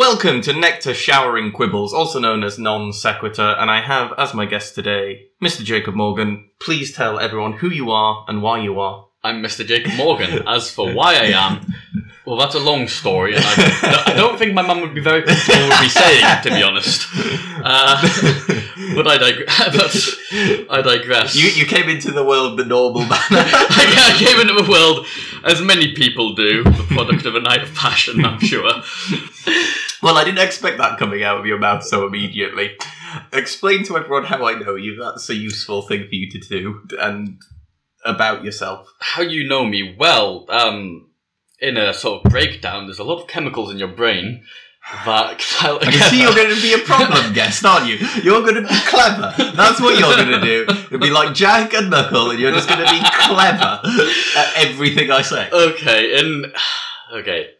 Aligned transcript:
Welcome 0.00 0.40
to 0.42 0.54
Nectar 0.54 0.94
Showering 0.94 1.52
Quibbles, 1.52 1.92
also 1.92 2.18
known 2.18 2.42
as 2.42 2.58
Non 2.58 2.90
Sequitur, 2.90 3.54
and 3.58 3.70
I 3.70 3.82
have 3.82 4.14
as 4.16 4.32
my 4.32 4.46
guest 4.46 4.74
today 4.74 5.26
Mr. 5.42 5.62
Jacob 5.62 5.94
Morgan. 5.94 6.48
Please 6.58 6.94
tell 6.94 7.18
everyone 7.18 7.52
who 7.52 7.68
you 7.68 7.90
are 7.90 8.24
and 8.26 8.40
why 8.40 8.62
you 8.62 8.80
are. 8.80 9.08
I'm 9.22 9.42
Mr. 9.42 9.64
Jacob 9.64 9.92
Morgan. 9.98 10.48
As 10.48 10.70
for 10.70 10.90
why 10.94 11.16
I 11.16 11.24
am, 11.26 11.66
well, 12.30 12.38
that's 12.38 12.54
a 12.54 12.60
long 12.60 12.86
story, 12.86 13.34
and 13.34 13.44
I, 13.44 14.02
I 14.06 14.14
don't 14.14 14.38
think 14.38 14.54
my 14.54 14.62
mum 14.62 14.82
would 14.82 14.94
be 14.94 15.00
very 15.00 15.24
comfortable 15.24 15.68
with 15.68 15.80
me 15.80 15.88
saying 15.88 16.42
to 16.44 16.50
be 16.50 16.62
honest. 16.62 17.08
Uh, 17.12 18.00
but 18.94 19.08
I, 19.08 19.18
dig- 19.18 19.46
but 19.46 20.70
I 20.70 20.80
digress. 20.80 21.34
You, 21.34 21.48
you 21.48 21.66
came 21.66 21.88
into 21.88 22.12
the 22.12 22.24
world 22.24 22.56
the 22.56 22.64
normal 22.64 23.00
manner. 23.00 23.18
I 23.32 24.14
came 24.16 24.40
into 24.40 24.62
the 24.62 24.70
world, 24.70 25.08
as 25.42 25.60
many 25.60 25.92
people 25.92 26.36
do, 26.36 26.62
the 26.62 26.86
product 26.88 27.26
of 27.26 27.34
a 27.34 27.40
night 27.40 27.64
of 27.64 27.74
passion, 27.74 28.24
I'm 28.24 28.38
sure. 28.38 28.62
well, 30.00 30.16
I 30.16 30.22
didn't 30.22 30.46
expect 30.46 30.78
that 30.78 31.00
coming 31.00 31.24
out 31.24 31.40
of 31.40 31.46
your 31.46 31.58
mouth 31.58 31.82
so 31.82 32.06
immediately. 32.06 32.76
Explain 33.32 33.82
to 33.86 33.96
everyone 33.96 34.22
how 34.22 34.46
I 34.46 34.54
know 34.54 34.76
you. 34.76 34.94
That's 35.02 35.28
a 35.30 35.34
useful 35.34 35.82
thing 35.82 36.06
for 36.06 36.14
you 36.14 36.30
to 36.30 36.38
do, 36.38 36.86
and 37.00 37.40
about 38.04 38.44
yourself. 38.44 38.88
How 39.00 39.22
you 39.22 39.48
know 39.48 39.64
me? 39.64 39.96
Well, 39.98 40.46
um, 40.48 41.09
in 41.60 41.76
a 41.76 41.92
sort 41.92 42.24
of 42.24 42.30
breakdown, 42.30 42.86
there's 42.86 42.98
a 42.98 43.04
lot 43.04 43.20
of 43.20 43.28
chemicals 43.28 43.70
in 43.70 43.78
your 43.78 43.88
brain 43.88 44.42
that 45.04 45.40
I 45.60 45.78
can 45.90 46.10
see 46.10 46.22
you're 46.22 46.34
going 46.34 46.54
to 46.54 46.60
be 46.60 46.72
a 46.72 46.78
problem 46.78 47.32
guest, 47.34 47.64
aren't 47.64 47.86
you? 47.86 47.96
You're 48.22 48.42
going 48.42 48.56
to 48.56 48.62
be 48.62 48.80
clever. 48.86 49.34
That's 49.54 49.80
what 49.80 49.98
you're 49.98 50.16
going 50.16 50.40
to 50.40 50.40
do. 50.40 50.66
You'll 50.90 51.00
be 51.00 51.10
like 51.10 51.34
Jack 51.34 51.74
and 51.74 51.90
Knuckle, 51.90 52.30
and 52.30 52.40
you're 52.40 52.52
just 52.52 52.68
going 52.68 52.84
to 52.84 52.90
be 52.90 53.00
clever 53.12 53.80
at 54.36 54.52
everything 54.56 55.10
I 55.10 55.22
say. 55.22 55.48
Okay, 55.50 56.18
in 56.18 56.52
okay, 57.12 57.50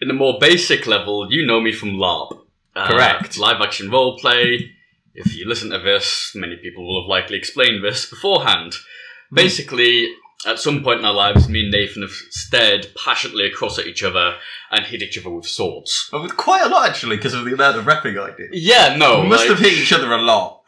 in 0.00 0.10
a 0.10 0.14
more 0.14 0.38
basic 0.40 0.86
level, 0.86 1.30
you 1.30 1.46
know 1.46 1.60
me 1.60 1.72
from 1.72 1.90
LARP. 1.90 2.38
Uh, 2.74 2.88
Correct. 2.88 3.36
Live 3.36 3.60
action 3.60 3.90
role 3.90 4.18
play. 4.18 4.72
If 5.14 5.36
you 5.36 5.46
listen 5.46 5.70
to 5.70 5.78
this, 5.78 6.32
many 6.34 6.56
people 6.56 6.86
will 6.86 7.02
have 7.02 7.08
likely 7.08 7.36
explained 7.36 7.84
this 7.84 8.08
beforehand. 8.08 8.74
Basically, 9.32 10.08
at 10.46 10.58
some 10.58 10.82
point 10.82 11.00
in 11.00 11.04
our 11.04 11.12
lives, 11.12 11.48
me 11.48 11.62
and 11.62 11.70
Nathan 11.70 12.02
have 12.02 12.10
stared 12.30 12.88
passionately 12.96 13.46
across 13.46 13.78
at 13.78 13.86
each 13.86 14.02
other 14.02 14.36
and 14.70 14.86
hit 14.86 15.02
each 15.02 15.18
other 15.18 15.30
with 15.30 15.46
swords. 15.46 16.08
Well, 16.12 16.22
with 16.22 16.36
quite 16.36 16.64
a 16.64 16.68
lot, 16.68 16.88
actually, 16.88 17.16
because 17.16 17.34
of 17.34 17.44
the 17.44 17.52
amount 17.52 17.76
of 17.76 17.84
repping 17.84 18.18
I 18.18 18.34
did. 18.36 18.50
Yeah, 18.52 18.96
no. 18.96 19.22
We 19.22 19.28
must 19.28 19.48
like, 19.48 19.50
have 19.50 19.58
hit 19.58 19.74
each 19.78 19.92
other 19.92 20.12
a 20.12 20.20
lot. 20.22 20.62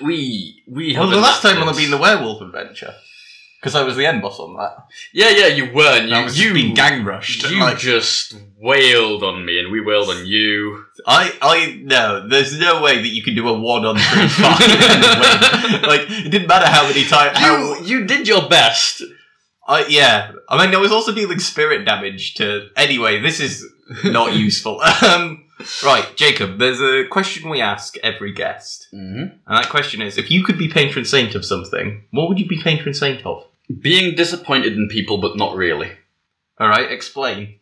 We 0.00 0.62
we. 0.68 0.96
Well, 0.96 1.08
the 1.08 1.16
last 1.16 1.42
time 1.42 1.58
will 1.58 1.66
have 1.66 1.76
been 1.76 1.90
the 1.90 1.98
werewolf 1.98 2.40
adventure. 2.42 2.94
Because 3.60 3.74
I 3.74 3.82
was 3.82 3.96
the 3.96 4.06
end 4.06 4.22
boss 4.22 4.38
on 4.38 4.56
that. 4.56 4.86
Yeah, 5.12 5.30
yeah, 5.30 5.46
you 5.48 5.72
were. 5.72 5.98
And 5.98 6.08
you, 6.08 6.14
I 6.14 6.22
was 6.22 6.38
you 6.38 6.54
being 6.54 6.74
gang 6.74 7.04
rushed. 7.04 7.50
You 7.50 7.58
like, 7.58 7.78
just 7.78 8.36
wailed 8.56 9.24
on 9.24 9.44
me, 9.44 9.58
and 9.58 9.72
we 9.72 9.80
wailed 9.80 10.10
on 10.10 10.26
you. 10.26 10.84
I, 11.04 11.32
I, 11.42 11.80
no, 11.82 12.28
there's 12.28 12.56
no 12.56 12.80
way 12.80 12.98
that 12.98 13.08
you 13.08 13.22
can 13.22 13.34
do 13.34 13.48
a 13.48 13.58
one 13.58 13.84
on 13.84 13.96
three 13.96 14.28
five 14.28 14.60
Like, 15.82 16.02
it 16.08 16.30
didn't 16.30 16.46
matter 16.46 16.66
how 16.66 16.86
many 16.86 17.04
times. 17.04 17.36
You, 17.38 17.44
how, 17.44 17.80
you 17.80 18.04
did 18.06 18.28
your 18.28 18.48
best. 18.48 19.02
I, 19.66 19.86
yeah. 19.86 20.32
I 20.48 20.64
mean, 20.64 20.74
I 20.74 20.78
was 20.78 20.92
also 20.92 21.12
dealing 21.12 21.40
spirit 21.40 21.84
damage 21.84 22.34
to. 22.34 22.68
Anyway, 22.76 23.20
this 23.20 23.40
is 23.40 23.66
not 24.04 24.32
useful. 24.36 24.80
Um, 24.80 25.44
right, 25.84 26.06
Jacob, 26.16 26.58
there's 26.58 26.80
a 26.80 27.06
question 27.08 27.50
we 27.50 27.60
ask 27.60 27.96
every 27.98 28.32
guest. 28.32 28.88
Mm-hmm. 28.94 29.20
And 29.20 29.40
that 29.46 29.68
question 29.68 30.00
is 30.00 30.16
if 30.16 30.30
you 30.30 30.42
could 30.44 30.58
be 30.58 30.68
patron 30.68 31.04
saint 31.04 31.34
of 31.34 31.44
something, 31.44 32.04
what 32.12 32.28
would 32.28 32.38
you 32.38 32.46
be 32.46 32.62
patron 32.62 32.94
saint 32.94 33.26
of? 33.26 33.44
Being 33.80 34.14
disappointed 34.14 34.74
in 34.74 34.88
people, 34.88 35.18
but 35.18 35.36
not 35.36 35.56
really. 35.56 35.92
All 36.58 36.68
right, 36.68 36.90
explain. 36.90 37.58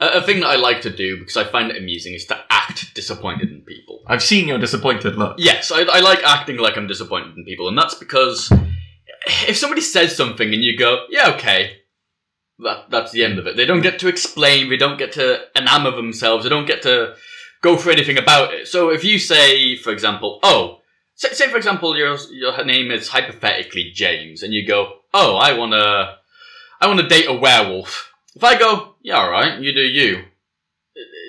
A, 0.00 0.18
a 0.18 0.22
thing 0.22 0.40
that 0.40 0.48
I 0.48 0.56
like 0.56 0.80
to 0.82 0.90
do 0.90 1.18
because 1.18 1.36
I 1.36 1.44
find 1.44 1.70
it 1.70 1.76
amusing 1.76 2.14
is 2.14 2.24
to 2.26 2.38
act 2.50 2.94
disappointed 2.94 3.50
in 3.50 3.60
people. 3.62 4.02
I've 4.06 4.22
seen 4.22 4.48
your 4.48 4.58
disappointed 4.58 5.16
look. 5.16 5.36
Yes, 5.38 5.70
I, 5.70 5.82
I 5.82 6.00
like 6.00 6.22
acting 6.24 6.56
like 6.56 6.76
I'm 6.76 6.86
disappointed 6.86 7.36
in 7.36 7.44
people, 7.44 7.68
and 7.68 7.76
that's 7.76 7.94
because 7.94 8.50
if 9.46 9.56
somebody 9.56 9.82
says 9.82 10.16
something 10.16 10.52
and 10.52 10.62
you 10.62 10.76
go, 10.76 11.04
"Yeah, 11.10 11.34
okay," 11.34 11.78
that 12.60 12.90
that's 12.90 13.12
the 13.12 13.24
end 13.24 13.38
of 13.38 13.46
it. 13.46 13.56
They 13.56 13.66
don't 13.66 13.82
get 13.82 13.98
to 14.00 14.08
explain. 14.08 14.70
They 14.70 14.76
don't 14.76 14.98
get 14.98 15.12
to 15.12 15.40
enamor 15.56 15.94
themselves. 15.94 16.44
They 16.44 16.50
don't 16.50 16.66
get 16.66 16.82
to 16.82 17.14
go 17.62 17.76
for 17.76 17.90
anything 17.90 18.18
about 18.18 18.54
it. 18.54 18.68
So 18.68 18.90
if 18.90 19.04
you 19.04 19.18
say, 19.18 19.76
for 19.76 19.92
example, 19.92 20.40
"Oh," 20.42 20.77
say, 21.18 21.32
say 21.32 21.50
for 21.50 21.56
example, 21.58 21.96
your 21.96 22.16
your 22.30 22.64
name 22.64 22.90
is 22.90 23.08
hypothetically 23.08 23.90
James, 23.94 24.42
and 24.42 24.54
you 24.54 24.66
go, 24.66 25.00
oh, 25.12 25.36
I 25.36 25.52
want 25.52 25.72
to, 25.72 26.16
I 26.80 26.86
want 26.86 27.00
to 27.00 27.08
date 27.08 27.28
a 27.28 27.34
werewolf. 27.34 28.12
If 28.34 28.42
I 28.42 28.58
go, 28.58 28.94
yeah, 29.02 29.16
all 29.16 29.30
right, 29.30 29.60
you 29.60 29.74
do 29.74 29.82
you. 29.82 30.24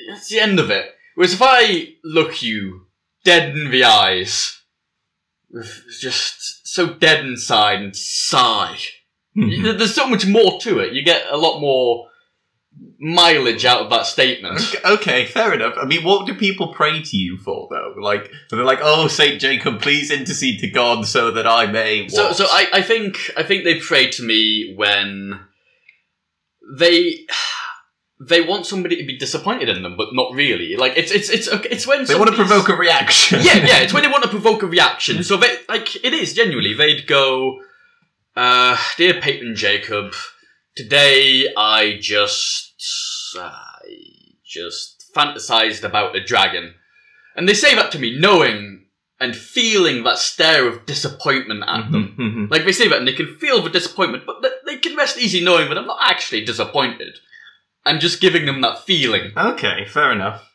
That's 0.09 0.29
the 0.29 0.39
end 0.39 0.59
of 0.59 0.69
it. 0.69 0.95
Whereas 1.15 1.33
if 1.33 1.41
I 1.41 1.95
look 2.03 2.41
you 2.41 2.87
dead 3.25 3.57
in 3.57 3.71
the 3.71 3.83
eyes, 3.83 4.61
just 5.99 6.67
so 6.67 6.93
dead 6.93 7.25
inside 7.25 7.81
and 7.81 7.95
sigh, 7.95 8.77
mm-hmm. 9.35 9.77
there's 9.77 9.95
so 9.95 10.07
much 10.07 10.25
more 10.25 10.59
to 10.61 10.79
it. 10.79 10.93
You 10.93 11.03
get 11.03 11.25
a 11.29 11.37
lot 11.37 11.59
more 11.59 12.08
mileage 12.99 13.63
out 13.65 13.81
of 13.81 13.89
that 13.89 14.05
statement. 14.05 14.59
Okay, 14.83 15.25
fair 15.25 15.53
enough. 15.53 15.75
I 15.81 15.85
mean, 15.85 16.03
what 16.03 16.27
do 16.27 16.35
people 16.35 16.73
pray 16.73 17.01
to 17.01 17.17
you 17.17 17.37
for, 17.37 17.67
though? 17.69 17.93
Like, 17.97 18.29
they're 18.49 18.63
like, 18.63 18.79
"Oh, 18.81 19.07
Saint 19.07 19.39
Jacob, 19.39 19.81
please 19.81 20.11
intercede 20.11 20.59
to 20.59 20.69
God 20.69 21.05
so 21.05 21.31
that 21.31 21.47
I 21.47 21.65
may." 21.65 22.03
What? 22.03 22.11
So, 22.11 22.31
so 22.33 22.45
I, 22.45 22.67
I 22.73 22.81
think, 22.81 23.31
I 23.37 23.43
think 23.43 23.63
they 23.63 23.79
pray 23.79 24.09
to 24.11 24.23
me 24.23 24.73
when 24.75 25.39
they. 26.77 27.25
They 28.21 28.41
want 28.41 28.65
somebody 28.65 28.97
to 28.97 29.05
be 29.05 29.17
disappointed 29.17 29.69
in 29.69 29.81
them, 29.81 29.95
but 29.95 30.09
not 30.11 30.33
really. 30.33 30.75
Like 30.75 30.97
it's 30.97 31.09
it's 31.09 31.29
it's 31.29 31.47
it's 31.47 31.87
when 31.87 32.03
they 32.03 32.15
want 32.15 32.29
to 32.29 32.35
provoke 32.35 32.67
a 32.67 32.75
reaction. 32.75 33.39
yeah, 33.41 33.65
yeah, 33.65 33.79
it's 33.79 33.93
when 33.93 34.03
they 34.03 34.09
want 34.11 34.23
to 34.23 34.29
provoke 34.29 34.61
a 34.61 34.67
reaction. 34.67 35.23
So 35.23 35.37
they 35.37 35.55
like 35.69 35.95
it 36.03 36.13
is 36.13 36.33
genuinely. 36.33 36.73
They'd 36.73 37.07
go, 37.07 37.61
uh, 38.35 38.75
"Dear 38.97 39.21
Patron 39.21 39.55
Jacob, 39.55 40.15
today 40.75 41.47
I 41.55 41.97
just 42.01 42.68
I 43.37 43.85
just 44.45 45.11
fantasized 45.15 45.83
about 45.83 46.15
a 46.15 46.23
dragon. 46.23 46.73
And 47.35 47.47
they 47.47 47.53
say 47.53 47.75
that 47.75 47.91
to 47.91 47.99
me 47.99 48.17
knowing 48.17 48.85
and 49.19 49.35
feeling 49.35 50.03
that 50.03 50.17
stare 50.17 50.67
of 50.67 50.85
disappointment 50.85 51.63
at 51.63 51.83
mm-hmm, 51.83 51.91
them. 51.91 52.15
Mm-hmm. 52.17 52.45
Like 52.51 52.65
they 52.65 52.71
say 52.71 52.87
that 52.87 52.97
and 52.97 53.07
they 53.07 53.13
can 53.13 53.35
feel 53.35 53.61
the 53.61 53.69
disappointment, 53.69 54.23
but 54.25 54.43
they 54.65 54.77
can 54.77 54.95
rest 54.95 55.17
easy 55.17 55.43
knowing 55.43 55.69
that 55.69 55.77
I'm 55.77 55.87
not 55.87 55.99
actually 56.01 56.45
disappointed. 56.45 57.19
I'm 57.85 57.99
just 57.99 58.21
giving 58.21 58.45
them 58.45 58.61
that 58.61 58.79
feeling. 58.85 59.31
Okay, 59.35 59.85
fair 59.85 60.11
enough. 60.11 60.49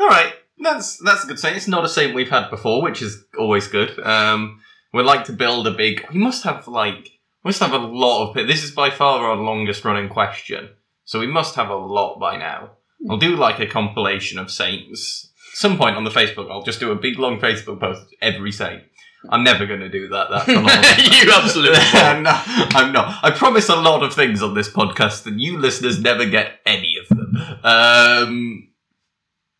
All 0.00 0.08
right, 0.08 0.32
that's 0.58 0.98
that's 0.98 1.24
a 1.24 1.26
good 1.26 1.38
saying. 1.38 1.56
It's 1.56 1.68
not 1.68 1.84
a 1.84 1.88
saying 1.88 2.14
we've 2.14 2.30
had 2.30 2.50
before, 2.50 2.82
which 2.82 3.02
is 3.02 3.24
always 3.38 3.68
good. 3.68 3.98
Um, 4.00 4.60
we 4.92 5.02
like 5.02 5.24
to 5.24 5.32
build 5.32 5.66
a 5.66 5.72
big. 5.72 6.06
We 6.12 6.18
must 6.18 6.44
have 6.44 6.66
like 6.66 7.10
we 7.44 7.48
must 7.48 7.60
have 7.60 7.72
a 7.72 7.78
lot 7.78 8.30
of. 8.30 8.46
This 8.46 8.64
is 8.64 8.70
by 8.70 8.90
far 8.90 9.26
our 9.26 9.36
longest 9.36 9.84
running 9.84 10.08
question. 10.08 10.70
So 11.08 11.18
we 11.18 11.26
must 11.26 11.54
have 11.54 11.70
a 11.70 11.74
lot 11.74 12.20
by 12.20 12.36
now. 12.36 12.72
I'll 13.08 13.16
do 13.16 13.34
like 13.34 13.60
a 13.60 13.66
compilation 13.66 14.38
of 14.38 14.50
saints. 14.50 15.32
Some 15.54 15.78
point 15.78 15.96
on 15.96 16.04
the 16.04 16.10
Facebook, 16.10 16.50
I'll 16.50 16.62
just 16.62 16.80
do 16.80 16.92
a 16.92 16.96
big 16.96 17.18
long 17.18 17.40
Facebook 17.40 17.80
post 17.80 18.14
every 18.20 18.52
saint. 18.52 18.82
I'm 19.30 19.42
never 19.42 19.64
going 19.64 19.80
to 19.80 19.88
do 19.88 20.08
that. 20.08 20.26
That's 20.28 20.48
a 20.48 20.52
lot. 20.60 21.24
you 21.24 21.32
absolutely. 21.32 21.78
I'm 21.94 22.22
not. 22.22 22.42
I'm 22.46 22.92
not. 22.92 23.24
I 23.24 23.30
promise 23.30 23.70
a 23.70 23.76
lot 23.76 24.02
of 24.02 24.12
things 24.12 24.42
on 24.42 24.52
this 24.52 24.68
podcast, 24.68 25.24
and 25.24 25.40
you 25.40 25.56
listeners 25.56 25.98
never 25.98 26.26
get 26.26 26.60
any 26.66 26.96
of 27.00 27.08
them. 27.08 27.36
Um. 27.64 28.68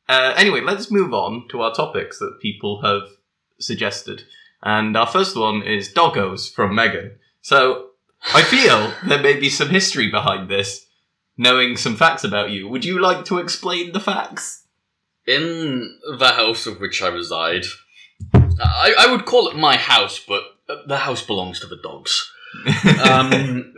Uh, 0.06 0.34
anyway, 0.37 0.61
let's 0.61 0.90
move 0.90 1.14
on 1.14 1.49
to 1.49 1.62
our 1.62 1.72
topics 1.72 2.19
that 2.19 2.40
people 2.43 2.82
have 2.82 3.08
suggested, 3.58 4.25
and 4.62 4.94
our 4.99 5.06
first 5.06 5.34
one 5.34 5.62
is 5.62 5.94
doggos 5.94 6.52
from 6.52 6.75
Megan. 6.75 7.17
So 7.40 7.87
I 8.34 8.43
feel 8.43 8.93
there 9.08 9.22
may 9.22 9.40
be 9.40 9.49
some 9.49 9.70
history 9.70 10.11
behind 10.11 10.50
this 10.50 10.84
knowing 11.38 11.76
some 11.76 11.96
facts 11.96 12.25
about 12.25 12.50
you. 12.50 12.69
Would 12.69 12.85
you 12.85 13.00
like 13.00 13.25
to 13.26 13.38
explain 13.38 13.93
the 13.93 14.00
facts? 14.00 14.64
In 15.26 15.99
the 16.19 16.32
house 16.32 16.67
of 16.67 16.81
which 16.81 17.02
I 17.02 17.08
reside, 17.08 17.64
I, 18.35 18.94
I 18.99 19.11
would 19.11 19.25
call 19.25 19.49
it 19.49 19.56
my 19.56 19.76
house, 19.76 20.19
but 20.26 20.43
the 20.87 20.96
house 20.99 21.25
belongs 21.25 21.61
to 21.61 21.67
the 21.67 21.79
dogs. 21.82 22.32
Um, 23.05 23.75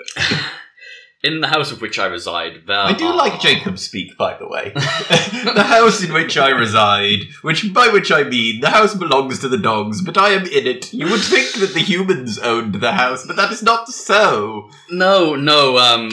in 1.22 1.40
the 1.40 1.48
house 1.48 1.70
of 1.70 1.82
which 1.82 1.98
I 1.98 2.06
reside, 2.06 2.62
there 2.66 2.78
I 2.78 2.92
do 2.92 3.06
are... 3.06 3.16
like 3.16 3.40
Jacob 3.40 3.78
speak, 3.78 4.16
by 4.16 4.36
the 4.38 4.48
way. 4.48 4.70
the 4.74 5.64
house 5.66 6.02
in 6.02 6.12
which 6.12 6.38
I 6.38 6.48
reside, 6.48 7.20
which 7.42 7.72
by 7.74 7.88
which 7.88 8.10
I 8.10 8.22
mean 8.22 8.60
the 8.60 8.70
house 8.70 8.94
belongs 8.94 9.38
to 9.40 9.48
the 9.48 9.58
dogs, 9.58 10.02
but 10.02 10.16
I 10.16 10.30
am 10.30 10.46
in 10.46 10.66
it. 10.66 10.92
You 10.92 11.10
would 11.10 11.20
think 11.20 11.52
that 11.54 11.74
the 11.74 11.80
humans 11.80 12.38
owned 12.38 12.76
the 12.76 12.92
house, 12.92 13.26
but 13.26 13.36
that 13.36 13.52
is 13.52 13.62
not 13.62 13.88
so. 13.88 14.70
No, 14.90 15.34
no. 15.36 15.76
Um, 15.76 16.10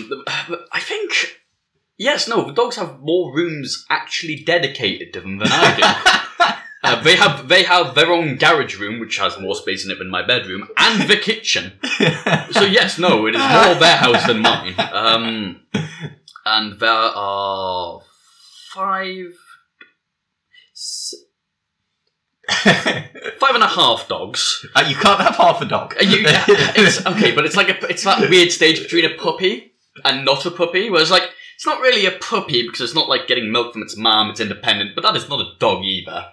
I 0.73 0.79
think 0.79 1.37
yes, 1.97 2.27
no. 2.27 2.45
The 2.45 2.53
dogs 2.53 2.75
have 2.75 2.99
more 2.99 3.33
rooms 3.33 3.85
actually 3.89 4.43
dedicated 4.43 5.13
to 5.13 5.21
them 5.21 5.37
than 5.37 5.47
I 5.49 5.75
do. 5.75 6.53
Uh, 6.93 7.01
they 7.01 7.15
have 7.15 7.47
they 7.47 7.63
have 7.63 7.95
their 7.95 8.11
own 8.11 8.37
garage 8.37 8.79
room, 8.79 8.99
which 8.99 9.17
has 9.17 9.39
more 9.39 9.55
space 9.55 9.85
in 9.85 9.91
it 9.91 9.99
than 9.99 10.09
my 10.09 10.25
bedroom, 10.25 10.67
and 10.77 11.09
the 11.09 11.17
kitchen. 11.17 11.73
so 12.51 12.63
yes, 12.63 12.97
no, 12.97 13.25
it 13.27 13.35
is 13.35 13.41
more 13.41 13.75
their 13.75 13.97
house 13.97 14.25
than 14.27 14.41
mine. 14.41 14.75
Um, 14.77 15.61
and 16.45 16.79
there 16.79 16.91
are 16.91 18.01
five 18.73 19.33
Five 22.49 23.55
and 23.55 23.63
a 23.63 23.67
half 23.67 24.07
dogs. 24.07 24.65
Uh, 24.73 24.85
you 24.87 24.95
can't 24.95 25.19
have 25.19 25.35
half 25.35 25.61
a 25.61 25.65
dog. 25.65 25.95
Are 25.97 26.03
you, 26.03 26.19
it's 26.25 27.05
okay, 27.05 27.35
but 27.35 27.45
it's 27.45 27.57
like 27.57 27.69
a, 27.69 27.87
it's 27.87 28.03
that 28.05 28.29
weird 28.29 28.51
stage 28.51 28.81
between 28.81 29.05
a 29.05 29.15
puppy 29.17 29.73
and 30.05 30.23
not 30.23 30.45
a 30.45 30.51
puppy, 30.51 30.89
where 30.89 31.01
it's 31.01 31.11
like 31.11 31.29
it's 31.55 31.65
not 31.65 31.81
really 31.81 32.05
a 32.05 32.11
puppy 32.11 32.61
because 32.61 32.81
it's 32.81 32.95
not 32.95 33.09
like 33.09 33.27
getting 33.27 33.51
milk 33.51 33.73
from 33.73 33.81
its 33.81 33.97
mom. 33.97 34.29
It's 34.29 34.39
independent, 34.39 34.95
but 34.95 35.01
that 35.01 35.15
is 35.17 35.27
not 35.27 35.41
a 35.41 35.57
dog 35.59 35.83
either. 35.83 36.27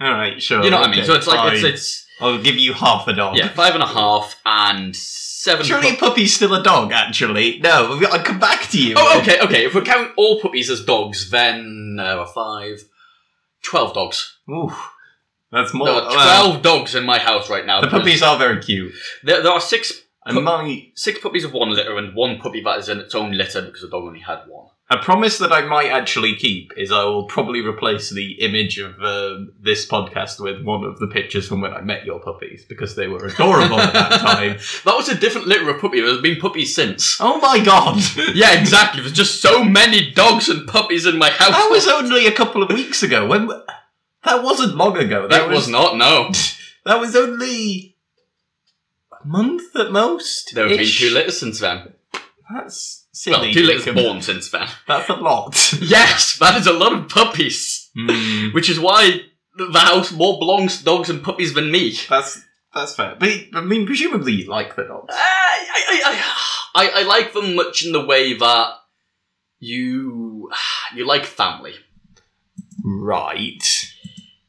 All 0.00 0.12
right, 0.12 0.42
sure. 0.42 0.64
You 0.64 0.70
know 0.70 0.80
what 0.80 0.88
I 0.88 0.94
mean? 0.94 1.04
So 1.04 1.14
it's 1.14 1.26
like 1.26 1.54
it's 1.54 1.64
it's 1.64 2.06
I'll 2.20 2.40
give 2.40 2.56
you 2.56 2.72
half 2.72 3.06
a 3.08 3.12
dog. 3.12 3.36
yeah, 3.36 3.48
five 3.48 3.74
and 3.74 3.82
a 3.82 3.86
half 3.86 4.40
and 4.46 4.96
seven. 4.96 5.64
Surely 5.64 5.90
a 5.90 5.96
puppy's 5.96 6.34
still 6.34 6.54
a 6.54 6.62
dog, 6.62 6.92
actually. 6.92 7.58
No, 7.58 7.98
I'll 8.10 8.22
come 8.22 8.38
back 8.38 8.68
to 8.70 8.82
you. 8.82 8.94
oh, 8.96 9.20
okay, 9.20 9.40
okay. 9.40 9.66
If 9.66 9.74
we 9.74 9.82
count 9.82 10.12
all 10.16 10.40
puppies 10.40 10.70
as 10.70 10.84
dogs, 10.84 11.30
then 11.30 11.98
uh, 12.00 12.24
five, 12.26 12.82
twelve 13.62 13.92
dogs. 13.92 14.38
Ooh, 14.48 14.72
that's 15.52 15.74
more. 15.74 15.86
There 15.86 15.96
are 15.96 16.08
well, 16.08 16.12
twelve 16.12 16.62
dogs 16.62 16.94
in 16.94 17.04
my 17.04 17.18
house 17.18 17.50
right 17.50 17.66
now. 17.66 17.80
the 17.80 17.88
puppies 17.88 18.22
are 18.22 18.38
very 18.38 18.62
cute. 18.62 18.92
There, 19.22 19.42
there 19.42 19.52
are 19.52 19.60
six 19.60 20.02
And 20.24 20.42
my, 20.44 20.88
six 20.94 21.18
puppies 21.20 21.44
of 21.44 21.52
one 21.52 21.70
litter 21.70 21.96
and 21.98 22.14
one 22.14 22.38
puppy 22.38 22.62
that 22.62 22.78
is 22.78 22.88
in 22.88 23.00
its 23.00 23.14
own 23.14 23.32
litter 23.32 23.62
because 23.62 23.82
the 23.82 23.88
dog 23.88 24.04
only 24.04 24.20
had 24.20 24.40
one. 24.48 24.68
A 24.90 24.98
promise 24.98 25.38
that 25.38 25.52
I 25.52 25.60
might 25.62 25.90
actually 25.90 26.34
keep 26.34 26.72
is 26.76 26.90
I 26.90 27.04
will 27.04 27.24
probably 27.24 27.60
replace 27.60 28.10
the 28.10 28.32
image 28.40 28.78
of 28.78 29.00
uh, 29.00 29.44
this 29.60 29.86
podcast 29.86 30.40
with 30.40 30.62
one 30.64 30.82
of 30.82 30.98
the 30.98 31.06
pictures 31.06 31.46
from 31.46 31.60
when 31.60 31.72
I 31.72 31.80
met 31.80 32.04
your 32.04 32.18
puppies 32.18 32.64
because 32.64 32.96
they 32.96 33.06
were 33.06 33.24
adorable 33.24 33.78
at 33.78 33.92
that 33.92 34.20
time. 34.20 34.58
That 34.84 34.96
was 34.96 35.08
a 35.08 35.16
different 35.16 35.46
litter 35.46 35.70
of 35.70 35.80
puppy. 35.80 36.00
There's 36.00 36.20
been 36.20 36.40
puppies 36.40 36.74
since. 36.74 37.16
Oh 37.20 37.38
my 37.38 37.60
god! 37.64 38.02
yeah, 38.34 38.58
exactly. 38.60 39.00
There's 39.02 39.12
just 39.12 39.40
so 39.40 39.62
many 39.62 40.10
dogs 40.10 40.48
and 40.48 40.66
puppies 40.66 41.06
in 41.06 41.18
my 41.18 41.30
house. 41.30 41.50
That 41.50 41.70
was 41.70 41.86
only 41.86 42.26
a 42.26 42.32
couple 42.32 42.62
of 42.62 42.70
weeks 42.70 43.02
ago. 43.02 43.26
When 43.26 43.48
that 44.24 44.42
wasn't 44.42 44.76
long 44.76 44.96
ago. 44.96 45.22
That 45.28 45.48
That 45.48 45.48
was 45.50 45.68
not. 45.68 45.96
No, 45.96 46.30
That 46.84 46.98
was 46.98 47.14
only 47.14 47.96
a 49.12 49.26
month 49.26 49.76
at 49.76 49.92
most. 49.92 50.54
there 50.54 50.66
have 50.66 50.78
been 50.78 50.86
two 50.86 51.10
litters 51.10 51.38
since 51.38 51.60
then. 51.60 51.92
That's 52.52 52.99
silly. 53.12 53.52
two 53.52 53.62
litters 53.62 53.84
Jacob. 53.84 54.02
born 54.02 54.20
since 54.22 54.50
then. 54.50 54.66
That's 54.88 55.08
a 55.08 55.14
lot. 55.14 55.54
Yes, 55.80 56.36
that 56.38 56.56
is 56.60 56.66
a 56.66 56.72
lot 56.72 56.92
of 56.92 57.08
puppies. 57.08 57.90
Hmm, 57.96 58.50
Which 58.52 58.68
is 58.70 58.78
why 58.78 59.22
the 59.56 59.78
house 59.80 60.12
more 60.12 60.38
belongs 60.38 60.78
to 60.78 60.84
dogs 60.84 61.10
and 61.10 61.22
puppies 61.22 61.54
than 61.54 61.70
me. 61.72 61.94
that's 62.08 62.44
that's 62.72 62.94
fair. 62.94 63.16
But 63.18 63.30
I 63.54 63.60
mean, 63.62 63.84
presumably 63.84 64.32
you 64.34 64.46
like 64.48 64.76
the 64.76 64.84
dogs. 64.84 65.12
I, 65.12 65.66
I, 65.74 66.02
I, 66.06 66.22
I, 66.86 66.90
I 67.00 67.02
like 67.02 67.32
them 67.32 67.56
much 67.56 67.82
in 67.84 67.90
the 67.92 68.04
way 68.04 68.34
that 68.34 68.68
you 69.58 70.48
you 70.94 71.04
like 71.04 71.24
family. 71.26 71.74
Right. 72.84 73.64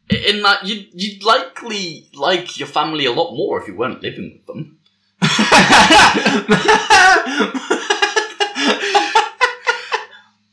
In 0.09 0.43
that 0.43 0.65
you 0.67 0.85
you'd 0.93 1.23
likely 1.23 2.09
like 2.13 2.59
your 2.59 2.67
family 2.67 3.05
a 3.05 3.11
lot 3.11 3.33
more 3.35 3.59
if 3.59 3.67
you 3.67 3.75
weren't 3.75 4.03
living 4.03 4.33
with 4.37 4.45
them. 4.45 4.77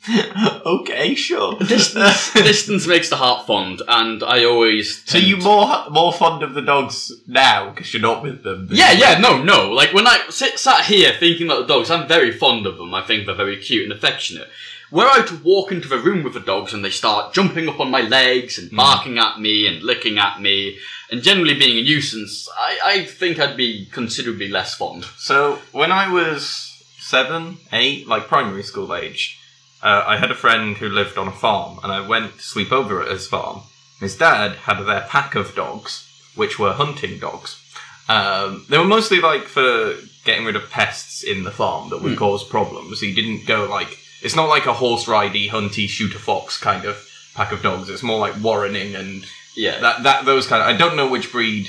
okay, 0.66 1.14
sure. 1.14 1.56
Distance, 1.58 2.32
distance 2.34 2.86
makes 2.86 3.08
the 3.08 3.16
heart 3.16 3.46
fond, 3.46 3.82
and 3.86 4.22
I 4.22 4.44
always. 4.44 5.02
so 5.04 5.18
you 5.18 5.36
more 5.36 5.88
more 5.90 6.12
fond 6.12 6.42
of 6.42 6.54
the 6.54 6.62
dogs 6.62 7.12
now 7.26 7.70
because 7.70 7.92
you're 7.92 8.02
not 8.02 8.22
with 8.22 8.42
them? 8.42 8.68
Yeah, 8.70 8.92
yeah, 8.92 9.16
were- 9.16 9.22
no, 9.22 9.42
no. 9.42 9.70
Like 9.70 9.92
when 9.92 10.06
I 10.06 10.26
sit 10.30 10.58
sat 10.58 10.84
here 10.84 11.12
thinking 11.18 11.46
about 11.46 11.66
the 11.66 11.74
dogs, 11.74 11.90
I'm 11.90 12.08
very 12.08 12.32
fond 12.32 12.66
of 12.66 12.78
them. 12.78 12.94
I 12.94 13.02
think 13.02 13.26
they're 13.26 13.34
very 13.34 13.56
cute 13.56 13.84
and 13.84 13.92
affectionate. 13.92 14.48
Were 14.90 15.04
I 15.04 15.22
to 15.26 15.36
walk 15.44 15.70
into 15.70 15.86
the 15.86 15.98
room 15.98 16.22
with 16.22 16.32
the 16.32 16.40
dogs 16.40 16.72
and 16.72 16.82
they 16.82 16.90
start 16.90 17.34
jumping 17.34 17.68
up 17.68 17.78
on 17.78 17.90
my 17.90 18.00
legs 18.00 18.58
and 18.58 18.70
hmm. 18.70 18.76
barking 18.76 19.18
at 19.18 19.38
me 19.38 19.66
and 19.66 19.82
licking 19.82 20.18
at 20.18 20.40
me 20.40 20.78
and 21.10 21.22
generally 21.22 21.58
being 21.58 21.78
a 21.78 21.82
nuisance, 21.82 22.48
I, 22.58 22.78
I 22.84 23.04
think 23.04 23.38
I'd 23.38 23.56
be 23.56 23.86
considerably 23.86 24.48
less 24.48 24.74
fond. 24.74 25.04
So 25.16 25.58
when 25.72 25.92
I 25.92 26.10
was 26.10 26.82
seven, 26.98 27.58
eight, 27.72 28.06
like 28.06 28.28
primary 28.28 28.62
school 28.62 28.94
age, 28.94 29.38
uh, 29.82 30.04
I 30.06 30.16
had 30.16 30.30
a 30.30 30.34
friend 30.34 30.76
who 30.76 30.88
lived 30.88 31.16
on 31.18 31.28
a 31.28 31.32
farm, 31.32 31.78
and 31.82 31.92
I 31.92 32.00
went 32.06 32.36
to 32.36 32.42
sleep 32.42 32.72
over 32.72 33.02
at 33.02 33.10
his 33.10 33.26
farm. 33.26 33.62
His 34.00 34.16
dad 34.16 34.52
had 34.56 34.80
their 34.84 35.02
pack 35.02 35.34
of 35.34 35.54
dogs, 35.54 36.06
which 36.34 36.58
were 36.58 36.72
hunting 36.72 37.18
dogs. 37.18 37.60
Um, 38.08 38.64
they 38.68 38.78
were 38.78 38.84
mostly 38.84 39.20
like 39.20 39.42
for 39.44 39.96
getting 40.24 40.44
rid 40.46 40.56
of 40.56 40.70
pests 40.70 41.22
in 41.22 41.44
the 41.44 41.50
farm 41.50 41.90
that 41.90 42.00
would 42.02 42.12
Hmm. 42.12 42.18
cause 42.18 42.44
problems. 42.44 43.00
He 43.00 43.12
didn't 43.14 43.46
go 43.46 43.64
like 43.64 43.98
it's 44.22 44.34
not 44.34 44.48
like 44.48 44.66
a 44.66 44.72
horse 44.72 45.04
ridey, 45.06 45.48
hunty, 45.50 45.88
shoot 45.88 46.14
a 46.14 46.18
fox 46.18 46.58
kind 46.58 46.84
of 46.84 46.96
pack 47.34 47.52
of 47.52 47.62
dogs. 47.62 47.88
It's 47.88 48.02
more 48.02 48.18
like 48.18 48.34
warrening 48.34 48.94
and 48.96 49.24
Yeah. 49.54 49.78
that 49.80 50.02
that 50.04 50.24
those 50.24 50.46
kind 50.46 50.62
of 50.62 50.68
I 50.68 50.72
don't 50.76 50.96
know 50.96 51.06
which 51.06 51.30
breed 51.30 51.68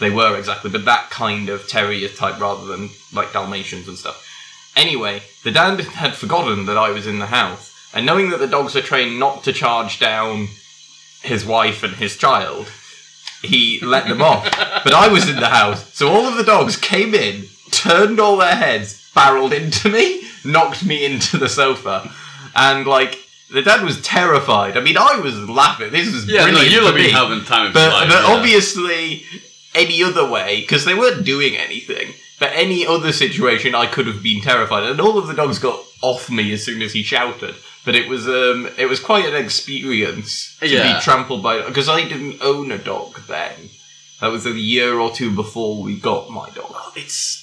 they 0.00 0.10
were 0.10 0.36
exactly, 0.36 0.70
but 0.70 0.86
that 0.86 1.10
kind 1.10 1.48
of 1.50 1.68
terrier 1.68 2.08
type 2.08 2.40
rather 2.40 2.64
than 2.66 2.90
like 3.12 3.32
Dalmatians 3.32 3.86
and 3.86 3.98
stuff. 3.98 4.23
Anyway, 4.76 5.22
the 5.44 5.50
dad 5.50 5.80
had 6.02 6.14
forgotten 6.14 6.66
that 6.66 6.78
I 6.78 6.90
was 6.90 7.06
in 7.06 7.18
the 7.18 7.26
house, 7.26 7.72
and 7.94 8.04
knowing 8.06 8.30
that 8.30 8.38
the 8.40 8.46
dogs 8.48 8.74
are 8.76 8.82
trained 8.82 9.18
not 9.18 9.44
to 9.44 9.52
charge 9.52 9.98
down 10.00 10.48
his 11.22 11.44
wife 11.46 11.82
and 11.82 11.94
his 11.96 12.16
child, 12.16 12.70
he 13.42 13.78
let 13.80 14.08
them 14.08 14.20
off. 14.22 14.44
But 14.84 14.92
I 14.94 15.08
was 15.08 15.28
in 15.28 15.36
the 15.36 15.48
house, 15.48 15.92
so 15.94 16.08
all 16.08 16.26
of 16.26 16.36
the 16.36 16.44
dogs 16.44 16.76
came 16.76 17.14
in, 17.14 17.44
turned 17.70 18.18
all 18.20 18.36
their 18.36 18.54
heads, 18.56 19.10
barreled 19.14 19.52
into 19.52 19.88
me, 19.88 20.22
knocked 20.44 20.84
me 20.84 21.04
into 21.04 21.38
the 21.38 21.48
sofa, 21.48 22.10
and 22.56 22.86
like 22.86 23.18
the 23.50 23.62
dad 23.62 23.84
was 23.84 24.00
terrified. 24.02 24.76
I 24.76 24.80
mean, 24.80 24.96
I 24.98 25.20
was 25.20 25.36
laughing. 25.48 25.92
This 25.92 26.12
was 26.12 26.26
yeah, 26.26 26.46
no, 26.50 26.60
you'll 26.62 26.90
for 26.90 26.96
me. 26.98 27.10
having 27.10 27.44
time 27.44 27.68
of 27.68 27.74
But, 27.74 27.92
life. 27.92 28.08
but 28.08 28.22
yeah. 28.28 28.34
obviously, 28.34 29.24
any 29.74 30.02
other 30.02 30.28
way, 30.28 30.60
because 30.62 30.84
they 30.84 30.94
weren't 30.94 31.24
doing 31.24 31.54
anything, 31.56 32.14
but 32.44 32.52
any 32.54 32.86
other 32.86 33.10
situation, 33.10 33.74
I 33.74 33.86
could 33.86 34.06
have 34.06 34.22
been 34.22 34.42
terrified. 34.42 34.84
And 34.84 35.00
all 35.00 35.16
of 35.16 35.26
the 35.28 35.32
dogs 35.34 35.58
got 35.58 35.80
off 36.02 36.30
me 36.30 36.52
as 36.52 36.62
soon 36.62 36.82
as 36.82 36.92
he 36.92 37.02
shouted. 37.02 37.54
But 37.86 37.94
it 37.94 38.06
was 38.06 38.26
um, 38.28 38.68
it 38.76 38.86
was 38.86 39.00
quite 39.00 39.24
an 39.24 39.34
experience 39.34 40.56
to 40.60 40.68
Yeah. 40.68 40.94
be 40.98 41.00
trampled 41.00 41.42
by 41.42 41.62
because 41.62 41.88
I 41.88 42.02
didn't 42.06 42.42
own 42.42 42.70
a 42.70 42.76
dog 42.76 43.18
then. 43.28 43.70
That 44.20 44.30
was 44.30 44.44
a 44.44 44.50
year 44.52 44.98
or 44.98 45.10
two 45.10 45.34
before 45.34 45.82
we 45.82 45.96
got 45.98 46.28
my 46.30 46.50
dog. 46.50 46.74
it's 46.96 47.40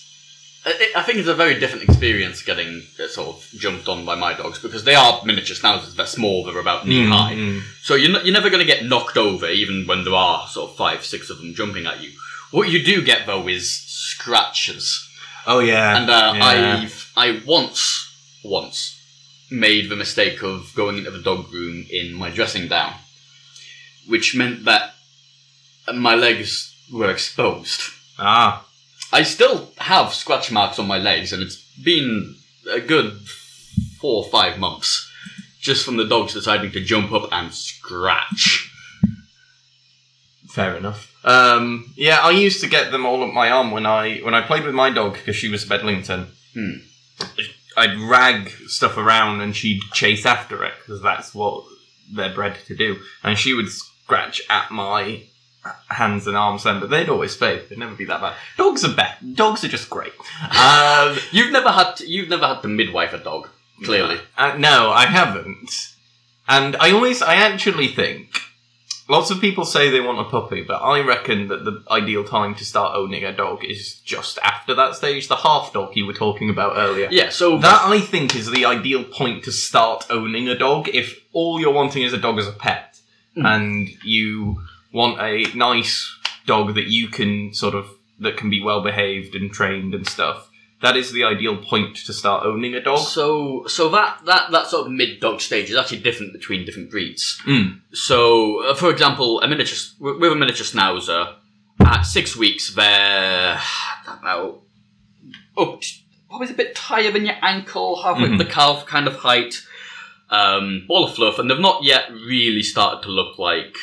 I 0.65 0.91
I 0.95 1.01
think 1.01 1.17
it's 1.17 1.27
a 1.27 1.33
very 1.43 1.59
different 1.59 1.85
experience 1.89 2.43
getting 2.43 2.83
uh, 3.03 3.07
sort 3.07 3.29
of 3.29 3.59
jumped 3.59 3.87
on 3.87 4.05
by 4.05 4.13
my 4.15 4.33
dogs 4.35 4.59
because 4.59 4.83
they 4.83 4.93
are 4.93 5.21
miniature 5.25 5.55
schnauzers. 5.55 5.95
They're 5.95 6.05
small. 6.05 6.43
They're 6.43 6.59
about 6.59 6.87
knee 6.87 7.07
high. 7.07 7.33
Mm. 7.35 7.61
So 7.81 7.95
you're, 7.95 8.11
not, 8.11 8.23
you're 8.25 8.33
never 8.39 8.51
going 8.51 8.65
to 8.67 8.73
get 8.73 8.85
knocked 8.85 9.17
over, 9.17 9.47
even 9.47 9.87
when 9.87 10.03
there 10.03 10.13
are 10.13 10.47
sort 10.47 10.69
of 10.69 10.77
five, 10.77 11.03
six 11.03 11.31
of 11.31 11.37
them 11.39 11.55
jumping 11.55 11.87
at 11.87 12.01
you. 12.03 12.11
What 12.51 12.69
you 12.69 12.83
do 12.83 13.03
get 13.03 13.25
though 13.25 13.47
is 13.47 13.71
scratches, 13.71 15.07
Oh 15.47 15.59
yeah, 15.59 15.97
and 15.97 16.09
uh, 16.09 16.33
yeah. 16.35 16.81
I've 16.83 17.11
I 17.15 17.41
once 17.45 18.07
once 18.43 18.97
made 19.49 19.89
the 19.89 19.95
mistake 19.95 20.43
of 20.43 20.71
going 20.75 20.97
into 20.97 21.11
the 21.11 21.21
dog 21.21 21.51
room 21.51 21.85
in 21.89 22.13
my 22.13 22.29
dressing 22.29 22.67
gown, 22.67 22.93
which 24.07 24.35
meant 24.35 24.65
that 24.65 24.93
my 25.93 26.15
legs 26.15 26.75
were 26.91 27.09
exposed. 27.09 27.81
ah 28.19 28.65
I 29.13 29.23
still 29.23 29.71
have 29.77 30.13
scratch 30.13 30.51
marks 30.51 30.79
on 30.79 30.87
my 30.87 30.97
legs, 30.97 31.33
and 31.33 31.43
it's 31.43 31.57
been 31.83 32.35
a 32.71 32.79
good 32.79 33.19
four 33.99 34.23
or 34.23 34.29
five 34.29 34.57
months 34.57 35.09
just 35.59 35.85
from 35.85 35.97
the 35.97 36.07
dogs 36.07 36.33
deciding 36.33 36.71
to 36.71 36.83
jump 36.83 37.11
up 37.11 37.27
and 37.31 37.53
scratch. 37.53 38.70
Fair 40.51 40.75
enough. 40.75 41.13
Um, 41.23 41.93
yeah, 41.95 42.19
I 42.21 42.31
used 42.31 42.61
to 42.61 42.67
get 42.67 42.91
them 42.91 43.05
all 43.05 43.23
up 43.23 43.33
my 43.33 43.49
arm 43.49 43.71
when 43.71 43.85
I 43.85 44.17
when 44.19 44.33
I 44.33 44.41
played 44.41 44.65
with 44.65 44.75
my 44.75 44.89
dog 44.89 45.13
because 45.13 45.35
she 45.35 45.47
was 45.49 45.63
a 45.63 45.67
Bedlington. 45.67 46.27
Hmm. 46.53 46.73
I'd 47.77 47.97
rag 47.97 48.49
stuff 48.67 48.97
around 48.97 49.39
and 49.41 49.55
she'd 49.55 49.81
chase 49.93 50.25
after 50.25 50.63
it 50.65 50.73
because 50.79 51.01
that's 51.01 51.33
what 51.33 51.63
they're 52.13 52.33
bred 52.33 52.57
to 52.67 52.75
do. 52.75 52.97
And 53.23 53.37
she 53.37 53.53
would 53.53 53.69
scratch 53.69 54.41
at 54.49 54.71
my 54.71 55.23
hands 55.87 56.27
and 56.27 56.35
arms 56.35 56.63
then, 56.63 56.79
but 56.79 56.89
they'd 56.89 57.07
always 57.07 57.35
fade. 57.35 57.69
They'd 57.69 57.77
never 57.79 57.95
be 57.95 58.05
that 58.05 58.19
bad. 58.19 58.35
Dogs 58.57 58.83
are 58.83 58.93
bad. 58.93 59.35
Dogs 59.35 59.63
are 59.63 59.69
just 59.69 59.89
great. 59.89 60.13
Um, 60.59 61.17
You've 61.31 61.51
never 61.51 61.69
had 61.69 61.93
to, 61.97 62.07
you've 62.07 62.29
never 62.29 62.47
had 62.47 62.61
to 62.63 62.67
midwife 62.67 63.13
a 63.13 63.19
dog, 63.19 63.47
clearly. 63.83 64.19
Uh, 64.37 64.55
no, 64.57 64.89
I 64.91 65.05
haven't. 65.05 65.71
And 66.47 66.75
I 66.77 66.91
always, 66.91 67.21
I 67.21 67.35
actually 67.35 67.87
think, 67.87 68.41
lots 69.11 69.29
of 69.29 69.39
people 69.41 69.65
say 69.65 69.89
they 69.89 69.99
want 69.99 70.19
a 70.19 70.23
puppy, 70.23 70.61
but 70.63 70.79
I 70.81 71.01
reckon 71.01 71.49
that 71.49 71.65
the 71.65 71.83
ideal 71.91 72.23
time 72.23 72.55
to 72.55 72.65
start 72.65 72.95
owning 72.95 73.23
a 73.23 73.35
dog 73.35 73.63
is 73.63 73.99
just 73.99 74.39
after 74.41 74.73
that 74.75 74.95
stage, 74.95 75.27
the 75.27 75.35
half 75.35 75.73
dog 75.73 75.95
you 75.95 76.05
were 76.07 76.13
talking 76.13 76.49
about 76.49 76.77
earlier. 76.77 77.09
Yeah, 77.11 77.29
so 77.29 77.57
That 77.57 77.81
I 77.85 77.99
think 77.99 78.35
is 78.35 78.49
the 78.49 78.65
ideal 78.65 79.03
point 79.03 79.43
to 79.43 79.51
start 79.51 80.05
owning 80.09 80.47
a 80.47 80.57
dog 80.57 80.87
if 80.87 81.19
all 81.33 81.59
you're 81.59 81.73
wanting 81.73 82.03
is 82.03 82.13
a 82.13 82.17
dog 82.17 82.39
as 82.39 82.47
a 82.47 82.53
pet 82.53 82.87
Mm. 83.37 83.45
and 83.55 83.89
you 84.03 84.61
want 84.91 85.21
a 85.21 85.45
nice 85.55 85.95
dog 86.45 86.75
that 86.75 86.87
you 86.87 87.07
can 87.07 87.53
sort 87.53 87.75
of 87.75 87.85
that 88.19 88.35
can 88.35 88.49
be 88.49 88.61
well 88.61 88.81
behaved 88.83 89.35
and 89.35 89.51
trained 89.53 89.93
and 89.95 90.05
stuff. 90.05 90.49
That 90.81 90.97
is 90.97 91.11
the 91.11 91.23
ideal 91.23 91.57
point 91.57 91.95
to 91.95 92.13
start 92.13 92.45
owning 92.45 92.73
a 92.75 92.81
dog. 92.81 92.99
So, 92.99 93.65
so 93.67 93.89
that, 93.89 94.19
that, 94.25 94.51
that 94.51 94.67
sort 94.67 94.87
of 94.87 94.91
mid 94.91 95.19
dog 95.19 95.39
stage 95.41 95.69
is 95.69 95.75
actually 95.75 95.99
different 95.99 96.33
between 96.33 96.65
different 96.65 96.89
breeds. 96.89 97.39
Mm. 97.45 97.81
So, 97.93 98.63
uh, 98.63 98.73
for 98.75 98.89
example, 98.89 99.41
a 99.41 99.47
miniature 99.47 99.77
with 99.99 100.31
a 100.31 100.35
miniature 100.35 100.65
schnauzer 100.65 101.35
at 101.81 102.01
six 102.01 102.35
weeks, 102.35 102.73
they're 102.73 103.59
know, 104.23 104.61
up 105.57 105.81
probably 106.29 106.49
a 106.49 106.53
bit 106.53 106.77
higher 106.77 107.11
than 107.11 107.25
your 107.25 107.35
ankle, 107.41 108.01
halfway 108.01 108.29
Mhm. 108.29 108.37
the 108.37 108.45
calf 108.45 108.85
kind 108.85 109.07
of 109.07 109.17
height, 109.17 109.61
um, 110.29 110.85
ball 110.87 111.05
of 111.05 111.13
fluff, 111.13 111.37
and 111.39 111.49
they've 111.51 111.59
not 111.59 111.83
yet 111.83 112.09
really 112.11 112.63
started 112.63 113.03
to 113.03 113.09
look 113.09 113.37
like 113.37 113.75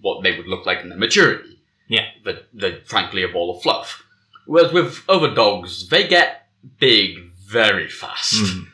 what 0.00 0.22
they 0.22 0.36
would 0.36 0.48
look 0.48 0.66
like 0.66 0.80
in 0.80 0.88
their 0.88 0.98
maturity. 0.98 1.60
Yeah. 1.88 2.06
they're, 2.24 2.42
they're 2.52 2.80
frankly 2.84 3.22
a 3.22 3.28
ball 3.28 3.56
of 3.56 3.62
fluff. 3.62 4.04
Whereas 4.48 4.72
with 4.72 5.04
other 5.08 5.32
dogs, 5.34 5.88
they 5.90 6.08
get 6.08 6.48
big 6.80 7.18
very 7.46 7.88
fast. 7.88 8.34
Mm. 8.34 8.66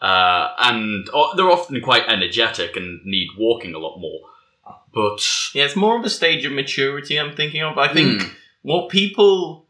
Uh, 0.00 0.54
and 0.58 1.08
uh, 1.12 1.34
they're 1.34 1.50
often 1.50 1.80
quite 1.80 2.04
energetic 2.08 2.76
and 2.76 3.00
need 3.04 3.28
walking 3.36 3.74
a 3.74 3.78
lot 3.78 3.98
more. 3.98 4.20
But 4.94 5.20
Yeah, 5.54 5.64
it's 5.64 5.76
more 5.76 5.98
of 5.98 6.04
a 6.04 6.10
stage 6.10 6.44
of 6.44 6.52
maturity 6.52 7.18
I'm 7.18 7.34
thinking 7.34 7.62
of. 7.62 7.76
I 7.78 7.92
think 7.92 8.22
Hmm. 8.22 8.28
what 8.62 8.90
people, 8.90 9.66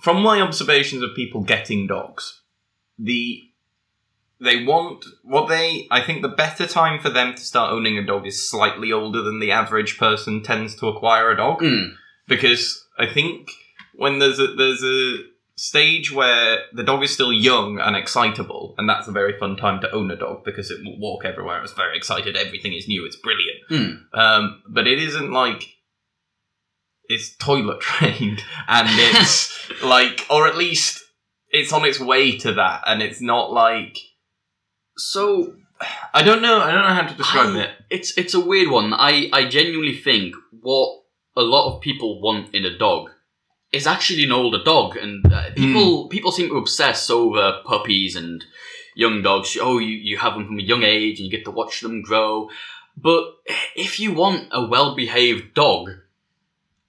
from 0.00 0.22
my 0.22 0.40
observations 0.40 1.02
of 1.02 1.14
people 1.14 1.42
getting 1.42 1.86
dogs, 1.86 2.40
the 2.98 3.44
they 4.40 4.64
want 4.64 5.04
what 5.22 5.48
they. 5.48 5.86
I 5.90 6.00
think 6.00 6.22
the 6.22 6.28
better 6.28 6.66
time 6.66 7.00
for 7.00 7.10
them 7.10 7.34
to 7.34 7.40
start 7.40 7.72
owning 7.72 7.98
a 7.98 8.06
dog 8.06 8.26
is 8.26 8.48
slightly 8.48 8.92
older 8.92 9.20
than 9.22 9.40
the 9.40 9.50
average 9.50 9.98
person 9.98 10.42
tends 10.42 10.74
to 10.76 10.86
acquire 10.88 11.30
a 11.30 11.36
dog. 11.36 11.60
mm, 11.60 11.92
because 12.28 12.86
I 12.98 13.06
think 13.06 13.50
when 13.98 14.18
there's 14.20 14.38
a 14.38 14.46
there's 14.46 14.82
a 14.82 15.16
stage 15.56 16.12
where 16.12 16.60
the 16.72 16.84
dog 16.84 17.02
is 17.02 17.12
still 17.12 17.32
young 17.32 17.80
and 17.80 17.96
excitable, 17.96 18.74
and 18.78 18.88
that's 18.88 19.08
a 19.08 19.12
very 19.12 19.36
fun 19.38 19.56
time 19.56 19.80
to 19.80 19.90
own 19.92 20.08
a 20.10 20.16
dog 20.16 20.44
because 20.44 20.70
it 20.70 20.78
will 20.84 20.98
walk 21.00 21.24
everywhere. 21.24 21.62
It's 21.64 21.72
very 21.72 21.96
excited. 21.96 22.36
Everything 22.36 22.72
is 22.74 22.86
new. 22.86 23.04
It's 23.04 23.16
brilliant. 23.16 23.58
Hmm. 23.68 24.18
Um, 24.18 24.62
but 24.68 24.86
it 24.86 25.00
isn't 25.00 25.32
like 25.32 25.64
it's 27.08 27.34
toilet 27.36 27.80
trained, 27.90 28.40
and 28.68 28.86
it's 28.90 29.58
like, 29.82 30.24
or 30.30 30.46
at 30.46 30.56
least 30.56 31.02
it's 31.50 31.72
on 31.72 31.84
its 31.84 31.98
way 31.98 32.38
to 32.38 32.52
that, 32.54 32.82
and 32.86 33.02
it's 33.02 33.20
not 33.20 33.50
like 33.52 33.96
so 34.96 35.54
I 36.14 36.22
don't 36.22 36.42
know. 36.42 36.60
I 36.60 36.70
don't 36.70 36.82
know 36.82 36.94
how 36.94 37.06
to 37.08 37.14
describe 37.16 37.56
I- 37.56 37.62
it. 37.64 37.70
it's 37.90 38.16
it's 38.16 38.34
a 38.34 38.40
weird 38.40 38.70
one. 38.70 38.92
I 38.94 39.28
I 39.32 39.48
genuinely 39.48 39.96
think 39.96 40.34
what 40.60 41.00
a 41.36 41.42
lot 41.42 41.74
of 41.74 41.80
people 41.80 42.20
want 42.20 42.54
in 42.54 42.64
a 42.64 42.76
dog 42.78 43.10
is 43.72 43.86
actually 43.86 44.24
an 44.24 44.32
older 44.32 44.62
dog, 44.62 44.96
and 44.96 45.30
uh, 45.32 45.50
people 45.54 46.08
people 46.08 46.32
seem 46.32 46.48
to 46.48 46.56
obsess 46.56 47.10
over 47.10 47.60
puppies 47.64 48.16
and 48.16 48.44
young 48.94 49.22
dogs. 49.22 49.56
Oh, 49.60 49.78
you 49.78 49.88
you 49.88 50.18
have 50.18 50.34
them 50.34 50.46
from 50.46 50.58
a 50.58 50.62
young 50.62 50.82
age, 50.82 51.18
and 51.18 51.26
you 51.26 51.30
get 51.30 51.44
to 51.44 51.50
watch 51.50 51.80
them 51.80 52.02
grow. 52.02 52.48
But 52.96 53.24
if 53.76 54.00
you 54.00 54.12
want 54.12 54.48
a 54.50 54.66
well 54.66 54.96
behaved 54.96 55.54
dog, 55.54 55.90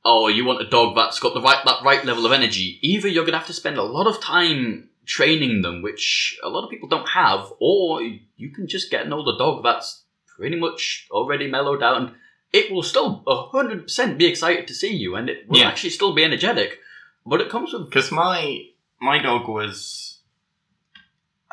or 0.06 0.32
you 0.32 0.46
want 0.46 0.62
a 0.62 0.70
dog 0.70 0.96
that's 0.96 1.20
got 1.20 1.34
the 1.34 1.42
right 1.42 1.64
that 1.66 1.84
right 1.84 2.04
level 2.06 2.26
of 2.26 2.32
energy, 2.32 2.80
either 2.82 3.08
you're 3.08 3.26
gonna 3.26 3.38
have 3.38 3.48
to 3.48 3.54
spend 3.54 3.78
a 3.78 3.84
lot 3.84 4.08
of 4.08 4.22
time 4.22 4.90
training 5.06 5.62
them, 5.62 5.82
which 5.82 6.40
a 6.44 6.50
lot 6.50 6.64
of 6.64 6.70
people 6.70 6.88
don't 6.88 7.10
have, 7.10 7.52
or 7.60 8.02
you 8.02 8.52
can 8.54 8.68
just 8.68 8.92
get 8.92 9.06
an 9.06 9.14
older 9.14 9.38
dog 9.38 9.64
that's 9.64 10.04
pretty 10.38 10.56
much 10.56 11.08
already 11.12 11.48
mellowed 11.48 11.84
out 11.84 11.98
and 11.98 12.12
it 12.52 12.72
will 12.72 12.84
still 12.84 13.24
100% 13.28 14.18
be 14.18 14.26
excited 14.26 14.68
to 14.68 14.74
see 14.74 14.94
you 14.94 15.16
and 15.16 15.30
it 15.30 15.48
will 15.48 15.60
Yeah. 15.60 15.68
actually 15.68 15.92
still 15.92 16.14
be 16.14 16.24
energetic. 16.24 16.80
But 17.26 17.42
it 17.42 17.50
comes 17.50 17.74
with. 17.74 17.90
because 17.90 18.12
my 18.12 18.66
my 19.02 19.20
dog 19.22 19.48
was 19.48 20.20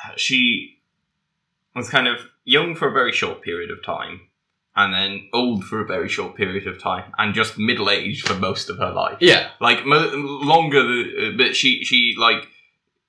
uh, 0.02 0.12
she 0.16 0.78
was 1.74 1.88
kind 1.90 2.08
of 2.08 2.18
young 2.44 2.74
for 2.74 2.88
a 2.88 2.92
very 2.92 3.12
short 3.12 3.42
period 3.42 3.70
of 3.70 3.84
time 3.84 4.20
and 4.74 4.92
then 4.92 5.28
old 5.32 5.64
for 5.64 5.80
a 5.80 5.86
very 5.86 6.08
short 6.08 6.34
period 6.36 6.66
of 6.66 6.80
time 6.82 7.12
and 7.18 7.34
just 7.34 7.58
middle 7.58 7.90
aged 7.90 8.26
for 8.26 8.34
most 8.34 8.68
of 8.70 8.78
her 8.78 8.90
life 8.90 9.18
Yeah. 9.20 9.50
like 9.60 9.84
mo- 9.84 10.10
longer 10.14 10.82
the, 10.82 11.28
uh, 11.34 11.36
but 11.36 11.54
she 11.56 11.84
she 11.84 12.14
like 12.18 12.48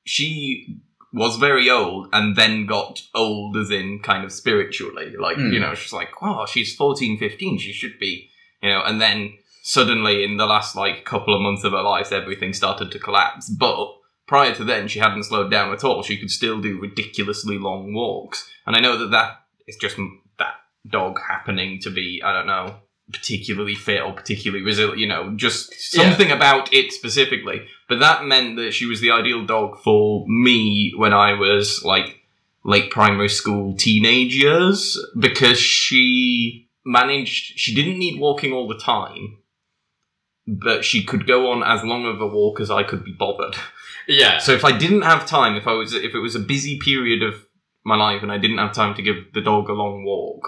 she 0.04 0.78
was 1.14 1.38
very 1.38 1.70
old 1.70 2.10
and 2.14 2.36
then 2.36 2.66
got 2.66 3.02
old 3.16 3.56
as 3.58 3.72
in 3.72 4.00
kind 4.04 4.24
of 4.26 4.32
spiritually. 4.32 5.14
Like 5.18 5.38
Mm. 5.38 5.54
you 5.54 5.60
know 5.60 5.74
she's 5.74 5.94
like 5.94 6.10
oh 6.22 6.46
she's 6.46 6.76
14 6.76 7.18
15 7.18 7.58
she 7.60 7.72
should 7.72 7.98
be 8.00 8.30
you 8.62 8.70
know 8.70 8.82
and 8.86 9.00
then 9.02 9.38
suddenly 9.64 10.24
in 10.24 10.38
the 10.38 10.46
last 10.46 10.76
like 10.76 11.06
couple 11.06 11.34
of 11.36 11.42
months 11.42 11.64
of 11.64 11.72
her 11.74 11.82
life 11.82 12.12
everything 12.12 12.54
started 12.54 12.92
to 12.92 13.00
collapse. 13.00 13.50
But 13.50 13.94
prior 14.28 14.54
to 14.56 14.64
then 14.64 14.88
she 14.88 15.00
hadn't 15.00 15.24
slowed 15.24 15.50
down 15.52 15.72
at 15.74 15.84
all. 15.84 16.04
She 16.04 16.18
could 16.18 16.32
still 16.32 16.60
do 16.62 16.80
ridiculously 16.80 17.58
long 17.58 17.94
walks. 17.94 18.48
And 18.66 18.76
i 18.76 18.80
know 18.80 18.98
that 18.98 19.12
that 19.12 19.32
is 19.68 19.78
just 19.78 19.98
that 20.40 20.56
dog 20.90 21.20
happening 21.28 21.80
to 21.82 21.90
be 21.90 22.22
i 22.24 22.32
don't 22.34 22.48
know 22.48 22.76
particularly 23.12 23.76
fit 23.76 24.02
or 24.02 24.14
particularly 24.14 24.64
resilient 24.64 25.00
you 25.00 25.08
know 25.08 25.34
just 25.36 25.74
Yeah. 25.94 26.04
something 26.04 26.32
about 26.32 26.74
it 26.74 26.92
specifically 26.92 27.62
but 27.88 28.00
that 28.00 28.26
meant 28.26 28.58
that 28.58 28.74
she 28.74 28.86
was 28.86 29.00
the 29.00 29.12
ideal 29.12 29.46
dog 29.46 29.80
for 29.82 30.26
me 30.28 30.94
when 30.96 31.14
i 31.14 31.34
was 31.34 31.84
like 31.86 32.20
late 32.66 32.92
primary 32.92 33.30
school 33.30 33.76
teenage 33.78 34.36
years 34.36 35.00
because 35.18 35.58
she 35.58 36.68
managed 36.84 37.58
she 37.58 37.74
didn't 37.74 37.98
need 37.98 38.20
walking 38.20 38.52
all 38.52 38.68
the 38.68 38.78
time 38.78 39.38
but 40.48 40.84
she 40.86 41.04
could 41.04 41.28
go 41.28 41.52
on 41.52 41.64
as 41.64 41.84
long 41.84 42.06
of 42.06 42.22
a 42.22 42.28
walk 42.28 42.62
as 42.62 42.72
I 42.72 42.84
could 42.84 43.04
be 43.04 43.12
bothered. 43.12 43.56
Yeah. 44.08 44.38
So 44.40 44.54
if 44.54 44.64
I 44.64 44.78
didn't 44.78 45.02
have 45.02 45.26
time, 45.26 45.58
if 45.58 45.68
I 45.68 45.74
was 45.74 45.94
if 45.94 46.16
it 46.16 46.20
was 46.20 46.36
a 46.36 46.40
busy 46.40 46.80
period 46.80 47.22
of 47.22 47.36
my 47.84 47.98
life 47.98 48.24
and 48.24 48.32
I 48.32 48.38
didn't 48.38 48.60
have 48.60 48.74
time 48.74 48.96
to 48.96 49.02
give 49.02 49.34
the 49.34 49.42
dog 49.42 49.68
a 49.70 49.74
long 49.74 50.06
walk, 50.06 50.48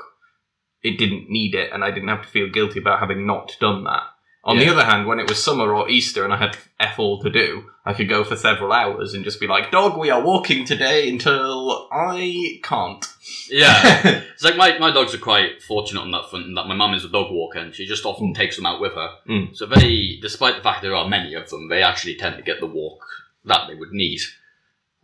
it 0.84 0.98
didn't 0.98 1.30
need 1.30 1.56
it 1.56 1.72
and 1.74 1.84
I 1.84 1.92
didn't 1.92 2.10
have 2.10 2.22
to 2.24 2.28
feel 2.28 2.50
guilty 2.50 2.80
about 2.80 3.00
having 3.00 3.26
not 3.26 3.56
done 3.60 3.84
that. 3.84 4.04
On 4.46 4.58
the 4.58 4.70
other 4.70 4.86
hand, 4.86 5.06
when 5.06 5.20
it 5.20 5.28
was 5.28 5.44
summer 5.44 5.76
or 5.76 5.90
Easter 5.90 6.24
and 6.24 6.34
I 6.34 6.38
had 6.38 6.58
F 6.80 6.98
all 6.98 7.22
to 7.22 7.30
do, 7.30 7.70
I 7.86 7.94
could 7.94 8.08
go 8.08 8.24
for 8.24 8.38
several 8.38 8.72
hours 8.72 9.14
and 9.14 9.24
just 9.24 9.40
be 9.40 9.48
like, 9.48 9.70
Dog, 9.70 9.98
we 10.00 10.10
are 10.10 10.24
walking 10.24 10.64
today 10.66 11.10
until 11.10 11.88
I 11.92 12.60
can't. 12.64 13.06
Yeah. 13.50 14.24
It's 14.34 14.44
like 14.44 14.56
my, 14.56 14.78
my 14.80 14.92
dogs 14.92 15.14
are 15.14 15.20
quite 15.20 15.62
fortunate 15.62 16.02
on 16.02 16.12
that 16.12 16.30
front 16.30 16.46
in 16.46 16.54
that 16.54 16.68
my 16.68 16.74
mum 16.74 16.94
is 16.94 17.04
a 17.04 17.10
dog 17.10 17.32
walker 17.32 17.60
and 17.60 17.76
she 17.76 17.86
just 17.86 18.06
often 18.06 18.34
takes 18.34 18.56
them 18.56 18.66
out 18.66 18.80
with 18.80 18.94
her. 18.94 19.10
Mm. 19.28 19.56
So 19.56 19.66
they, 19.66 20.18
despite 20.22 20.56
the 20.56 20.64
fact 20.64 20.82
there 20.82 20.96
are 20.96 21.08
many 21.08 21.34
of 21.34 21.50
them, 21.50 21.68
they 21.68 21.84
actually 21.84 22.16
tend 22.16 22.38
to 22.38 22.42
get 22.42 22.62
the 22.62 22.66
walk 22.66 23.04
that 23.44 23.68
they 23.68 23.76
would 23.76 23.92
need. 23.92 24.22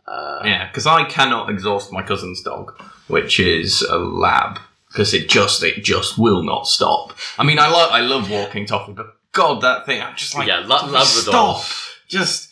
Uh, 0.08 0.40
Yeah, 0.44 0.66
because 0.66 0.86
I 0.86 1.04
cannot 1.04 1.50
exhaust 1.50 1.92
my 1.92 2.02
cousin's 2.02 2.42
dog, 2.42 2.80
which 3.08 3.38
is 3.38 3.82
a 3.82 3.98
lab, 3.98 4.58
because 4.96 5.12
it 5.12 5.28
just 5.28 5.62
it 5.62 5.84
just 5.84 6.16
will 6.16 6.42
not 6.42 6.66
stop. 6.66 7.14
I 7.38 7.44
mean, 7.44 7.58
I 7.58 7.68
love 7.68 7.90
I 7.92 8.00
love 8.00 8.30
walking 8.30 8.64
Toffee, 8.64 8.94
but 8.94 9.14
God, 9.32 9.60
that 9.60 9.84
thing! 9.84 10.00
I'm 10.00 10.16
just 10.16 10.34
like 10.34 10.48
yeah, 10.48 10.60
La- 10.60 10.78
Toffee, 10.78 10.92
Labrador. 10.92 11.60
Stop! 11.60 11.64
Just, 12.08 12.48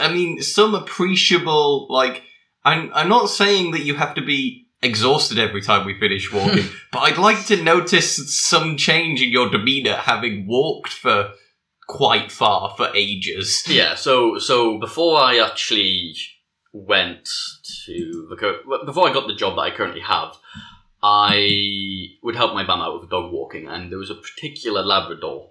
I 0.00 0.12
mean, 0.12 0.40
some 0.40 0.74
appreciable 0.74 1.86
like. 1.90 2.22
I'm 2.64 2.90
I'm 2.94 3.08
not 3.08 3.26
saying 3.26 3.72
that 3.72 3.84
you 3.84 3.94
have 3.94 4.14
to 4.14 4.22
be 4.22 4.66
exhausted 4.82 5.38
every 5.38 5.60
time 5.60 5.86
we 5.86 5.98
finish 6.00 6.32
walking, 6.32 6.64
but 6.92 7.00
I'd 7.00 7.18
like 7.18 7.44
to 7.46 7.62
notice 7.62 8.34
some 8.34 8.76
change 8.76 9.22
in 9.22 9.30
your 9.30 9.50
demeanor 9.50 9.94
having 9.94 10.46
walked 10.48 10.92
for 10.92 11.32
quite 11.86 12.32
far 12.32 12.74
for 12.76 12.90
ages. 12.94 13.64
Yeah, 13.68 13.94
so 13.96 14.38
so 14.38 14.78
before 14.78 15.20
I 15.20 15.38
actually 15.38 16.16
went 16.72 17.28
to 17.84 18.26
the 18.30 18.60
well, 18.66 18.84
before 18.84 19.08
I 19.08 19.12
got 19.12 19.28
the 19.28 19.34
job 19.34 19.56
that 19.56 19.62
I 19.62 19.70
currently 19.70 20.00
have, 20.00 20.36
I 21.08 22.16
would 22.24 22.34
help 22.34 22.52
my 22.52 22.64
mum 22.64 22.80
out 22.80 23.00
with 23.00 23.10
dog 23.10 23.32
walking, 23.32 23.68
and 23.68 23.92
there 23.92 23.98
was 23.98 24.10
a 24.10 24.14
particular 24.16 24.82
Labrador 24.82 25.50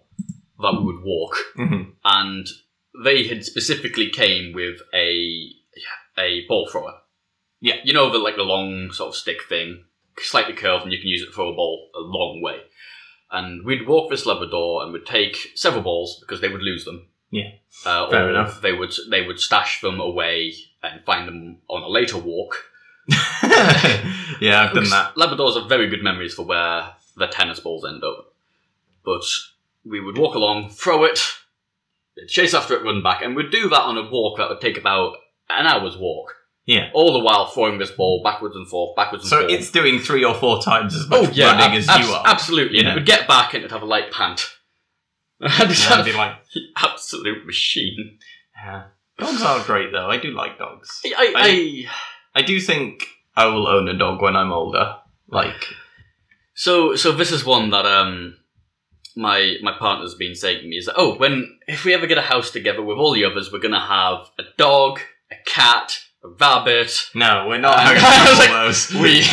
that 0.59 0.73
we 0.77 0.83
would 0.83 1.01
walk, 1.01 1.37
Mhm. 1.57 1.93
and 2.03 2.45
they 3.05 3.23
had 3.27 3.45
specifically 3.45 4.09
came 4.09 4.51
with 4.53 4.81
a 4.93 5.51
a 6.17 6.45
ball 6.47 6.67
thrower. 6.69 7.01
Yeah. 7.61 7.79
you 7.85 7.93
know 7.93 8.09
the 8.11 8.17
like 8.19 8.35
the 8.35 8.43
long 8.43 8.91
sort 8.91 9.09
of 9.09 9.15
stick 9.15 9.43
thing, 9.43 9.85
slightly 10.19 10.53
curved, 10.53 10.83
and 10.83 10.91
you 10.93 10.99
can 10.99 11.07
use 11.07 11.21
it 11.23 11.27
to 11.27 11.31
throw 11.31 11.49
a 11.53 11.55
ball 11.55 11.89
a 11.95 11.99
long 11.99 12.41
way. 12.41 12.59
And 13.31 13.65
we'd 13.65 13.87
walk 13.87 14.09
this 14.09 14.25
Labrador 14.25 14.83
and 14.83 14.91
would 14.91 15.05
take 15.05 15.51
several 15.55 15.83
balls 15.83 16.19
because 16.19 16.41
they 16.41 16.49
would 16.49 16.61
lose 16.61 16.83
them. 16.85 17.07
Yeah. 17.31 17.51
Uh, 17.85 18.09
Fair 18.09 18.27
or 18.27 18.29
enough. 18.29 18.61
They 18.61 18.73
would 18.73 18.93
they 19.09 19.21
would 19.25 19.39
stash 19.39 19.79
them 19.81 19.99
away 20.01 20.53
and 20.83 21.03
find 21.05 21.27
them 21.27 21.61
on 21.69 21.81
a 21.83 21.87
later 21.89 22.17
walk. 22.17 22.71
yeah, 24.41 24.63
I've 24.67 24.73
done 24.73 24.89
that. 24.89 25.13
Labradors 25.15 25.59
have 25.59 25.69
very 25.69 25.87
good 25.87 26.03
memories 26.03 26.33
for 26.33 26.43
where 26.45 26.89
the 27.17 27.27
tennis 27.27 27.59
balls 27.59 27.85
end 27.85 28.03
up. 28.03 28.33
But 29.03 29.23
we 29.85 29.99
would 29.99 30.17
walk 30.17 30.35
along, 30.35 30.69
throw 30.69 31.03
it, 31.03 31.19
chase 32.27 32.53
after 32.53 32.73
it, 32.75 32.83
run 32.83 33.03
back, 33.03 33.21
and 33.21 33.35
we'd 33.35 33.51
do 33.51 33.69
that 33.69 33.81
on 33.81 33.97
a 33.97 34.09
walk 34.09 34.37
that 34.37 34.49
would 34.49 34.61
take 34.61 34.77
about 34.77 35.17
an 35.49 35.67
hour's 35.67 35.97
walk. 35.97 36.33
Yeah. 36.65 36.89
All 36.95 37.13
the 37.13 37.19
while 37.19 37.45
throwing 37.45 37.77
this 37.77 37.91
ball 37.91 38.23
backwards 38.23 38.55
and 38.55 38.67
forth, 38.67 38.95
backwards 38.95 39.25
and 39.25 39.29
So 39.29 39.39
forth. 39.41 39.51
it's 39.51 39.69
doing 39.69 39.99
three 39.99 40.23
or 40.25 40.33
four 40.33 40.59
times 40.63 40.95
as 40.95 41.05
oh, 41.11 41.21
much 41.21 41.29
oh 41.29 41.33
yeah, 41.33 41.51
running 41.51 41.77
ab- 41.77 41.89
as 41.89 42.07
you 42.07 42.11
are. 42.13 42.23
Absolutely, 42.25 42.79
and 42.79 42.87
it 42.87 42.95
would 42.95 43.05
get 43.05 43.27
back 43.27 43.53
and 43.53 43.61
it'd 43.61 43.71
have 43.71 43.83
a 43.83 43.85
light 43.85 44.11
pant. 44.11 44.49
And 45.39 45.69
it's 45.69 45.85
And 45.85 45.99
I'd 46.01 46.05
be 46.05 46.13
like, 46.13 46.33
absolute 46.77 47.45
machine. 47.45 48.17
yeah. 48.55 48.85
Dogs 49.19 49.41
are 49.43 49.63
great 49.63 49.91
though. 49.91 50.09
I 50.09 50.17
do 50.17 50.31
like 50.31 50.57
dogs. 50.57 51.01
I, 51.05 51.13
I, 51.15 51.33
I 51.35 51.85
do 52.41 52.59
think 52.59 53.03
I 53.35 53.45
will 53.47 53.67
own 53.67 53.87
a 53.87 53.97
dog 53.97 54.21
when 54.21 54.35
I'm 54.35 54.51
older. 54.51 54.95
Like, 55.27 55.65
so 56.53 56.95
so 56.95 57.11
this 57.11 57.31
is 57.31 57.43
one 57.45 57.69
that 57.71 57.85
um 57.85 58.37
my 59.15 59.55
my 59.61 59.73
partner's 59.77 60.13
been 60.15 60.35
saying 60.35 60.61
to 60.61 60.67
me 60.67 60.77
is 60.77 60.85
that 60.85 60.95
oh 60.97 61.15
when 61.17 61.57
if 61.67 61.85
we 61.85 61.93
ever 61.93 62.05
get 62.07 62.17
a 62.17 62.21
house 62.21 62.51
together 62.51 62.81
with 62.83 62.97
all 62.97 63.13
the 63.13 63.25
others 63.25 63.51
we're 63.51 63.59
gonna 63.59 63.79
have 63.79 64.27
a 64.39 64.43
dog, 64.57 64.99
a 65.31 65.35
cat, 65.45 65.97
a 66.23 66.27
rabbit. 66.39 66.91
no, 67.15 67.45
we're 67.47 67.57
not 67.57 67.79
having 67.85 68.03
I 68.03 68.49
all 68.57 68.65
those. 68.65 68.91
We 68.93 69.23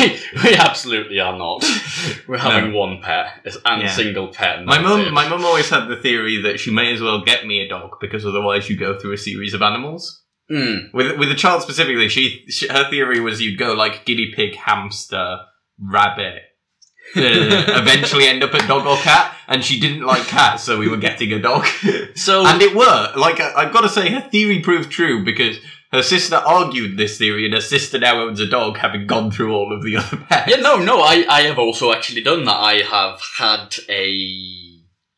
we 0.42 0.54
absolutely 0.54 1.20
are 1.20 1.36
not. 1.36 1.64
We're 2.28 2.38
having 2.38 2.72
one 2.72 3.00
pet 3.02 3.40
and 3.64 3.82
Yeah. 3.82 3.88
single 3.90 4.28
pet. 4.28 4.64
My 4.64 4.78
mum, 4.80 5.00
it. 5.00 5.12
my 5.12 5.28
mum 5.28 5.44
always 5.44 5.68
had 5.68 5.88
the 5.88 5.96
theory 5.96 6.40
that 6.42 6.58
she 6.60 6.70
may 6.70 6.92
as 6.94 7.00
well 7.00 7.22
get 7.24 7.46
me 7.46 7.60
a 7.60 7.68
dog 7.68 7.98
because 8.00 8.24
otherwise 8.24 8.70
you 8.70 8.76
go 8.76 8.98
through 8.98 9.12
a 9.12 9.18
series 9.18 9.52
of 9.54 9.62
animals. 9.62 10.21
Mm. 10.50 10.92
With 10.92 11.18
with 11.18 11.28
the 11.28 11.34
child 11.34 11.62
specifically, 11.62 12.08
she, 12.08 12.44
she 12.48 12.68
her 12.68 12.88
theory 12.90 13.20
was 13.20 13.40
you'd 13.40 13.58
go 13.58 13.72
like 13.74 14.04
guinea 14.04 14.32
pig, 14.34 14.56
hamster, 14.56 15.38
rabbit, 15.78 16.42
eventually 17.16 18.26
end 18.26 18.42
up 18.42 18.54
at 18.54 18.68
dog 18.68 18.86
or 18.86 18.96
cat, 18.96 19.34
and 19.48 19.64
she 19.64 19.78
didn't 19.80 20.02
like 20.02 20.22
cats, 20.26 20.62
so 20.64 20.78
we 20.78 20.88
were 20.88 20.96
getting 20.96 21.32
a 21.32 21.38
dog. 21.40 21.66
So 22.14 22.44
and 22.46 22.60
it 22.60 22.76
worked. 22.76 23.16
Like 23.16 23.40
I, 23.40 23.52
I've 23.54 23.72
got 23.72 23.80
to 23.82 23.88
say, 23.88 24.10
her 24.10 24.20
theory 24.20 24.60
proved 24.60 24.90
true 24.90 25.24
because 25.24 25.56
her 25.92 26.02
sister 26.02 26.36
argued 26.36 26.96
this 26.98 27.16
theory, 27.18 27.44
and 27.46 27.54
her 27.54 27.60
sister 27.60 27.98
now 27.98 28.20
owns 28.20 28.38
a 28.40 28.46
dog, 28.46 28.76
having 28.78 29.06
gone 29.06 29.30
through 29.30 29.54
all 29.54 29.74
of 29.74 29.82
the 29.82 29.96
other 29.96 30.16
pets. 30.28 30.50
Yeah, 30.50 30.60
no, 30.60 30.76
no, 30.76 31.00
I, 31.00 31.24
I 31.28 31.42
have 31.42 31.58
also 31.58 31.92
actually 31.92 32.22
done 32.22 32.44
that. 32.44 32.56
I 32.56 32.82
have 32.82 33.20
had 33.38 33.74
a 33.88 34.14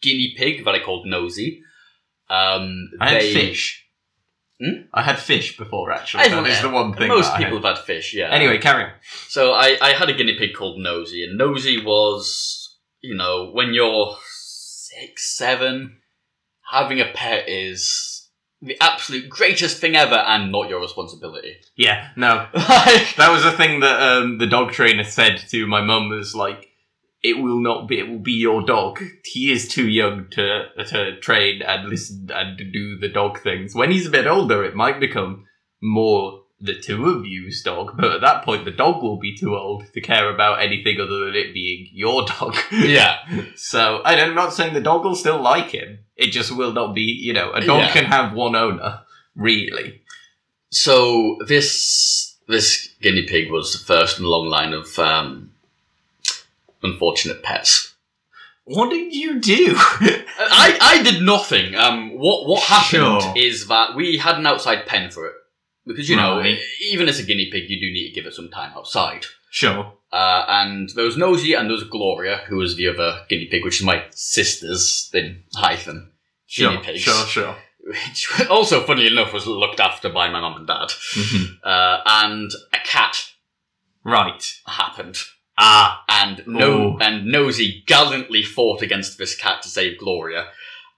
guinea 0.02 0.34
pig 0.36 0.64
that 0.64 0.74
I 0.74 0.80
called 0.80 1.06
Nosy. 1.06 1.62
Um, 2.30 2.90
I 3.00 3.10
had 3.10 3.22
they- 3.22 3.34
fish. 3.34 3.83
Hmm? 4.64 4.82
I 4.94 5.02
had 5.02 5.18
fish 5.18 5.56
before, 5.58 5.92
actually. 5.92 6.24
Everyone- 6.24 6.44
That 6.44 6.50
is 6.56 6.62
the 6.62 6.70
one 6.70 6.94
thing. 6.94 7.08
Most 7.08 7.26
that 7.26 7.34
I 7.34 7.44
people 7.44 7.58
had. 7.58 7.66
have 7.66 7.76
had 7.78 7.84
fish, 7.86 8.14
yeah. 8.14 8.30
Anyway, 8.30 8.58
carry 8.58 8.84
on. 8.84 8.90
So 9.28 9.52
I, 9.52 9.76
I 9.82 9.90
had 9.90 10.08
a 10.08 10.14
guinea 10.14 10.36
pig 10.38 10.54
called 10.54 10.78
Nosy, 10.80 11.24
and 11.24 11.36
Nosy 11.36 11.84
was, 11.84 12.78
you 13.02 13.14
know, 13.14 13.50
when 13.52 13.74
you're 13.74 14.16
six, 14.30 15.36
seven, 15.36 15.98
having 16.70 17.00
a 17.00 17.10
pet 17.12 17.48
is 17.48 18.28
the 18.62 18.76
absolute 18.80 19.28
greatest 19.28 19.78
thing 19.80 19.94
ever 19.96 20.14
and 20.14 20.50
not 20.50 20.70
your 20.70 20.80
responsibility. 20.80 21.56
Yeah, 21.76 22.08
no, 22.16 22.46
Like, 22.54 23.16
that 23.16 23.28
was 23.30 23.42
the 23.42 23.52
thing 23.52 23.80
that 23.80 24.00
um, 24.00 24.38
the 24.38 24.46
dog 24.46 24.72
trainer 24.72 25.04
said 25.04 25.36
to 25.50 25.66
my 25.66 25.82
mum 25.82 26.08
was 26.08 26.34
like, 26.34 26.68
"It 27.30 27.36
will 27.42 27.60
not 27.60 27.88
be. 27.88 27.98
It 27.98 28.08
will 28.08 28.18
be 28.32 28.38
your 28.48 28.62
dog. 28.62 29.02
He 29.24 29.50
is 29.50 29.66
too 29.66 29.88
young 29.88 30.28
to 30.36 30.46
to 30.92 31.18
train 31.20 31.62
and 31.62 31.88
listen 31.88 32.28
and 32.32 32.56
do 32.72 32.98
the 32.98 33.08
dog 33.08 33.40
things. 33.40 33.74
When 33.74 33.90
he's 33.90 34.06
a 34.06 34.10
bit 34.18 34.26
older, 34.28 34.62
it 34.64 34.76
might 34.76 35.00
become 35.00 35.46
more." 35.82 36.42
The 36.60 36.80
two 36.80 37.04
of 37.10 37.26
you's 37.26 37.60
dog, 37.62 37.86
but 37.98 38.12
at 38.12 38.20
that 38.22 38.44
point, 38.44 38.64
the 38.64 38.70
dog 38.84 39.02
will 39.02 39.18
be 39.18 39.36
too 39.36 39.54
old 39.54 39.82
to 39.92 40.00
care 40.00 40.32
about 40.32 40.62
anything 40.62 40.98
other 40.98 41.18
than 41.26 41.34
it 41.34 41.52
being 41.52 41.88
your 41.92 42.24
dog. 42.24 42.54
yeah. 42.72 43.16
So, 43.54 44.00
and 44.06 44.18
I'm 44.20 44.34
not 44.36 44.54
saying 44.54 44.72
the 44.72 44.80
dog 44.80 45.04
will 45.04 45.16
still 45.16 45.40
like 45.42 45.70
him. 45.72 45.98
It 46.16 46.30
just 46.30 46.52
will 46.56 46.72
not 46.72 46.94
be, 46.94 47.02
you 47.02 47.34
know, 47.34 47.52
a 47.52 47.60
dog 47.60 47.80
Yeah. 47.80 47.92
can 47.92 48.04
have 48.06 48.32
one 48.32 48.54
owner, 48.56 49.00
really. 49.34 50.02
So 50.70 51.36
this 51.46 52.38
this 52.48 52.88
guinea 53.02 53.26
pig 53.26 53.50
was 53.50 53.72
the 53.72 53.84
first 53.84 54.18
in 54.18 54.24
a 54.24 54.28
long 54.28 54.48
line 54.48 54.72
of 54.72 54.98
um, 54.98 55.50
unfortunate 56.84 57.42
pets. 57.42 57.94
What 58.66 58.90
did 58.90 59.12
you 59.14 59.40
do? 59.40 59.74
I, 59.76 60.78
I 60.80 61.02
did 61.02 61.22
nothing. 61.22 61.74
Um, 61.74 62.10
what 62.18 62.46
what 62.48 62.62
happened 62.62 63.22
Sure. 63.22 63.32
is 63.36 63.66
that 63.68 63.94
we 63.94 64.16
had 64.16 64.38
an 64.38 64.46
outside 64.46 64.86
pen 64.86 65.10
for 65.10 65.26
it 65.26 65.34
because 65.86 66.08
you 66.08 66.16
know 66.16 66.38
Right. 66.38 66.58
even 66.80 67.08
as 67.08 67.18
a 67.18 67.24
guinea 67.24 67.50
pig 67.50 67.68
you 67.68 67.78
do 67.80 67.92
need 67.92 68.08
to 68.08 68.14
give 68.14 68.26
it 68.26 68.34
some 68.34 68.50
time 68.50 68.72
outside. 68.76 69.26
sure. 69.50 69.92
Uh, 70.12 70.44
and 70.48 70.90
there 70.94 71.04
was 71.04 71.16
Nosy 71.16 71.54
and 71.54 71.68
there 71.68 71.74
was 71.74 71.82
Gloria, 71.84 72.36
who 72.46 72.56
was 72.56 72.76
the 72.76 72.86
other 72.88 73.22
guinea 73.28 73.46
pig, 73.46 73.64
which 73.64 73.80
is 73.80 73.84
my 73.86 74.04
sister's 74.10 75.10
in 75.12 75.42
hyphen. 75.56 76.12
Sure, 76.46 76.70
Guinea 76.70 76.84
pigs. 76.84 77.00
sure, 77.00 77.26
sure. 77.26 77.56
Which 77.86 78.30
also, 78.48 78.82
funny 78.86 79.06
enough, 79.08 79.32
was 79.34 79.46
looked 79.46 79.80
after 79.80 80.08
by 80.08 80.30
my 80.30 80.40
mum 80.40 80.56
and 80.56 80.66
dad. 80.66 80.92
Uh, 81.62 82.00
and 82.06 82.50
a 82.72 82.78
cat 82.86 83.16
Right. 84.04 84.42
happened. 84.66 85.16
Ah. 85.56 86.02
and 86.08 86.42
no 86.46 86.94
Ooh. 86.94 86.98
and 87.00 87.26
Nosy 87.26 87.84
gallantly 87.86 88.42
fought 88.42 88.82
against 88.82 89.18
this 89.18 89.36
cat 89.36 89.62
to 89.62 89.68
save 89.68 89.98
Gloria, 89.98 90.48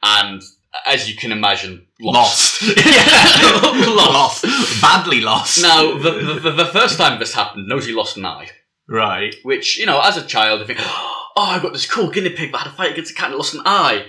and 0.03 0.43
as 0.87 1.09
you 1.11 1.17
can 1.17 1.33
imagine, 1.33 1.87
lost. 2.01 2.63
Lost. 2.63 2.77
Yeah, 2.87 3.87
lost. 3.89 4.45
lost. 4.45 4.83
Badly 4.83 5.21
lost. 5.21 5.63
Now, 5.63 5.97
the, 5.99 6.11
the, 6.11 6.35
the, 6.41 6.51
the 6.53 6.67
first 6.67 6.99
time 6.99 7.19
this 7.19 7.35
happened, 7.35 7.67
Nosy 7.69 7.93
lost 7.93 8.17
an 8.17 8.27
eye, 8.27 8.51
Right. 8.89 9.35
which 9.43 9.79
you 9.79 9.87
know, 9.87 10.01
as 10.03 10.17
a 10.17 10.25
child, 10.27 10.61
you 10.61 10.67
think, 10.67 10.79
oh, 10.83 11.27
I 11.37 11.59
got 11.61 11.73
this 11.73 11.91
cool 11.91 12.11
guinea 12.11 12.31
pig 12.31 12.53
that 12.53 12.59
had 12.59 12.73
a 12.73 12.77
fight 12.77 12.93
against 12.93 13.13
a 13.13 13.15
cat 13.15 13.29
and 13.29 13.37
lost 13.37 13.55
an 13.55 13.63
eye, 13.65 14.07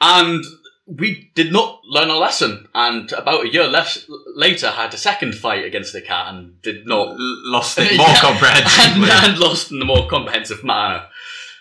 and 0.00 0.44
we 0.90 1.30
did 1.34 1.52
not 1.52 1.80
learn 1.84 2.08
a 2.08 2.16
lesson. 2.16 2.66
And 2.74 3.12
about 3.12 3.44
a 3.44 3.52
year 3.52 3.66
less 3.68 4.06
later, 4.34 4.70
had 4.70 4.94
a 4.94 4.96
second 4.96 5.34
fight 5.34 5.64
against 5.64 5.92
the 5.92 6.00
cat 6.00 6.32
and 6.34 6.60
did 6.62 6.86
not 6.86 7.08
L- 7.08 7.16
lost 7.18 7.78
it 7.78 7.96
more 7.98 8.06
Yeah. 8.06 8.12
and, 8.12 8.20
comprehensively. 8.20 9.08
and 9.30 9.38
lost 9.38 9.70
in 9.70 9.82
a 9.82 9.84
more 9.84 10.08
comprehensive 10.08 10.64
manner. 10.64 11.06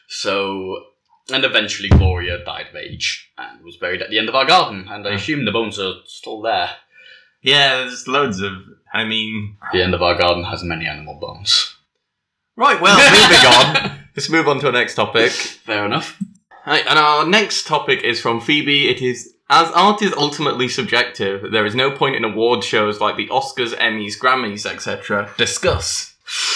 So, 0.08 0.86
and 1.32 1.44
eventually 1.44 1.90
Gloria 1.90 2.44
died 2.46 2.68
of 2.70 2.76
age 2.76 3.30
and 3.38 3.64
was 3.64 3.76
buried 3.78 4.02
at 4.02 4.10
the 4.10 4.18
end 4.18 4.30
of 4.30 4.36
our 4.36 4.46
garden, 4.46 4.88
and 4.90 5.06
I 5.06 5.12
Hmm. 5.12 5.16
assume 5.18 5.46
the 5.46 5.52
bones 5.52 5.78
are 5.80 5.96
still 6.06 6.42
there. 6.42 6.70
yeah, 7.42 7.78
there's 7.78 8.08
loads 8.08 8.40
of. 8.42 8.54
I 8.94 9.04
mean. 9.04 9.58
The 9.74 9.84
end 9.84 9.94
of 9.94 10.02
our 10.02 10.16
garden 10.18 10.46
has 10.46 10.64
many 10.64 10.88
animal 10.88 11.16
bones. 11.20 11.76
Right, 12.56 12.80
well, 12.82 12.96
moving 13.12 13.46
on. 13.92 14.00
Let's 14.16 14.30
move 14.30 14.48
on 14.48 14.60
to 14.62 14.68
our 14.68 14.72
next 14.72 14.96
topic. 14.96 15.32
Fair 15.32 15.86
enough. 15.86 16.18
Right, 16.68 16.86
and 16.86 17.00
our 17.00 17.26
next 17.26 17.66
topic 17.66 18.04
is 18.04 18.20
from 18.20 18.42
Phoebe. 18.42 18.90
It 18.90 19.02
is 19.02 19.34
as 19.50 19.72
art 19.72 20.02
is 20.02 20.12
ultimately 20.12 20.68
subjective, 20.68 21.54
there 21.54 21.66
is 21.66 21.74
no 21.74 21.92
point 21.92 22.18
in 22.18 22.26
award 22.26 22.62
shows 22.62 23.00
like 23.00 23.16
the 23.16 23.30
Oscars, 23.30 23.74
Emmys, 23.76 24.20
Grammys, 24.20 24.66
etc. 24.66 25.32
Discuss. 25.38 26.14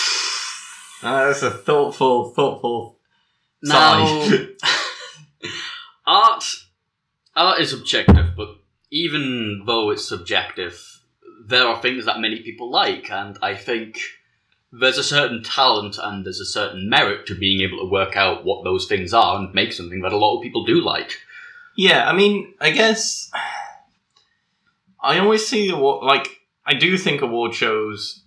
Uh, 1.03 1.25
that's 1.25 1.41
a 1.41 1.49
thoughtful, 1.49 2.29
thoughtful 2.29 2.99
Now, 3.63 4.03
art, 6.05 6.43
art 7.35 7.59
is 7.59 7.71
subjective, 7.71 8.35
but 8.37 8.49
even 8.91 9.63
though 9.65 9.89
it's 9.89 10.07
subjective, 10.07 10.79
there 11.47 11.65
are 11.65 11.81
things 11.81 12.05
that 12.05 12.19
many 12.19 12.43
people 12.43 12.69
like, 12.69 13.09
and 13.09 13.35
I 13.41 13.55
think 13.55 13.97
there's 14.71 14.97
a 14.97 15.03
certain 15.03 15.43
talent 15.43 15.97
and 16.01 16.25
there's 16.25 16.39
a 16.39 16.45
certain 16.45 16.89
merit 16.89 17.25
to 17.27 17.35
being 17.35 17.61
able 17.61 17.79
to 17.79 17.91
work 17.91 18.15
out 18.15 18.45
what 18.45 18.63
those 18.63 18.85
things 18.85 19.13
are 19.13 19.37
and 19.37 19.53
make 19.53 19.73
something 19.73 20.01
that 20.01 20.13
a 20.13 20.17
lot 20.17 20.37
of 20.37 20.43
people 20.43 20.63
do 20.65 20.81
like. 20.81 21.17
yeah, 21.75 22.09
I 22.09 22.13
mean, 22.13 22.53
I 22.59 22.71
guess 22.71 23.29
I 25.01 25.19
always 25.19 25.45
see 25.45 25.69
the 25.69 25.77
like 25.77 26.41
I 26.65 26.73
do 26.75 26.97
think 26.97 27.21
award 27.21 27.53
shows 27.53 28.21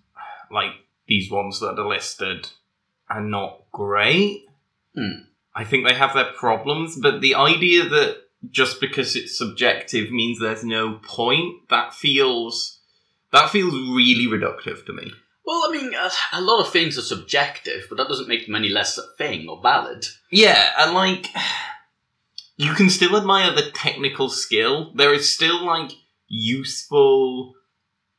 like 0.51 0.73
these 1.07 1.31
ones 1.31 1.61
that 1.61 1.79
are 1.79 1.89
listed 1.89 2.49
are 3.09 3.21
not 3.21 3.63
great. 3.73 4.47
Hmm. 4.95 5.25
I 5.55 5.65
think 5.65 5.87
they 5.87 5.95
have 5.95 6.15
their 6.15 6.33
problems, 6.33 6.99
but 6.99 7.21
the 7.21 7.37
idea 7.37 7.89
that 7.89 8.25
just 8.51 8.81
because 8.81 9.17
it's 9.17 9.39
subjective 9.39 10.11
means 10.11 10.39
there's 10.39 10.65
no 10.65 10.99
point 11.03 11.69
that 11.71 11.95
feels 11.95 12.81
that 13.33 13.51
feels 13.51 13.75
really 13.75 14.27
reductive 14.27 14.85
to 14.87 14.93
me. 14.93 15.13
Well, 15.47 15.63
I 15.69 15.73
mean, 15.73 15.93
a, 15.95 16.11
a 16.33 16.41
lot 16.41 16.61
of 16.65 16.73
things 16.73 16.97
are 16.99 17.03
subjective, 17.03 17.85
but 17.89 17.97
that 17.99 18.09
doesn't 18.09 18.29
make 18.29 18.47
them 18.47 18.55
any 18.55 18.69
less 18.71 18.97
a 18.99 19.03
thing 19.19 19.47
or 19.49 19.61
valid. 19.63 20.05
Yeah, 20.31 20.71
and 20.79 20.95
like 20.95 21.27
you 22.57 22.73
can 22.75 22.89
still 22.89 23.17
admire 23.17 23.53
the 23.55 23.71
technical 23.73 24.29
skill. 24.31 24.93
There 24.95 25.13
is 25.13 25.33
still 25.33 25.65
like 25.65 25.91
useful 26.29 27.55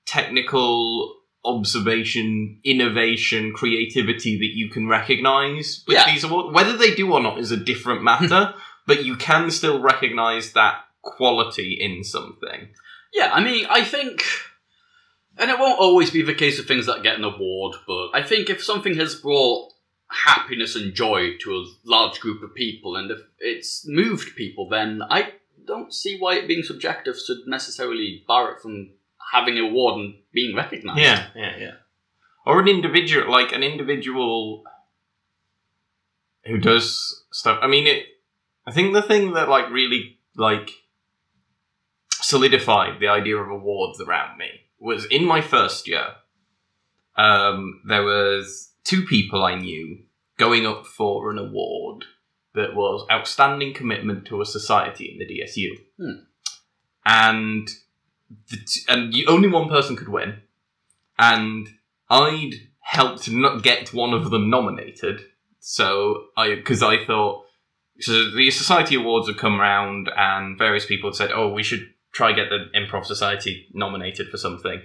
technical 0.06 1.16
observation, 1.44 2.60
innovation, 2.64 3.54
creativity 3.54 4.38
that 4.38 4.56
you 4.58 4.70
can 4.70 4.88
recognize 4.88 5.84
with 5.88 5.96
Yeah. 5.96 6.06
these 6.12 6.24
awards. 6.24 6.54
Whether 6.56 6.76
they 6.78 6.96
do 6.96 7.12
or 7.14 7.22
not 7.22 7.40
is 7.40 7.52
a 7.52 7.58
different 7.58 8.04
matter, 8.12 8.54
but 8.88 9.04
you 9.06 9.16
can 9.16 9.52
still 9.52 9.80
recognize 9.80 10.54
that 10.54 10.76
quality 11.02 11.78
in 11.80 12.04
something. 12.04 12.70
Yeah, 13.14 13.32
I 13.34 13.44
mean, 13.44 13.66
I 13.70 13.84
think, 13.84 14.24
and 15.38 15.52
it 15.52 15.60
won't 15.60 15.80
always 15.80 16.12
be 16.12 16.22
the 16.22 16.34
case 16.34 16.60
of 16.60 16.66
things 16.66 16.86
that 16.86 17.04
get 17.04 17.18
an 17.18 17.24
award, 17.24 17.76
but 17.88 18.10
I 18.14 18.24
think 18.24 18.50
if 18.50 18.64
something 18.64 18.96
has 18.96 19.16
brought 19.16 19.74
happiness 20.10 20.76
and 20.76 20.94
joy 20.94 21.38
to 21.42 21.52
a 21.52 21.66
large 21.84 22.20
group 22.20 22.42
of 22.44 22.56
people, 22.56 22.96
and 22.96 23.12
if 23.12 23.20
it's 23.40 23.86
moved 23.88 24.36
people, 24.36 24.70
then 24.70 25.02
I 25.10 25.34
don't 25.66 25.94
see 25.94 26.18
why 26.20 26.36
it 26.36 26.48
being 26.48 26.64
subjective 26.64 27.16
should 27.18 27.40
necessarily 27.48 28.24
bar 28.28 28.52
it 28.52 28.62
from 28.62 28.92
having 29.32 29.58
an 29.58 29.66
award 29.66 30.00
and 30.00 30.16
being 30.32 30.56
recognised. 30.56 31.00
Yeah, 31.00 31.28
yeah, 31.36 31.58
yeah. 31.58 31.74
Or 32.46 32.60
an 32.60 32.68
individual, 32.68 33.30
like 33.30 33.52
an 33.52 33.64
individual 33.64 34.64
who 36.46 36.60
does 36.60 37.26
stuff. 37.32 37.60
I 37.62 37.68
mean, 37.68 37.88
it. 37.88 38.06
I 38.68 38.72
think 38.72 38.94
the 38.94 39.02
thing 39.02 39.34
that 39.34 39.50
like 39.50 39.70
really 39.70 40.20
like 40.36 40.70
solidified 42.12 43.00
the 43.00 43.08
idea 43.08 43.38
of 43.38 43.50
awards 43.50 44.00
around 44.02 44.38
me 44.38 44.48
was 44.80 45.06
in 45.06 45.26
my 45.26 45.42
first 45.42 45.88
year. 45.88 46.08
Um, 47.16 47.82
there 47.88 48.04
was 48.04 48.72
two 48.84 49.06
people 49.06 49.44
I 49.44 49.56
knew 49.56 50.00
going 50.38 50.66
up 50.66 50.86
for 50.86 51.32
an 51.32 51.38
award 51.38 52.06
that 52.54 52.76
was 52.76 53.06
outstanding 53.12 53.74
commitment 53.74 54.26
to 54.28 54.42
a 54.42 54.46
society 54.46 55.12
in 55.12 55.18
the 55.20 55.26
DSU, 55.26 55.70
Hmm. 55.98 56.24
and 57.06 57.68
the 58.50 58.58
t- 58.58 58.82
and 58.88 59.14
you, 59.14 59.26
only 59.28 59.48
one 59.48 59.70
person 59.70 59.96
could 59.96 60.10
win, 60.10 60.42
and 61.18 61.70
I'd 62.10 62.54
helped 62.80 63.30
not 63.32 63.64
get 63.64 63.94
one 63.94 64.14
of 64.14 64.30
them 64.30 64.50
nominated. 64.50 65.22
So 65.60 66.26
I 66.38 66.56
because 66.56 66.84
I 66.84 67.04
thought 67.06 67.46
so 68.00 68.30
the 68.32 68.52
society 68.52 68.96
awards 68.96 69.28
had 69.28 69.38
come 69.38 69.60
round 69.60 70.10
and 70.16 70.58
various 70.58 70.86
people 70.86 71.10
had 71.10 71.16
said, 71.16 71.32
"Oh, 71.34 71.50
we 71.50 71.64
should 71.64 71.94
try 72.16 72.32
get 72.32 72.50
the 72.50 72.70
improv 72.74 73.06
society 73.06 73.68
nominated 73.74 74.30
for 74.30 74.38
something." 74.38 74.82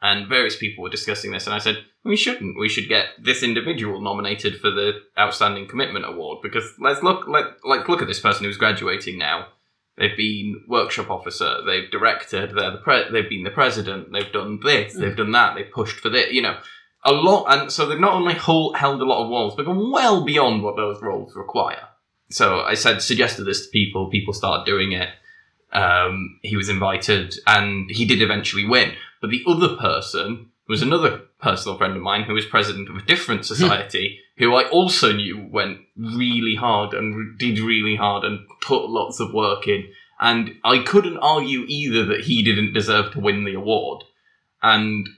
And 0.00 0.28
various 0.28 0.56
people 0.56 0.84
were 0.84 0.90
discussing 0.90 1.32
this, 1.32 1.46
and 1.46 1.54
I 1.54 1.58
said, 1.58 1.84
"We 2.04 2.16
shouldn't. 2.16 2.58
We 2.58 2.68
should 2.68 2.88
get 2.88 3.06
this 3.18 3.42
individual 3.42 4.00
nominated 4.00 4.60
for 4.60 4.70
the 4.70 5.00
outstanding 5.18 5.66
commitment 5.66 6.04
award 6.04 6.38
because 6.42 6.74
let's 6.78 7.02
look 7.02 7.26
let 7.26 7.46
like 7.64 7.88
look 7.88 8.02
at 8.02 8.08
this 8.08 8.20
person 8.20 8.44
who's 8.44 8.58
graduating 8.58 9.18
now. 9.18 9.48
They've 9.96 10.16
been 10.16 10.64
workshop 10.68 11.08
officer, 11.08 11.62
they've 11.64 11.90
directed, 11.90 12.54
they're 12.54 12.72
the 12.72 12.78
pre- 12.78 13.10
they've 13.12 13.28
been 13.28 13.44
the 13.44 13.50
president, 13.50 14.12
they've 14.12 14.32
done 14.32 14.58
this, 14.62 14.94
hmm. 14.94 15.00
they've 15.00 15.16
done 15.16 15.30
that, 15.32 15.54
they've 15.54 15.70
pushed 15.70 16.00
for 16.00 16.08
this, 16.08 16.32
you 16.32 16.42
know, 16.42 16.58
a 17.04 17.12
lot, 17.12 17.44
and 17.48 17.70
so 17.70 17.86
they've 17.86 18.00
not 18.00 18.14
only 18.14 18.34
hold, 18.34 18.76
held 18.76 19.00
a 19.00 19.04
lot 19.04 19.24
of 19.24 19.30
roles, 19.30 19.54
but 19.54 19.66
gone 19.66 19.92
well 19.92 20.24
beyond 20.24 20.62
what 20.62 20.76
those 20.76 21.00
roles 21.00 21.36
require. 21.36 21.88
So 22.30 22.62
I 22.62 22.74
said, 22.74 23.02
suggested 23.02 23.44
this 23.44 23.66
to 23.66 23.70
people. 23.70 24.10
People 24.10 24.32
started 24.32 24.64
doing 24.64 24.92
it. 24.92 25.10
Um, 25.74 26.38
he 26.42 26.56
was 26.56 26.68
invited, 26.68 27.34
and 27.46 27.90
he 27.90 28.04
did 28.04 28.22
eventually 28.22 28.64
win. 28.66 28.94
But 29.20 29.30
the 29.30 29.42
other 29.46 29.76
person 29.76 30.50
was 30.68 30.82
another 30.82 31.22
personal 31.40 31.76
friend 31.76 31.96
of 31.96 32.02
mine 32.02 32.22
who 32.24 32.34
was 32.34 32.46
president 32.46 32.88
of 32.88 32.96
a 32.96 33.02
different 33.02 33.44
society, 33.52 34.20
who 34.38 34.54
I 34.54 34.68
also 34.68 35.12
knew 35.12 35.46
went 35.50 35.78
really 35.96 36.54
hard 36.54 36.94
and 36.94 37.16
re- 37.16 37.36
did 37.38 37.58
really 37.58 37.96
hard 37.96 38.24
and 38.24 38.46
put 38.60 38.88
lots 38.88 39.20
of 39.20 39.32
work 39.32 39.68
in. 39.68 39.88
And 40.20 40.54
I 40.64 40.78
couldn't 40.78 41.18
argue 41.18 41.64
either 41.66 42.04
that 42.06 42.20
he 42.20 42.42
didn't 42.42 42.72
deserve 42.72 43.12
to 43.12 43.20
win 43.20 43.44
the 43.44 43.54
award. 43.54 44.04
And 44.62 45.08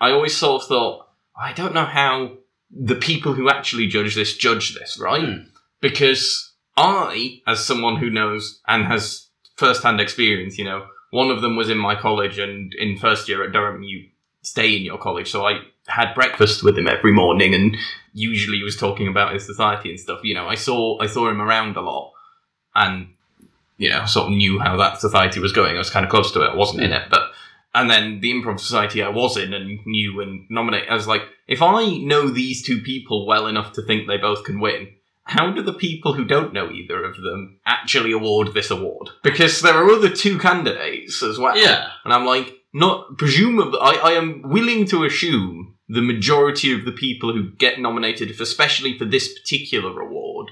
I 0.00 0.10
always 0.10 0.36
sort 0.36 0.62
of 0.62 0.68
thought, 0.68 1.06
I 1.36 1.52
don't 1.52 1.74
know 1.74 1.84
how 1.84 2.38
the 2.70 2.96
people 2.96 3.34
who 3.34 3.50
actually 3.50 3.86
judge 3.86 4.14
this 4.14 4.36
judge 4.36 4.74
this, 4.74 4.98
right? 4.98 5.24
Hmm. 5.24 5.42
Because 5.80 6.52
I, 6.76 7.42
as 7.46 7.64
someone 7.64 7.96
who 7.96 8.10
knows 8.10 8.60
and 8.66 8.84
has 8.86 9.28
first-hand 9.62 10.00
experience, 10.00 10.58
you 10.58 10.64
know, 10.64 10.86
one 11.10 11.30
of 11.30 11.40
them 11.42 11.56
was 11.56 11.70
in 11.70 11.78
my 11.78 11.94
college, 11.94 12.38
and 12.38 12.74
in 12.74 12.98
first 12.98 13.28
year 13.28 13.44
at 13.44 13.52
Durham, 13.52 13.82
you 13.82 14.08
stay 14.42 14.76
in 14.76 14.82
your 14.82 14.98
college, 14.98 15.30
so 15.30 15.46
I 15.46 15.60
had 15.86 16.14
breakfast 16.14 16.64
with 16.64 16.76
him 16.76 16.88
every 16.88 17.12
morning, 17.12 17.54
and 17.54 17.76
usually 18.12 18.58
he 18.58 18.64
was 18.64 18.76
talking 18.76 19.08
about 19.08 19.32
his 19.32 19.46
society 19.46 19.90
and 19.90 20.00
stuff. 20.00 20.20
You 20.24 20.34
know, 20.34 20.48
I 20.48 20.56
saw 20.56 20.98
I 21.00 21.06
saw 21.06 21.28
him 21.28 21.40
around 21.40 21.76
a 21.76 21.80
lot, 21.80 22.12
and 22.74 23.14
you 23.76 23.90
know, 23.90 24.04
sort 24.06 24.26
of 24.28 24.36
knew 24.36 24.58
how 24.58 24.76
that 24.76 25.00
society 25.00 25.40
was 25.40 25.52
going. 25.52 25.74
I 25.74 25.78
was 25.78 25.90
kind 25.90 26.04
of 26.04 26.10
close 26.10 26.32
to 26.32 26.42
it. 26.42 26.50
I 26.50 26.56
wasn't 26.56 26.82
in 26.82 26.92
it, 26.92 27.08
but 27.10 27.30
and 27.74 27.88
then 27.90 28.20
the 28.20 28.32
improv 28.32 28.60
society 28.60 29.02
I 29.02 29.08
was 29.08 29.36
in 29.36 29.52
and 29.52 29.84
knew 29.86 30.20
and 30.20 30.46
nominate. 30.50 30.88
I 30.88 30.94
was 30.94 31.06
like, 31.06 31.22
if 31.46 31.62
I 31.62 31.98
know 31.98 32.28
these 32.28 32.62
two 32.62 32.80
people 32.80 33.26
well 33.26 33.46
enough 33.46 33.72
to 33.74 33.82
think 33.82 34.06
they 34.06 34.18
both 34.18 34.44
can 34.44 34.60
win, 34.60 34.88
how 35.24 35.52
do 35.52 35.62
the 35.62 35.72
people 35.72 36.14
who 36.14 36.24
don't 36.24 36.52
know 36.52 36.70
either 36.70 37.04
of 37.04 37.16
them 37.16 37.60
actually 37.64 38.12
award 38.12 38.54
this 38.54 38.70
award? 38.70 39.10
Because 39.22 39.60
there 39.60 39.74
are 39.74 39.90
other 39.90 40.08
two 40.10 40.38
candidates 40.38 41.22
as 41.22 41.38
well. 41.38 41.56
Yeah. 41.56 41.88
And 42.04 42.12
I'm 42.12 42.26
like, 42.26 42.52
not 42.74 43.18
presumably, 43.18 43.78
I, 43.80 43.92
I 43.92 44.12
am 44.12 44.42
willing 44.44 44.86
to 44.86 45.04
assume 45.04 45.76
the 45.88 46.02
majority 46.02 46.72
of 46.74 46.84
the 46.84 46.92
people 46.92 47.32
who 47.32 47.50
get 47.52 47.78
nominated, 47.78 48.34
for, 48.34 48.42
especially 48.42 48.96
for 48.98 49.04
this 49.04 49.32
particular 49.38 50.00
award, 50.00 50.50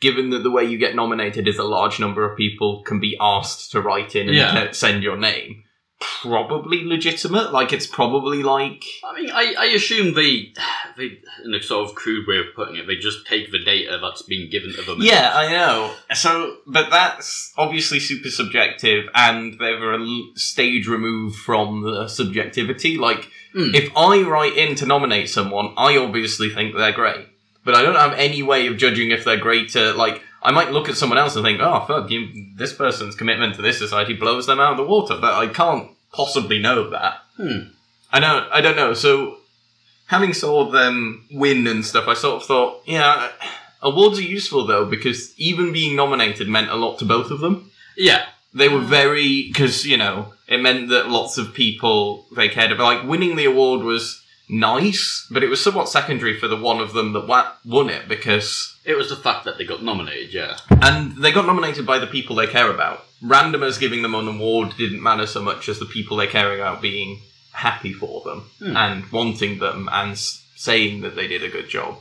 given 0.00 0.30
that 0.30 0.42
the 0.42 0.50
way 0.50 0.64
you 0.64 0.78
get 0.78 0.94
nominated 0.96 1.46
is 1.46 1.58
a 1.58 1.64
large 1.64 2.00
number 2.00 2.28
of 2.28 2.36
people 2.36 2.82
can 2.84 2.98
be 2.98 3.16
asked 3.20 3.70
to 3.72 3.80
write 3.80 4.16
in 4.16 4.28
and 4.28 4.36
Yeah. 4.36 4.70
send 4.72 5.02
your 5.02 5.18
name, 5.18 5.64
probably 6.00 6.84
legitimate. 6.84 7.52
Like, 7.52 7.72
it's 7.72 7.86
probably 7.86 8.42
like. 8.42 8.84
I 9.04 9.20
mean, 9.20 9.30
I, 9.30 9.54
I 9.58 9.64
assume 9.66 10.14
they, 10.14 10.52
they, 10.96 11.18
in 11.44 11.54
a 11.54 11.62
sort 11.62 11.88
of 11.88 11.94
crude 11.94 12.26
way 12.26 12.38
of 12.38 12.46
putting 12.56 12.76
it, 12.76 12.86
they 12.86 12.96
just 12.96 13.26
take 13.26 13.52
the 13.52 13.58
data 13.58 13.98
that's 14.00 14.22
been 14.22 14.50
given 14.50 14.72
to 14.74 14.82
them. 14.82 14.98
Yeah, 15.00 15.32
I 15.34 15.50
know. 15.50 15.94
So, 16.14 16.56
but 16.66 16.90
that's 16.90 17.52
obviously 17.56 18.00
super 18.00 18.30
subjective, 18.30 19.08
and 19.14 19.58
they're 19.58 19.92
a 19.94 20.06
stage 20.34 20.86
removed 20.88 21.36
from 21.36 21.82
the 21.82 22.08
subjectivity. 22.08 22.96
Like, 22.98 23.28
Hmm. 23.52 23.74
if 23.74 23.90
I 23.96 24.22
write 24.22 24.56
in 24.56 24.76
to 24.76 24.86
nominate 24.86 25.28
someone, 25.28 25.74
I 25.76 25.96
obviously 25.96 26.50
think 26.50 26.76
they're 26.76 26.92
great, 26.92 27.26
but 27.64 27.74
I 27.74 27.82
don't 27.82 27.96
have 27.96 28.12
any 28.12 28.44
way 28.44 28.68
of 28.68 28.76
judging 28.76 29.10
if 29.10 29.24
they're 29.24 29.36
great. 29.40 29.70
To 29.70 29.92
like, 29.92 30.22
I 30.42 30.52
might 30.52 30.72
look 30.72 30.88
at 30.88 30.96
someone 30.96 31.18
else 31.18 31.36
and 31.36 31.44
think, 31.44 31.60
"Oh, 31.60 31.84
fuck, 31.86 32.10
you, 32.10 32.46
this 32.56 32.72
person's 32.72 33.14
commitment 33.14 33.54
to 33.56 33.62
this 33.62 33.78
society 33.78 34.14
blows 34.14 34.46
them 34.46 34.60
out 34.60 34.72
of 34.72 34.76
the 34.78 34.84
water," 34.84 35.16
but 35.20 35.34
I 35.34 35.46
can't 35.48 35.90
possibly 36.12 36.58
know 36.58 36.90
that. 36.90 37.18
Hmm. 37.36 37.70
I 38.12 38.20
don't. 38.20 38.50
I 38.52 38.60
don't 38.60 38.76
know. 38.76 38.94
So, 38.94 39.38
having 40.06 40.32
saw 40.32 40.70
them 40.70 41.26
win 41.30 41.66
and 41.66 41.84
stuff, 41.84 42.08
I 42.08 42.14
sort 42.14 42.42
of 42.42 42.48
thought, 42.48 42.82
yeah, 42.86 43.30
awards 43.82 44.18
are 44.18 44.22
useful 44.22 44.66
though 44.66 44.84
because 44.84 45.38
even 45.38 45.72
being 45.72 45.96
nominated 45.96 46.48
meant 46.48 46.70
a 46.70 46.76
lot 46.76 46.98
to 46.98 47.04
both 47.04 47.30
of 47.30 47.40
them. 47.40 47.70
Yeah. 47.96 48.26
They 48.52 48.68
were 48.68 48.80
very 48.80 49.48
because 49.48 49.86
you 49.86 49.96
know 49.96 50.32
it 50.48 50.60
meant 50.60 50.88
that 50.88 51.08
lots 51.08 51.38
of 51.38 51.54
people 51.54 52.26
they 52.34 52.48
cared 52.48 52.72
about. 52.72 52.96
Like 52.96 53.08
winning 53.08 53.36
the 53.36 53.44
award 53.44 53.82
was 53.82 54.22
nice, 54.50 55.26
but 55.30 55.42
it 55.42 55.48
was 55.48 55.60
somewhat 55.62 55.88
secondary 55.88 56.38
for 56.38 56.48
the 56.48 56.56
one 56.56 56.80
of 56.80 56.92
them 56.92 57.12
that 57.12 57.26
wa- 57.26 57.52
won 57.64 57.88
it 57.88 58.08
because 58.08 58.76
It 58.84 58.94
was 58.96 59.08
the 59.08 59.16
fact 59.16 59.44
that 59.44 59.56
they 59.58 59.64
got 59.64 59.82
nominated, 59.82 60.32
yeah. 60.34 60.56
and 60.82 61.16
they 61.16 61.30
got 61.32 61.46
nominated 61.46 61.86
by 61.86 61.98
the 61.98 62.06
people 62.06 62.36
they 62.36 62.46
care 62.46 62.70
about. 62.70 63.06
Randomers 63.22 63.78
giving 63.78 64.02
them 64.02 64.14
an 64.14 64.26
award 64.28 64.74
didn't 64.76 65.02
matter 65.02 65.26
so 65.26 65.40
much 65.42 65.68
as 65.68 65.78
the 65.78 65.84
people 65.86 66.16
they 66.16 66.26
care 66.26 66.54
about 66.54 66.80
being 66.82 67.20
happy 67.52 67.92
for 67.92 68.22
them 68.24 68.44
Hmm. 68.58 68.76
and 68.76 69.12
wanting 69.12 69.58
them 69.58 69.88
and 69.92 70.12
s- 70.12 70.42
saying 70.56 71.02
that 71.02 71.14
they 71.16 71.26
did 71.28 71.44
a 71.44 71.48
good 71.48 71.68
job. 71.68 71.98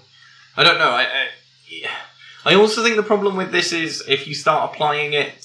I 0.58 0.64
don't 0.64 0.78
know. 0.80 0.90
I, 0.92 1.04
I 1.04 1.28
yeah. 1.70 1.92
I 2.46 2.56
also 2.56 2.82
think 2.84 2.96
the 2.96 3.04
problem 3.04 3.36
with 3.36 3.52
this 3.52 3.72
is 3.74 4.04
if 4.08 4.28
you 4.28 4.34
start 4.34 4.72
applying 4.74 5.14
it, 5.14 5.36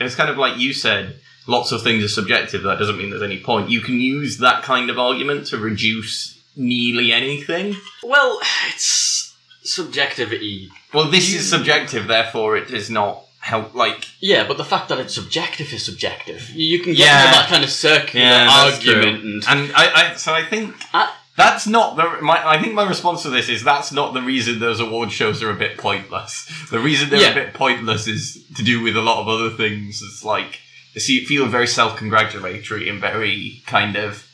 it's 0.00 0.14
kind 0.14 0.30
of 0.30 0.38
like 0.38 0.56
you 0.58 0.72
said. 0.72 1.20
Lots 1.46 1.72
of 1.72 1.82
things 1.82 2.02
are 2.02 2.08
subjective. 2.08 2.62
That 2.62 2.78
doesn't 2.78 2.96
mean 2.96 3.10
there's 3.10 3.20
any 3.22 3.38
point. 3.38 3.68
You 3.68 3.80
can 3.82 4.00
use 4.00 4.38
that 4.38 4.62
kind 4.62 4.88
of 4.88 4.98
argument 4.98 5.46
to 5.48 5.58
reduce 5.58 6.33
nearly 6.56 7.12
anything. 7.12 7.76
Well, 8.02 8.38
it's 8.68 9.34
subjectivity. 9.62 10.70
Well, 10.92 11.10
this 11.10 11.32
is 11.34 11.48
subjective, 11.48 12.06
therefore 12.06 12.56
it 12.56 12.70
is 12.70 12.90
not 12.90 13.22
help. 13.40 13.74
Like 13.74 14.06
Yeah, 14.20 14.46
but 14.46 14.56
the 14.56 14.64
fact 14.64 14.88
that 14.88 14.98
it's 14.98 15.14
subjective 15.14 15.72
is 15.72 15.84
subjective. 15.84 16.50
You 16.50 16.78
can 16.80 16.92
get 16.94 16.98
Yeah. 17.06 17.24
into 17.24 17.38
that 17.38 17.48
kind 17.48 17.64
of 17.64 17.70
circular 17.70 18.24
Yeah, 18.26 18.44
that's 18.46 18.76
argument 18.86 19.24
and 19.24 19.44
And 19.48 19.72
I, 19.74 20.12
I 20.12 20.14
so 20.14 20.32
I 20.32 20.44
think 20.44 20.74
I- 20.92 21.12
that's 21.36 21.66
not 21.66 21.96
the 21.96 22.04
my. 22.22 22.40
I 22.48 22.62
think 22.62 22.74
my 22.74 22.86
response 22.88 23.22
to 23.22 23.30
this 23.30 23.48
is 23.48 23.64
that's 23.64 23.90
not 23.90 24.14
the 24.14 24.22
reason 24.22 24.60
those 24.60 24.78
award 24.78 25.10
shows 25.10 25.42
are 25.42 25.50
a 25.50 25.54
bit 25.54 25.76
pointless. 25.78 26.48
The 26.70 26.78
reason 26.78 27.10
they're 27.10 27.22
Yeah. 27.22 27.30
a 27.30 27.34
bit 27.34 27.54
pointless 27.54 28.06
is 28.06 28.38
to 28.56 28.62
do 28.62 28.80
with 28.80 28.96
a 28.96 29.00
lot 29.02 29.20
of 29.20 29.26
other 29.28 29.50
things. 29.50 30.00
It's 30.00 30.22
like 30.22 30.60
they 30.94 31.00
see 31.00 31.24
feel 31.24 31.46
very 31.48 31.66
self 31.66 31.96
congratulatory 31.96 32.88
and 32.88 33.00
very 33.00 33.62
kind 33.66 33.96
of 33.96 34.24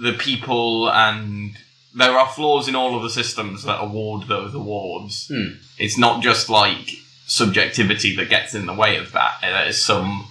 the 0.00 0.12
people 0.12 0.90
and 0.90 1.56
there 1.94 2.12
are 2.12 2.28
flaws 2.28 2.68
in 2.68 2.76
all 2.76 2.96
of 2.96 3.02
the 3.02 3.10
systems 3.10 3.64
that 3.64 3.82
award 3.82 4.28
those 4.28 4.54
awards. 4.54 5.28
Hmm. 5.28 5.56
It's 5.78 5.98
not 5.98 6.22
just 6.22 6.48
like 6.48 6.92
subjectivity 7.26 8.14
that 8.16 8.28
gets 8.28 8.54
in 8.54 8.66
the 8.66 8.74
way 8.74 8.96
of 8.96 9.12
that. 9.12 9.38
There's 9.42 9.82
some 9.82 10.26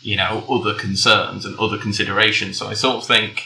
you 0.00 0.16
know 0.16 0.44
other 0.48 0.74
concerns 0.74 1.44
and 1.44 1.58
other 1.58 1.78
considerations. 1.78 2.58
So 2.58 2.66
I 2.66 2.74
sort 2.74 2.96
of 2.96 3.06
think 3.06 3.44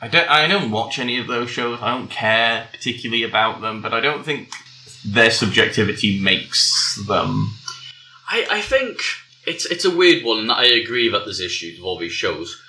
I 0.00 0.08
don't 0.08 0.28
I 0.28 0.46
don't 0.48 0.70
watch 0.70 0.98
any 0.98 1.18
of 1.18 1.26
those 1.26 1.50
shows. 1.50 1.78
I 1.80 1.96
don't 1.96 2.10
care 2.10 2.68
particularly 2.72 3.22
about 3.22 3.60
them, 3.60 3.82
but 3.82 3.92
I 3.92 4.00
don't 4.00 4.24
think 4.24 4.50
their 5.04 5.30
subjectivity 5.30 6.20
makes 6.20 7.02
them. 7.06 7.52
I, 8.28 8.46
I 8.50 8.60
think 8.60 9.00
it's 9.46 9.66
it's 9.66 9.84
a 9.84 9.94
weird 9.94 10.24
one, 10.24 10.38
and 10.38 10.52
I 10.52 10.64
agree 10.64 11.10
that 11.10 11.24
there's 11.24 11.40
issues 11.40 11.78
with 11.78 11.84
all 11.84 11.98
these 11.98 12.12
shows. 12.12 12.60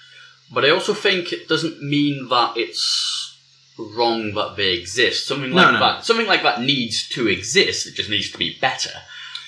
But 0.53 0.65
I 0.65 0.69
also 0.69 0.93
think 0.93 1.31
it 1.31 1.47
doesn't 1.47 1.81
mean 1.81 2.27
that 2.29 2.57
it's 2.57 3.37
wrong 3.77 4.33
that 4.33 4.55
they 4.57 4.73
exist. 4.73 5.27
Something 5.27 5.51
like 5.51 5.73
no. 5.73 5.79
that 5.79 6.05
something 6.05 6.27
like 6.27 6.43
that 6.43 6.61
needs 6.61 7.07
to 7.09 7.27
exist. 7.27 7.87
It 7.87 7.93
just 7.95 8.09
needs 8.09 8.31
to 8.31 8.37
be 8.37 8.57
better. 8.59 8.91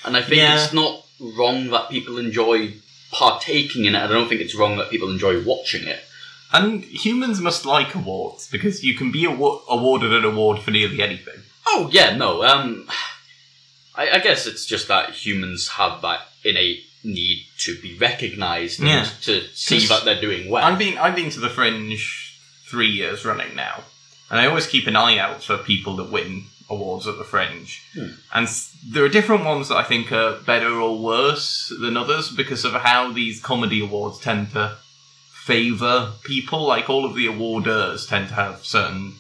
And 0.06 0.16
I 0.18 0.22
think 0.22 0.38
Yeah. 0.38 0.64
it's 0.64 0.74
not 0.74 1.06
wrong 1.20 1.68
that 1.70 1.90
people 1.90 2.18
enjoy 2.18 2.74
partaking 3.12 3.86
in 3.86 3.96
it. 3.96 4.02
I 4.02 4.08
don't 4.08 4.28
think 4.28 4.42
it's 4.42 4.56
wrong 4.56 4.78
that 4.78 4.90
people 4.90 5.10
enjoy 5.12 5.44
watching 5.44 5.88
it. 5.88 6.04
And 6.52 6.84
humans 6.84 7.42
must 7.42 7.66
like 7.66 7.96
awards 7.96 8.48
because 8.50 8.84
you 8.84 8.96
can 8.96 9.12
be 9.12 9.26
awa- 9.26 9.62
awarded 9.70 10.14
an 10.14 10.24
award 10.24 10.60
for 10.60 10.72
nearly 10.72 11.02
anything. 11.02 11.42
Oh 11.66 11.90
yeah, 11.92 12.16
no. 12.16 12.44
Um, 12.44 12.88
I, 13.96 14.10
I 14.12 14.20
guess 14.20 14.46
it's 14.46 14.66
just 14.66 14.88
that 14.88 15.12
humans 15.12 15.68
have 15.70 16.02
that 16.02 16.28
innate 16.44 16.86
need 17.04 17.46
to 17.60 17.78
be 17.82 17.98
recognised 17.98 18.80
and 18.80 18.88
Yeah. 18.90 19.10
to 19.24 19.48
see 19.54 19.86
that 19.88 20.06
they're 20.06 20.22
doing 20.22 20.50
well. 20.50 20.64
I've 20.64 20.80
been 20.80 20.98
I've 20.98 21.16
been 21.16 21.30
to 21.32 21.40
the 21.40 21.50
Fringe 21.50 22.36
three 22.70 22.90
years 22.92 23.26
running 23.26 23.56
now, 23.56 23.84
and 24.30 24.40
I 24.40 24.46
always 24.48 24.68
keep 24.68 24.88
an 24.88 24.96
eye 24.96 25.18
out 25.18 25.44
for 25.44 25.58
people 25.58 25.96
that 25.98 26.10
win 26.12 26.46
awards 26.70 27.06
at 27.08 27.18
the 27.18 27.24
Fringe. 27.26 27.82
Hmm. 27.94 28.08
And 28.34 28.48
s- 28.48 28.72
there 28.88 29.04
are 29.04 29.10
different 29.10 29.44
ones 29.46 29.68
that 29.68 29.76
I 29.78 29.84
think 29.84 30.12
are 30.12 30.38
better 30.40 30.72
or 30.80 30.98
worse 30.98 31.72
than 31.80 31.98
others 31.98 32.30
because 32.30 32.64
of 32.66 32.74
how 32.74 33.12
these 33.12 33.42
comedy 33.42 33.82
awards 33.82 34.20
tend 34.20 34.54
to 34.54 34.78
favour 35.34 36.14
people. 36.24 36.64
Like 36.66 36.90
all 36.90 37.06
of 37.06 37.16
the 37.16 37.28
awarders 37.28 38.08
tend 38.08 38.30
to 38.30 38.36
have 38.36 38.66
certain 38.66 39.16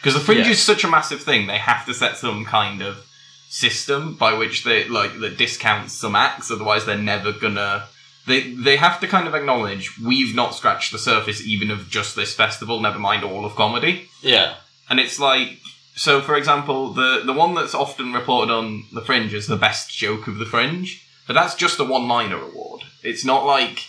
because 0.00 0.14
the 0.14 0.20
Fringe 0.20 0.46
Yeah. 0.46 0.52
is 0.52 0.62
such 0.62 0.82
a 0.84 0.88
massive 0.88 1.22
thing. 1.22 1.46
They 1.46 1.58
have 1.58 1.84
to 1.86 1.94
set 1.94 2.16
some 2.16 2.44
kind 2.44 2.80
of 2.82 3.04
system 3.48 4.14
by 4.14 4.34
which 4.34 4.64
they 4.64 4.86
like 4.88 5.18
that 5.20 5.38
discounts 5.38 5.94
some 5.94 6.14
acts. 6.14 6.50
Otherwise, 6.50 6.84
they're 6.84 6.98
never 6.98 7.32
gonna 7.32 7.86
they 8.26 8.52
they 8.52 8.76
have 8.76 9.00
to 9.00 9.08
kind 9.08 9.26
of 9.26 9.34
acknowledge 9.34 9.98
we've 9.98 10.34
not 10.34 10.54
scratched 10.54 10.92
the 10.92 10.98
surface 10.98 11.40
even 11.44 11.70
of 11.70 11.88
just 11.88 12.14
this 12.14 12.34
festival, 12.34 12.80
never 12.80 12.98
mind 12.98 13.24
all 13.24 13.44
of 13.44 13.54
comedy. 13.56 14.08
yeah. 14.22 14.56
And 14.90 14.98
it's 15.00 15.18
like 15.18 15.58
so 15.96 16.20
for 16.20 16.36
example, 16.36 16.92
the 16.92 17.22
the 17.24 17.32
one 17.32 17.54
that's 17.54 17.74
often 17.74 18.12
reported 18.12 18.52
on 18.52 18.84
the 18.92 19.02
fringe 19.02 19.34
is 19.34 19.46
the 19.46 19.56
best 19.56 19.90
joke 19.90 20.28
of 20.28 20.38
the 20.38 20.46
fringe, 20.46 21.04
but 21.26 21.34
that's 21.34 21.54
just 21.54 21.80
a 21.80 21.84
one 21.84 22.06
liner 22.06 22.40
award. 22.40 22.82
It's 23.02 23.24
not 23.24 23.44
like 23.44 23.86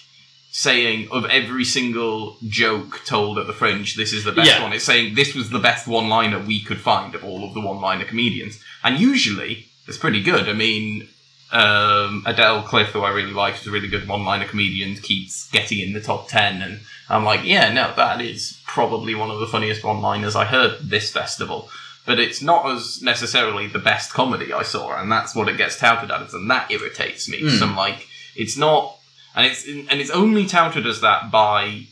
saying 0.51 1.07
of 1.11 1.25
every 1.25 1.63
single 1.63 2.37
joke 2.47 3.01
told 3.05 3.37
at 3.37 3.47
the 3.47 3.53
fringe, 3.53 3.95
this 3.95 4.13
is 4.13 4.23
the 4.23 4.31
best 4.31 4.49
Yeah. 4.49 4.63
one. 4.63 4.73
It's 4.73 4.85
saying 4.85 5.15
this 5.15 5.35
was 5.35 5.49
the 5.49 5.59
best 5.59 5.87
one 5.87 6.09
liner 6.09 6.39
we 6.39 6.59
could 6.61 6.81
find 6.81 7.13
of 7.15 7.23
all 7.23 7.47
of 7.47 7.53
the 7.53 7.61
one 7.61 7.79
liner 7.81 8.05
comedians. 8.05 8.59
And 8.83 8.99
usually 8.99 9.67
it's 9.87 9.97
pretty 9.97 10.21
good. 10.21 10.49
I 10.49 10.53
mean, 10.53 11.07
um, 11.51 12.23
Adele 12.25 12.63
Cliff, 12.63 12.89
who 12.89 13.01
I 13.01 13.09
really 13.09 13.33
like, 13.33 13.59
is 13.59 13.65
a 13.67 13.71
really 13.71 13.87
good 13.87 14.07
one-liner 14.07 14.45
comedian, 14.45 14.95
keeps 14.97 15.49
getting 15.49 15.79
in 15.79 15.93
the 15.93 16.01
top 16.01 16.27
ten, 16.27 16.61
and 16.61 16.81
I'm 17.09 17.25
like, 17.25 17.43
yeah, 17.43 17.73
no, 17.73 17.91
that 17.95 18.21
is 18.21 18.61
probably 18.67 19.15
one 19.15 19.31
of 19.31 19.39
the 19.39 19.47
funniest 19.47 19.83
one-liners 19.83 20.35
I 20.35 20.45
heard 20.45 20.77
this 20.89 21.11
festival. 21.11 21.69
But 22.05 22.19
it's 22.19 22.41
not 22.41 22.69
as 22.69 23.01
necessarily 23.01 23.65
the 23.65 23.79
best 23.79 24.13
comedy 24.13 24.53
I 24.53 24.61
saw, 24.61 24.95
and 24.99 25.11
that's 25.11 25.35
what 25.35 25.49
it 25.49 25.57
gets 25.57 25.77
touted 25.79 26.11
as, 26.11 26.35
and 26.35 26.49
that 26.51 26.69
irritates 26.69 27.27
me. 27.27 27.41
Mm. 27.41 27.57
So 27.57 27.65
I'm 27.65 27.75
like, 27.75 28.07
it's 28.35 28.55
not, 28.55 28.98
and 29.35 29.45
it's 29.45 29.67
and 29.67 29.99
it's 30.01 30.09
only 30.09 30.45
touted 30.45 30.85
as 30.85 31.01
that 31.01 31.31
by 31.31 31.85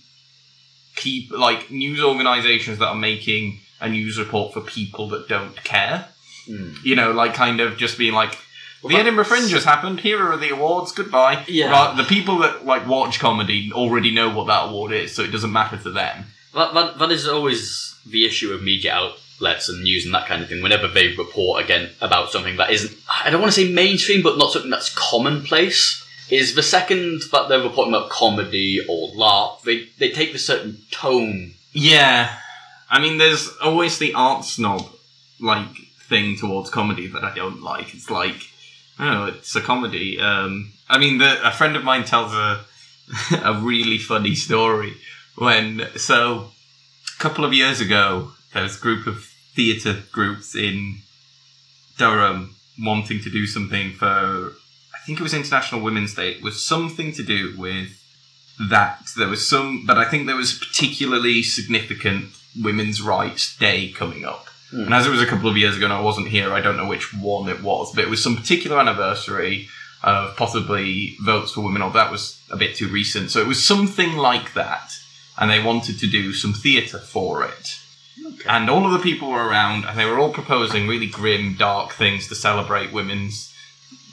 keep 0.96 1.32
like 1.32 1.72
news 1.72 2.02
organizations 2.04 2.80
that 2.80 2.88
are 2.88 2.96
making 2.96 3.60
a 3.80 3.88
news 3.88 4.18
report 4.18 4.54
for 4.54 4.62
people 4.62 5.10
that 5.10 5.28
don't 5.28 5.56
care. 5.64 6.08
Mm. 6.48 6.84
You 6.84 6.96
know, 6.96 7.12
like 7.12 7.34
kind 7.34 7.60
of 7.60 7.78
just 7.78 7.98
being 7.98 8.14
like, 8.14 8.38
Well, 8.82 8.92
the 8.92 9.00
Edinburgh 9.00 9.26
Fringe 9.26 9.52
has 9.52 9.64
happened. 9.64 10.00
Here 10.02 10.32
are 10.32 10.38
the 10.38 10.50
awards. 10.50 10.92
Goodbye. 10.92 11.46
Yeah. 11.48 11.72
Ra- 11.72 11.94
the 11.94 12.04
people 12.04 12.40
that 12.40 12.66
like 12.66 12.88
watch 12.88 13.20
comedy 13.20 13.72
already 13.72 14.12
know 14.12 14.30
what 14.30 14.48
that 14.48 14.70
award 14.70 14.92
is, 14.92 15.14
so 15.14 15.22
it 15.22 15.32
doesn't 15.32 15.52
matter 15.52 15.78
to 15.78 15.92
them. 15.92 16.26
That, 16.54 16.74
that, 16.74 16.98
that 17.00 17.12
is 17.12 17.28
always 17.28 17.96
the 18.06 18.26
issue 18.26 18.52
of 18.52 18.64
media 18.64 18.94
outlets 18.94 19.70
and 19.70 19.84
news 19.84 20.06
and 20.06 20.14
that 20.14 20.26
kind 20.26 20.42
of 20.42 20.50
thing. 20.50 20.64
Whenever 20.64 20.88
they 20.88 21.16
report 21.16 21.64
again 21.64 21.92
about 22.02 22.32
something 22.32 22.58
that 22.58 22.72
isn't, 22.72 22.98
I 23.24 23.30
don't 23.30 23.42
want 23.42 23.54
to 23.54 23.62
say 23.62 23.72
mainstream, 23.72 24.24
but 24.24 24.38
not 24.38 24.52
something 24.52 24.72
that's 24.72 24.94
commonplace, 24.96 26.04
is 26.30 26.56
the 26.56 26.64
second 26.64 27.22
that 27.32 27.48
they're 27.48 27.62
reporting 27.62 27.94
about 27.94 28.10
comedy 28.10 28.80
or 28.88 29.10
LARP, 29.10 29.62
they, 29.64 29.88
they 29.98 30.12
take 30.12 30.34
the 30.34 30.40
certain 30.40 30.80
tone. 30.92 31.54
Yeah, 31.72 32.36
I 32.90 33.00
mean, 33.00 33.18
there's 33.18 33.50
always 33.64 33.98
the 33.98 34.14
art 34.14 34.46
snob 34.46 34.90
like 35.40 35.76
thing 36.08 36.38
towards 36.38 36.70
comedy 36.70 37.08
that 37.08 37.24
I 37.24 37.34
don't 37.36 37.62
like. 37.62 37.94
It's 37.94 38.10
like, 38.10 38.36
oh, 39.00 39.26
it's 39.26 39.56
a 39.56 39.62
comedy. 39.62 40.20
Um, 40.20 40.74
I 40.90 40.98
mean, 40.98 41.18
the, 41.18 41.48
a 41.48 41.52
friend 41.52 41.76
of 41.76 41.84
mine 41.84 42.06
tells 42.06 42.34
a 42.34 42.66
a 43.44 43.54
really 43.54 43.98
funny 43.98 44.36
story 44.36 44.94
when 45.36 45.88
so 45.96 46.52
a 47.16 47.22
couple 47.22 47.46
of 47.46 47.54
years 47.54 47.80
ago 47.80 48.32
there 48.54 48.64
was 48.64 48.78
a 48.78 48.82
group 48.82 49.08
of 49.08 49.24
theatre 49.56 50.04
groups 50.12 50.56
in 50.56 50.98
Durham 51.98 52.56
wanting 52.80 53.22
to 53.22 53.30
do 53.30 53.48
something 53.48 53.94
for 53.94 54.54
think 55.08 55.22
it 55.22 55.24
was 55.24 55.34
International 55.34 55.80
Women's 55.80 56.14
Day. 56.14 56.38
Was 56.42 56.62
something 56.62 57.14
to 57.14 57.24
do 57.24 57.56
with 57.58 58.04
that. 58.70 59.08
There 59.16 59.30
was 59.30 59.48
some, 59.48 59.86
but 59.86 59.98
I 59.98 60.04
think 60.04 60.28
there 60.28 60.36
was 60.36 60.56
a 60.56 60.60
particularly 60.60 61.44
significant 61.44 62.32
Women's 62.62 63.02
Rights 63.02 63.58
Day 63.58 63.90
coming 63.90 64.26
up. 64.26 64.48
Hmm. 64.70 64.84
And 64.84 64.94
as 64.94 65.08
it 65.08 65.10
was 65.10 65.22
a 65.22 65.26
couple 65.26 65.50
of 65.50 65.56
years 65.56 65.78
ago 65.78 65.86
and 65.86 65.94
I 65.94 66.02
wasn't 66.02 66.28
here, 66.28 66.52
I 66.52 66.60
don't 66.60 66.76
know 66.76 66.88
which 66.88 67.14
one 67.14 67.48
it 67.48 67.64
was, 67.64 67.96
but 67.96 68.04
it 68.04 68.10
was 68.10 68.22
some 68.22 68.36
particular 68.36 68.78
anniversary 68.78 69.70
of 70.04 70.36
possibly 70.36 71.16
votes 71.24 71.54
for 71.54 71.62
women, 71.62 71.82
or 71.82 71.92
that 71.92 72.12
was 72.12 72.40
a 72.52 72.58
bit 72.58 72.76
too 72.76 72.90
recent. 72.90 73.32
So 73.32 73.40
it 73.40 73.48
was 73.48 73.66
something 73.66 74.18
like 74.18 74.54
that. 74.56 74.92
And 75.38 75.50
they 75.50 75.64
wanted 75.64 76.00
to 76.00 76.10
do 76.10 76.34
some 76.34 76.54
theatre 76.54 77.00
for 77.00 77.46
it. 77.46 77.80
Okay. 78.26 78.50
And 78.50 78.70
all 78.70 78.86
of 78.86 78.92
the 78.92 79.00
people 79.00 79.30
were 79.30 79.48
around, 79.48 79.86
and 79.86 79.98
they 79.98 80.06
were 80.06 80.20
all 80.20 80.34
proposing 80.34 80.88
really 80.88 81.08
grim, 81.08 81.56
dark 81.56 81.94
things 81.94 82.28
to 82.28 82.36
celebrate 82.36 82.92
women's 82.92 83.54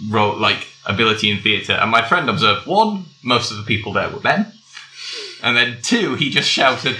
role, 0.08 0.36
like 0.36 0.66
ability 0.86 1.30
in 1.30 1.40
theatre. 1.40 1.74
And 1.74 1.90
my 1.90 2.02
friend 2.02 2.28
observed 2.28 2.66
one, 2.66 3.06
most 3.22 3.50
of 3.50 3.56
the 3.56 3.62
people 3.62 3.92
there 3.92 4.10
were 4.10 4.20
men, 4.20 4.52
and 5.42 5.56
then 5.56 5.78
two, 5.82 6.14
he 6.14 6.30
just 6.30 6.48
shouted, 6.48 6.96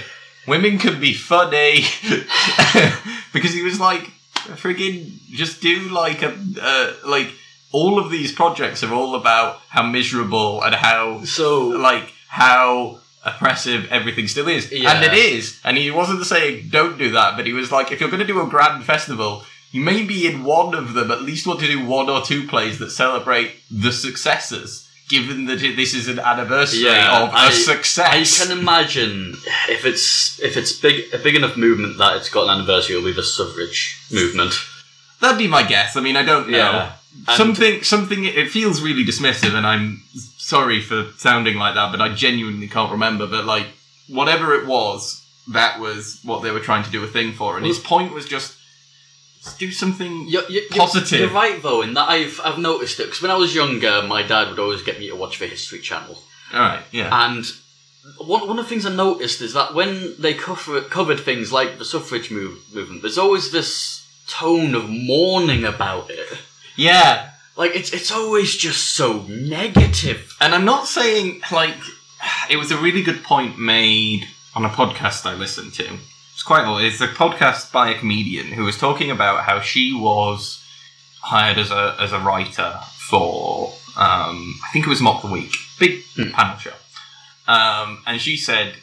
"Women 0.47 0.77
can 0.77 0.99
be 0.99 1.13
funny," 1.13 1.85
because 3.33 3.53
he 3.53 3.63
was 3.63 3.79
like, 3.79 4.11
"Friggin' 4.35 5.19
just 5.29 5.61
do 5.61 5.89
like 5.89 6.21
a 6.21 6.37
uh, 6.61 6.93
like." 7.05 7.29
All 7.71 7.99
of 7.99 8.09
these 8.09 8.31
projects 8.31 8.83
are 8.83 8.93
all 8.93 9.15
about 9.15 9.59
how 9.67 9.83
miserable 9.83 10.63
and 10.63 10.73
how 10.73 11.25
So, 11.25 11.67
like 11.67 12.13
how 12.29 13.01
oppressive 13.25 13.91
everything 13.91 14.27
still 14.27 14.47
is. 14.47 14.71
Yeah. 14.71 14.93
And 14.93 15.03
it 15.03 15.13
is. 15.13 15.59
And 15.65 15.77
he 15.77 15.91
wasn't 15.91 16.25
saying 16.25 16.69
don't 16.69 16.97
do 16.97 17.11
that, 17.11 17.35
but 17.35 17.45
he 17.45 17.53
was 17.53 17.71
like, 17.71 17.91
if 17.91 17.99
you're 17.99 18.09
going 18.09 18.21
to 18.21 18.27
do 18.27 18.41
a 18.41 18.47
grand 18.47 18.85
festival, 18.85 19.43
you 19.75 19.81
may 19.81 20.03
be 20.03 20.25
in 20.25 20.45
one 20.45 20.73
of 20.73 20.93
them 20.93 21.11
at 21.11 21.21
least 21.21 21.45
want 21.45 21.59
to 21.59 21.67
do 21.67 21.83
one 21.85 22.09
or 22.09 22.21
two 22.21 22.47
plays 22.47 22.79
that 22.79 22.91
celebrate 22.91 23.51
the 23.69 23.91
successes, 23.91 24.87
given 25.09 25.45
that 25.47 25.61
it- 25.61 25.75
this 25.75 25.93
is 25.93 26.07
an 26.07 26.17
anniversary 26.17 26.79
Yeah, 26.85 27.23
of 27.23 27.29
a 27.29 27.33
I- 27.37 27.45
I 27.47 27.49
success. 27.51 28.39
I 28.41 28.45
can 28.45 28.57
imagine 28.57 29.35
if 29.67 29.85
it's 29.85 30.39
if 30.41 30.55
it's 30.55 30.71
big 30.71 30.95
a 31.13 31.17
big 31.17 31.35
enough 31.35 31.57
movement 31.57 31.97
that 31.97 32.15
it's 32.15 32.29
got 32.29 32.43
an 32.45 32.51
anniversary, 32.57 32.95
it'll 32.95 33.05
be 33.05 33.11
the 33.11 33.29
suffrage 33.39 33.97
movement. 34.11 34.53
That'd 35.19 35.37
be 35.37 35.47
my 35.47 35.63
guess. 35.63 35.97
I 35.97 36.01
mean, 36.01 36.15
I 36.15 36.23
don't 36.23 36.47
know. 36.49 36.57
Yeah. 36.57 36.91
And- 37.27 37.37
something, 37.37 37.83
something. 37.83 38.23
It 38.25 38.49
feels 38.51 38.79
really 38.81 39.05
dismissive, 39.05 39.53
and 39.55 39.65
I'm 39.67 40.03
sorry 40.37 40.79
for 40.81 41.07
sounding 41.17 41.57
like 41.57 41.75
that, 41.75 41.91
but 41.91 41.99
I 42.01 42.09
genuinely 42.25 42.67
can't 42.69 42.91
remember. 42.97 43.25
But 43.27 43.45
like, 43.45 43.67
whatever 44.07 44.53
it 44.55 44.65
was, 44.67 45.21
that 45.49 45.79
was 45.81 46.19
what 46.23 46.43
they 46.43 46.51
were 46.51 46.59
trying 46.69 46.83
to 46.85 46.91
do 46.91 47.03
a 47.03 47.07
thing 47.07 47.33
for, 47.33 47.57
and 47.57 47.65
his 47.65 47.79
point 47.79 48.13
was 48.13 48.25
just, 48.25 48.53
just 49.45 49.59
do 49.59 49.71
something. 49.71 50.27
You're, 50.27 50.49
you're, 50.49 50.63
Positive. 50.71 51.19
You're 51.19 51.29
right 51.29 51.61
though, 51.61 51.81
in 51.81 51.93
that 51.93 52.09
I've 52.09 52.39
I've 52.43 52.59
noticed 52.59 52.99
it 52.99 53.05
because 53.05 53.21
when 53.21 53.31
I 53.31 53.35
was 53.35 53.55
younger, 53.55 54.03
my 54.03 54.23
dad 54.23 54.49
would 54.49 54.59
always 54.59 54.81
get 54.81 54.99
me 54.99 55.09
to 55.09 55.15
watch 55.15 55.39
the 55.39 55.47
History 55.47 55.79
Channel, 55.79 56.17
All 56.53 56.59
right, 56.59 56.83
yeah, 56.91 57.09
and 57.25 57.45
one 58.17 58.47
one 58.47 58.59
of 58.59 58.65
the 58.65 58.69
things 58.69 58.85
I 58.85 58.93
noticed 58.93 59.41
is 59.41 59.53
that 59.53 59.73
when 59.73 60.15
they 60.19 60.33
cover, 60.33 60.81
covered 60.81 61.19
things 61.19 61.51
like 61.51 61.77
the 61.77 61.85
suffrage 61.85 62.31
move, 62.31 62.59
movement, 62.73 63.01
there's 63.01 63.17
always 63.17 63.51
this 63.51 64.05
tone 64.27 64.75
of 64.75 64.89
mourning 64.89 65.63
about 65.65 66.09
it. 66.09 66.27
yeah. 66.75 67.31
Like 67.57 67.73
it's 67.73 67.93
it's 67.93 68.11
always 68.11 68.53
just 68.53 68.95
so 68.95 69.21
negative. 69.29 70.35
And 70.41 70.53
I'm 70.53 70.65
not 70.65 70.87
saying 70.87 71.41
like 71.53 71.77
it 72.49 72.57
was 72.57 72.69
a 72.71 72.77
really 72.77 73.01
good 73.01 73.23
point 73.23 73.57
made 73.57 74.27
on 74.55 74.65
a 74.65 74.69
podcast 74.69 75.25
I 75.25 75.35
listened 75.35 75.73
to. 75.75 75.97
It's 76.35 76.43
quite 76.43 76.65
old. 76.67 76.81
It's 76.81 76.99
a 76.99 77.07
podcast 77.07 77.71
by 77.71 77.89
a 77.89 77.97
comedian 77.97 78.47
who 78.47 78.65
was 78.65 78.77
talking 78.77 79.09
about 79.09 79.45
how 79.45 79.61
she 79.61 79.93
was 79.93 80.61
hired 81.21 81.57
as 81.57 81.71
a 81.71 81.95
as 81.99 82.11
a 82.11 82.19
writer 82.19 82.77
for 83.09 83.69
um, 83.97 84.59
I 84.65 84.69
think 84.73 84.85
it 84.85 84.89
was 84.89 84.99
Mock 85.01 85.21
the 85.21 85.29
Week, 85.29 85.55
big 85.79 86.03
Hmm. 86.17 86.31
panel 86.31 86.57
show. 86.57 86.73
Um, 87.47 88.03
and 88.05 88.19
she 88.21 88.35
said, 88.35 88.75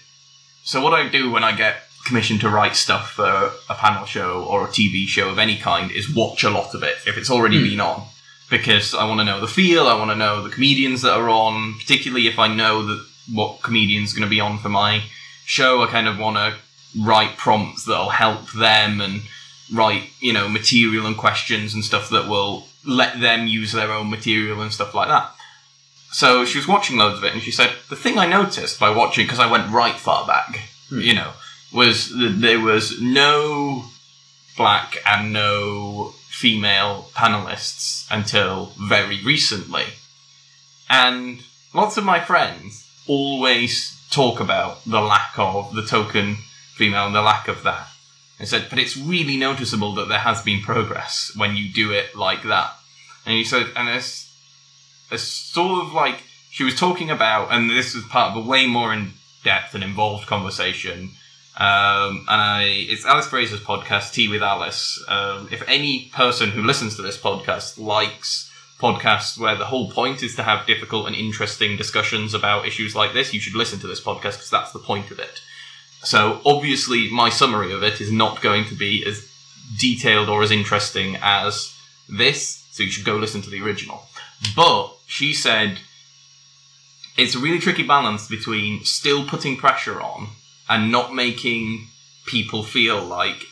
"So 0.64 0.80
what 0.80 0.94
I 0.94 1.08
do 1.08 1.30
when 1.30 1.44
I 1.44 1.52
get 1.52 1.82
commissioned 2.06 2.40
to 2.40 2.48
write 2.48 2.74
stuff 2.74 3.12
for 3.12 3.52
a 3.68 3.74
panel 3.74 4.06
show 4.06 4.42
or 4.44 4.64
a 4.64 4.68
TV 4.68 5.06
show 5.06 5.28
of 5.28 5.38
any 5.38 5.56
kind 5.58 5.90
is 5.92 6.08
watch 6.12 6.42
a 6.44 6.50
lot 6.50 6.74
of 6.74 6.82
it 6.82 6.96
if 7.06 7.16
it's 7.18 7.30
already 7.30 7.58
Hmm. 7.58 7.64
been 7.64 7.80
on." 7.80 8.02
because 8.50 8.92
I 8.94 9.04
want 9.04 9.18
to 9.20 9.24
know 9.24 9.40
the 9.40 9.48
feel. 9.48 9.88
I 9.88 9.94
want 9.94 10.10
to 10.10 10.14
know 10.14 10.42
the 10.42 10.50
comedians 10.50 11.00
that 11.02 11.14
are 11.14 11.30
on, 11.30 11.78
particularly 11.78 12.26
if 12.26 12.38
I 12.38 12.48
know 12.48 12.84
that 12.84 13.02
what 13.32 13.62
comedian's 13.62 14.12
going 14.12 14.24
to 14.24 14.28
be 14.28 14.40
on 14.40 14.58
for 14.58 14.68
my 14.68 15.04
show. 15.46 15.82
I 15.82 15.86
kind 15.86 16.06
of 16.06 16.18
want 16.18 16.36
to 16.36 16.54
write 16.98 17.36
prompts 17.36 17.84
that'll 17.84 18.10
help 18.10 18.50
them 18.52 19.00
and 19.00 19.22
write, 19.72 20.10
you 20.20 20.32
know, 20.32 20.48
material 20.48 21.06
and 21.06 21.16
questions 21.16 21.74
and 21.74 21.84
stuff 21.84 22.10
that 22.10 22.28
will 22.28 22.66
let 22.86 23.20
them 23.20 23.46
use 23.46 23.72
their 23.72 23.92
own 23.92 24.10
material 24.10 24.60
and 24.60 24.72
stuff 24.72 24.94
like 24.94 25.08
that. 25.08 25.32
So 26.10 26.44
she 26.44 26.58
was 26.58 26.68
watching 26.68 26.98
loads 26.98 27.18
of 27.18 27.24
it, 27.24 27.32
and 27.32 27.42
she 27.42 27.50
said 27.50 27.72
the 27.88 27.96
thing 27.96 28.18
I 28.18 28.26
noticed 28.26 28.78
by 28.78 28.90
watching 28.90 29.24
because 29.24 29.38
I 29.38 29.50
went 29.50 29.72
right 29.72 29.94
far 29.94 30.26
back, 30.26 30.60
Hmm. 30.90 31.00
you 31.00 31.14
know, 31.14 31.32
was 31.72 32.10
that 32.10 32.40
there 32.40 32.60
was 32.60 33.00
no 33.00 33.86
black 34.56 34.98
and 35.06 35.32
no 35.32 36.12
female 36.28 37.08
panelists 37.14 38.06
until 38.10 38.72
very 38.78 39.22
recently. 39.24 39.84
And 40.90 41.42
lots 41.72 41.96
of 41.96 42.04
my 42.04 42.20
friends 42.20 42.86
always 43.06 43.98
talk 44.10 44.40
about 44.40 44.84
the 44.84 45.00
lack 45.00 45.38
of 45.38 45.74
the 45.74 45.82
token 45.86 46.36
female 46.74 47.06
and 47.06 47.14
the 47.14 47.22
lack 47.22 47.48
of 47.48 47.62
that. 47.62 47.88
I 48.40 48.44
said, 48.44 48.66
but 48.68 48.78
it's 48.78 48.96
really 48.96 49.36
noticeable 49.36 49.94
that 49.94 50.08
there 50.08 50.18
has 50.18 50.42
been 50.42 50.62
progress 50.62 51.32
when 51.36 51.54
you 51.54 51.72
do 51.72 51.92
it 51.92 52.16
like 52.16 52.42
that. 52.42 52.72
And 53.24 53.36
he 53.36 53.44
said, 53.44 53.68
and 53.76 53.88
it's, 53.88 54.34
it's 55.12 55.22
sort 55.22 55.84
of 55.84 55.92
like 55.92 56.24
she 56.50 56.64
was 56.64 56.74
talking 56.74 57.10
about, 57.10 57.52
and 57.52 57.70
this 57.70 57.94
was 57.94 58.04
part 58.04 58.36
of 58.36 58.44
a 58.44 58.48
way 58.48 58.66
more 58.66 58.92
in 58.92 59.12
depth 59.44 59.74
and 59.74 59.84
involved 59.84 60.26
conversation. 60.26 61.10
Um, 61.56 62.26
and 62.28 62.40
I, 62.40 62.62
it's 62.88 63.04
Alice 63.04 63.28
Fraser's 63.28 63.60
podcast, 63.60 64.12
Tea 64.12 64.28
with 64.28 64.42
Alice. 64.42 65.02
Um, 65.06 65.48
if 65.52 65.62
any 65.68 66.10
person 66.12 66.50
who 66.50 66.62
listens 66.62 66.96
to 66.96 67.02
this 67.02 67.18
podcast 67.18 67.78
likes 67.78 68.50
podcasts 68.80 69.38
where 69.38 69.54
the 69.54 69.66
whole 69.66 69.90
point 69.90 70.22
is 70.22 70.34
to 70.34 70.42
have 70.42 70.66
difficult 70.66 71.06
and 71.06 71.14
interesting 71.14 71.76
discussions 71.76 72.34
about 72.34 72.66
issues 72.66 72.96
like 72.96 73.12
this, 73.12 73.32
you 73.32 73.38
should 73.38 73.54
listen 73.54 73.78
to 73.78 73.86
this 73.86 74.00
podcast 74.00 74.32
because 74.32 74.50
that's 74.50 74.72
the 74.72 74.78
point 74.80 75.10
of 75.12 75.20
it. 75.20 75.40
So 76.04 76.40
obviously, 76.44 77.10
my 77.10 77.30
summary 77.30 77.72
of 77.72 77.82
it 77.82 78.00
is 78.00 78.10
not 78.10 78.42
going 78.42 78.64
to 78.66 78.74
be 78.74 79.04
as 79.06 79.28
detailed 79.78 80.28
or 80.28 80.42
as 80.42 80.50
interesting 80.50 81.16
as 81.22 81.74
this. 82.08 82.66
So 82.72 82.82
you 82.82 82.90
should 82.90 83.04
go 83.04 83.16
listen 83.16 83.42
to 83.42 83.50
the 83.50 83.62
original. 83.62 84.02
But 84.56 84.94
she 85.06 85.32
said 85.32 85.78
it's 87.16 87.34
a 87.34 87.38
really 87.38 87.58
tricky 87.58 87.82
balance 87.82 88.26
between 88.28 88.84
still 88.84 89.26
putting 89.26 89.56
pressure 89.56 90.00
on 90.00 90.28
and 90.68 90.90
not 90.90 91.14
making 91.14 91.88
people 92.26 92.62
feel 92.62 93.02
like 93.02 93.44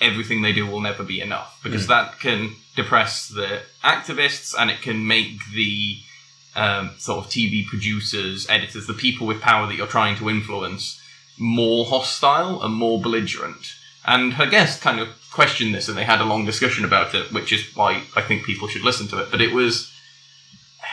everything 0.00 0.42
they 0.42 0.52
do 0.52 0.66
will 0.66 0.80
never 0.80 1.02
be 1.02 1.20
enough 1.20 1.58
because 1.62 1.86
that 1.86 2.18
can 2.18 2.54
depress 2.74 3.28
the 3.28 3.62
activists 3.82 4.54
and 4.58 4.70
it 4.70 4.82
can 4.82 5.06
make 5.06 5.38
the 5.54 5.98
um, 6.54 6.90
sort 6.98 7.24
of 7.24 7.30
TV 7.30 7.66
producers, 7.66 8.46
editors, 8.48 8.86
the 8.86 8.94
people 8.94 9.26
with 9.26 9.40
power 9.40 9.66
that 9.66 9.76
you're 9.76 9.86
trying 9.86 10.16
to 10.16 10.28
influence 10.28 11.00
more 11.38 11.84
hostile 11.86 12.62
and 12.62 12.74
more 12.74 13.00
belligerent. 13.00 13.74
And 14.04 14.34
her 14.34 14.46
guest 14.46 14.80
kind 14.80 15.00
of 15.00 15.08
questioned 15.32 15.74
this 15.74 15.88
and 15.88 15.98
they 15.98 16.04
had 16.04 16.20
a 16.20 16.24
long 16.24 16.44
discussion 16.44 16.84
about 16.84 17.14
it, 17.14 17.32
which 17.32 17.52
is 17.52 17.74
why 17.74 18.02
I 18.14 18.22
think 18.22 18.44
people 18.44 18.68
should 18.68 18.82
listen 18.82 19.08
to 19.08 19.18
it. 19.20 19.30
But 19.30 19.40
it 19.40 19.52
was, 19.52 19.92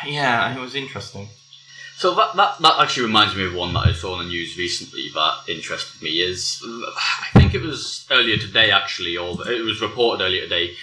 yeah, 0.05 0.55
it 0.55 0.59
was 0.59 0.75
interesting. 0.75 1.29
So 1.95 2.15
that, 2.15 2.35
that 2.35 2.59
that 2.59 2.81
actually 2.81 3.05
reminds 3.05 3.35
me 3.35 3.45
of 3.45 3.53
one 3.53 3.73
that 3.75 3.87
I 3.87 3.93
saw 3.93 4.15
on 4.15 4.25
the 4.25 4.29
news 4.29 4.57
recently 4.57 5.09
that 5.13 5.43
interested 5.47 6.01
me. 6.01 6.21
Is 6.21 6.61
I 6.65 7.39
think 7.39 7.53
it 7.53 7.61
was 7.61 8.05
earlier 8.11 8.37
today 8.37 8.71
actually, 8.71 9.15
or 9.15 9.47
it 9.49 9.63
was 9.63 9.79
reported 9.79 10.23
earlier 10.23 10.41
today. 10.41 10.73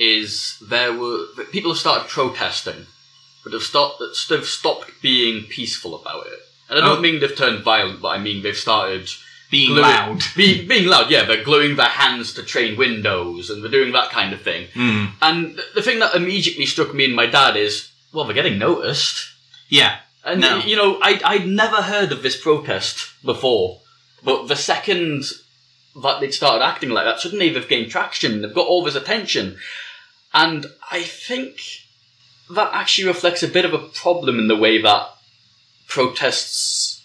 Is 0.00 0.58
there 0.60 0.92
were 0.92 1.26
people 1.52 1.70
have 1.72 1.78
started 1.78 2.08
protesting, 2.08 2.86
but 3.44 3.52
have 3.52 3.62
stopped 3.62 4.02
they've 4.28 4.44
stopped 4.44 4.90
being 5.02 5.44
peaceful 5.44 5.94
about 5.94 6.26
it. 6.26 6.40
And 6.74 6.84
I 6.84 6.88
don't 6.88 6.98
Oh. 6.98 7.00
mean 7.00 7.20
they've 7.20 7.36
turned 7.36 7.62
violent, 7.62 8.00
but 8.02 8.08
I 8.08 8.18
mean 8.18 8.42
they've 8.42 8.56
started 8.56 9.08
Being 9.50 9.68
gluing- 9.70 9.82
loud. 9.82 10.22
Being 10.36 10.66
being 10.66 10.86
loud, 10.86 11.10
yeah. 11.10 11.24
They're 11.24 11.44
gluing 11.44 11.76
their 11.76 11.86
hands 11.88 12.32
to 12.34 12.42
train 12.42 12.76
windows, 12.76 13.50
and 13.50 13.62
they're 13.62 13.70
doing 13.70 13.92
that 13.92 14.10
kind 14.10 14.32
of 14.32 14.42
thing. 14.42 14.68
Mm. 14.74 15.12
And 15.22 15.56
th- 15.56 15.68
the 15.74 15.82
thing 15.82 15.98
that 16.00 16.14
immediately 16.14 16.66
struck 16.66 16.92
me 16.94 17.04
and 17.04 17.14
my 17.14 17.26
dad 17.26 17.56
is, 17.56 17.90
well, 18.12 18.24
they're 18.24 18.34
getting 18.34 18.58
noticed. 18.58 19.16
Yeah. 19.68 19.98
And 20.24 20.40
No. 20.40 20.58
you 20.58 20.74
know, 20.76 20.98
I 21.02 21.20
I'd 21.24 21.46
never 21.46 21.76
heard 21.82 22.10
of 22.10 22.22
this 22.22 22.36
protest 22.36 23.08
before, 23.24 23.80
but 24.24 24.48
the 24.48 24.56
second 24.56 25.24
that 26.02 26.18
they'd 26.20 26.34
started 26.34 26.64
acting 26.64 26.90
like 26.90 27.04
that, 27.04 27.20
suddenly 27.20 27.50
they've 27.50 27.68
gained 27.68 27.90
traction. 27.90 28.40
They've 28.42 28.52
got 28.54 28.66
all 28.66 28.82
this 28.82 28.96
attention, 28.96 29.58
and 30.32 30.66
I 30.90 31.02
think 31.02 31.60
that 32.50 32.70
actually 32.72 33.06
reflects 33.08 33.42
a 33.42 33.48
bit 33.48 33.64
of 33.64 33.72
a 33.74 33.78
problem 33.78 34.38
in 34.40 34.48
the 34.48 34.56
way 34.56 34.80
that 34.82 35.13
protests 35.86 37.02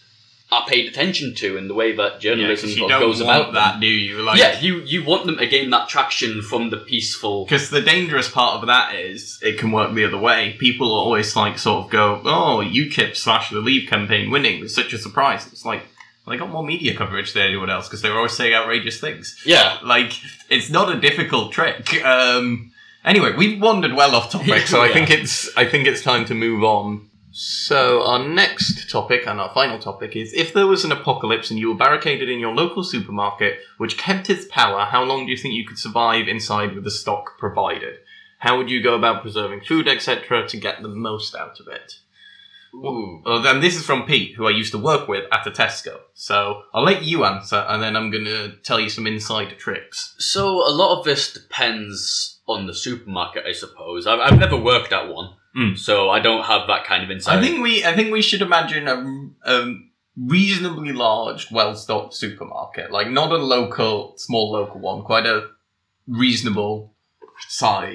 are 0.52 0.66
paid 0.66 0.88
attention 0.88 1.36
to, 1.36 1.58
in 1.58 1.68
the 1.68 1.76
way 1.76 1.96
that 1.96 2.24
Yeah, 2.24 2.32
of 2.34 2.60
don't 2.90 2.90
goes 3.02 3.22
want 3.22 3.42
about 3.42 3.54
that, 3.54 3.72
them. 3.74 3.82
do 3.82 3.88
you? 3.88 4.24
Like, 4.24 4.40
yeah, 4.40 4.60
you 4.60 4.78
you 4.82 5.04
want 5.06 5.28
them 5.28 5.38
to 5.38 5.46
gain 5.46 5.70
that 5.70 5.88
traction 5.90 6.42
from 6.42 6.72
the 6.72 6.78
peaceful. 6.78 7.46
Because 7.46 7.70
the 7.70 7.82
dangerous 7.82 8.30
part 8.30 8.60
of 8.60 8.66
that 8.68 8.96
is 8.96 9.38
it 9.44 9.60
can 9.60 9.72
work 9.72 9.94
the 9.94 10.06
other 10.06 10.18
way. 10.18 10.56
People 10.60 10.92
always 10.92 11.36
like 11.36 11.60
sort 11.60 11.86
of 11.86 11.92
go, 11.92 12.22
"Oh, 12.26 12.64
UKIP 12.66 13.16
slash 13.16 13.52
the 13.52 13.60
Leave 13.60 13.88
campaign 13.90 14.32
winning 14.32 14.60
was 14.60 14.74
such 14.74 14.92
a 14.92 14.98
surprise." 14.98 15.46
It's 15.48 15.66
like 15.66 15.84
they 16.28 16.38
got 16.38 16.50
more 16.50 16.64
media 16.66 16.96
coverage 16.96 17.34
than 17.34 17.44
anyone 17.44 17.70
else 17.70 17.88
because 17.88 18.02
they 18.02 18.10
were 18.10 18.18
always 18.18 18.34
saying 18.34 18.54
outrageous 18.54 19.00
things. 19.00 19.40
Yeah, 19.46 19.78
Like 19.84 20.14
it's 20.50 20.70
not 20.70 20.96
a 20.96 21.00
difficult 21.00 21.52
trick. 21.52 22.04
Um, 22.04 22.72
anyway, 23.06 23.34
we've 23.36 23.60
wandered 23.62 23.94
well 23.94 24.16
off 24.16 24.32
topic, 24.32 24.62
so 24.68 24.82
I 24.82 24.92
think 24.92 25.12
it's 25.12 25.56
I 25.56 25.66
think 25.66 25.88
it's 25.88 26.02
time 26.02 26.26
to 26.26 26.34
move 26.34 26.64
on. 26.64 27.09
So 27.42 28.04
our 28.04 28.20
next 28.20 28.90
topic 28.90 29.26
and 29.26 29.40
our 29.40 29.54
final 29.54 29.80
topic 29.80 30.14
is: 30.14 30.34
if 30.34 30.52
there 30.54 30.68
was 30.68 30.84
an 30.84 30.92
apocalypse 30.92 31.50
and 31.50 31.58
you 31.58 31.70
were 31.70 31.78
barricaded 31.78 32.30
in 32.30 32.38
your 32.38 32.54
local 32.54 32.84
supermarket, 32.84 33.60
which 33.78 33.98
kept 33.98 34.30
its 34.30 34.46
power, 34.50 34.84
how 34.84 35.06
long 35.06 35.26
do 35.26 35.32
you 35.32 35.38
think 35.38 35.54
you 35.54 35.66
could 35.66 35.80
survive 35.80 36.28
inside 36.28 36.76
with 36.76 36.84
the 36.84 36.92
stock 36.92 37.38
provided? 37.38 38.00
How 38.40 38.58
would 38.58 38.70
you 38.70 38.84
go 38.84 38.94
about 38.94 39.22
preserving 39.22 39.62
food, 39.62 39.88
etc., 39.88 40.50
to 40.50 40.58
get 40.58 40.82
the 40.82 40.90
most 40.90 41.34
out 41.34 41.62
of 41.62 41.70
it? 41.70 42.00
Ooh. 42.76 43.22
Uh, 43.26 43.30
well, 43.30 43.42
then 43.42 43.62
this 43.62 43.78
is 43.78 43.86
from 43.86 44.06
Pete, 44.06 44.36
who 44.36 44.46
I 44.46 44.52
used 44.52 44.74
to 44.74 44.78
work 44.78 45.08
with 45.08 45.24
at 45.32 45.48
a 45.48 45.52
Tesco. 45.52 45.98
So 46.14 46.64
I'll 46.74 46.84
let 46.84 47.04
you 47.04 47.24
answer, 47.24 47.66
and 47.70 47.82
then 47.82 47.96
I'm 47.96 48.12
going 48.12 48.26
to 48.26 48.58
tell 48.64 48.82
you 48.82 48.90
some 48.90 49.08
insider 49.08 49.56
tricks. 49.56 50.14
So 50.20 50.46
a 50.68 50.76
lot 50.76 51.00
of 51.00 51.06
this 51.06 51.32
depends 51.32 52.42
on 52.50 52.68
the 52.68 52.74
supermarket, 52.74 53.46
I 53.46 53.54
suppose. 53.54 54.06
I've, 54.08 54.20
I've 54.20 54.40
never 54.40 54.58
worked 54.58 54.92
at 54.92 55.08
one, 55.08 55.36
Mm. 55.56 55.78
so 55.78 56.10
I 56.10 56.20
don't 56.20 56.44
have 56.46 56.68
that 56.68 56.86
kind 56.86 57.04
of 57.04 57.10
insight. 57.10 57.38
I 57.38 57.42
think 57.42 57.64
we 57.64 57.84
I 57.84 57.96
think 57.96 58.12
we 58.12 58.22
should 58.22 58.42
imagine 58.42 58.88
a, 58.88 59.52
a 59.52 59.76
reasonably 60.16 60.92
large, 60.94 61.50
well-stocked 61.52 62.14
supermarket, 62.14 62.92
like 62.92 63.10
not 63.10 63.32
a 63.32 63.38
local, 63.38 64.14
small 64.18 64.52
local 64.52 64.80
one, 64.80 65.04
quite 65.04 65.26
a 65.26 65.48
reasonable 66.08 66.94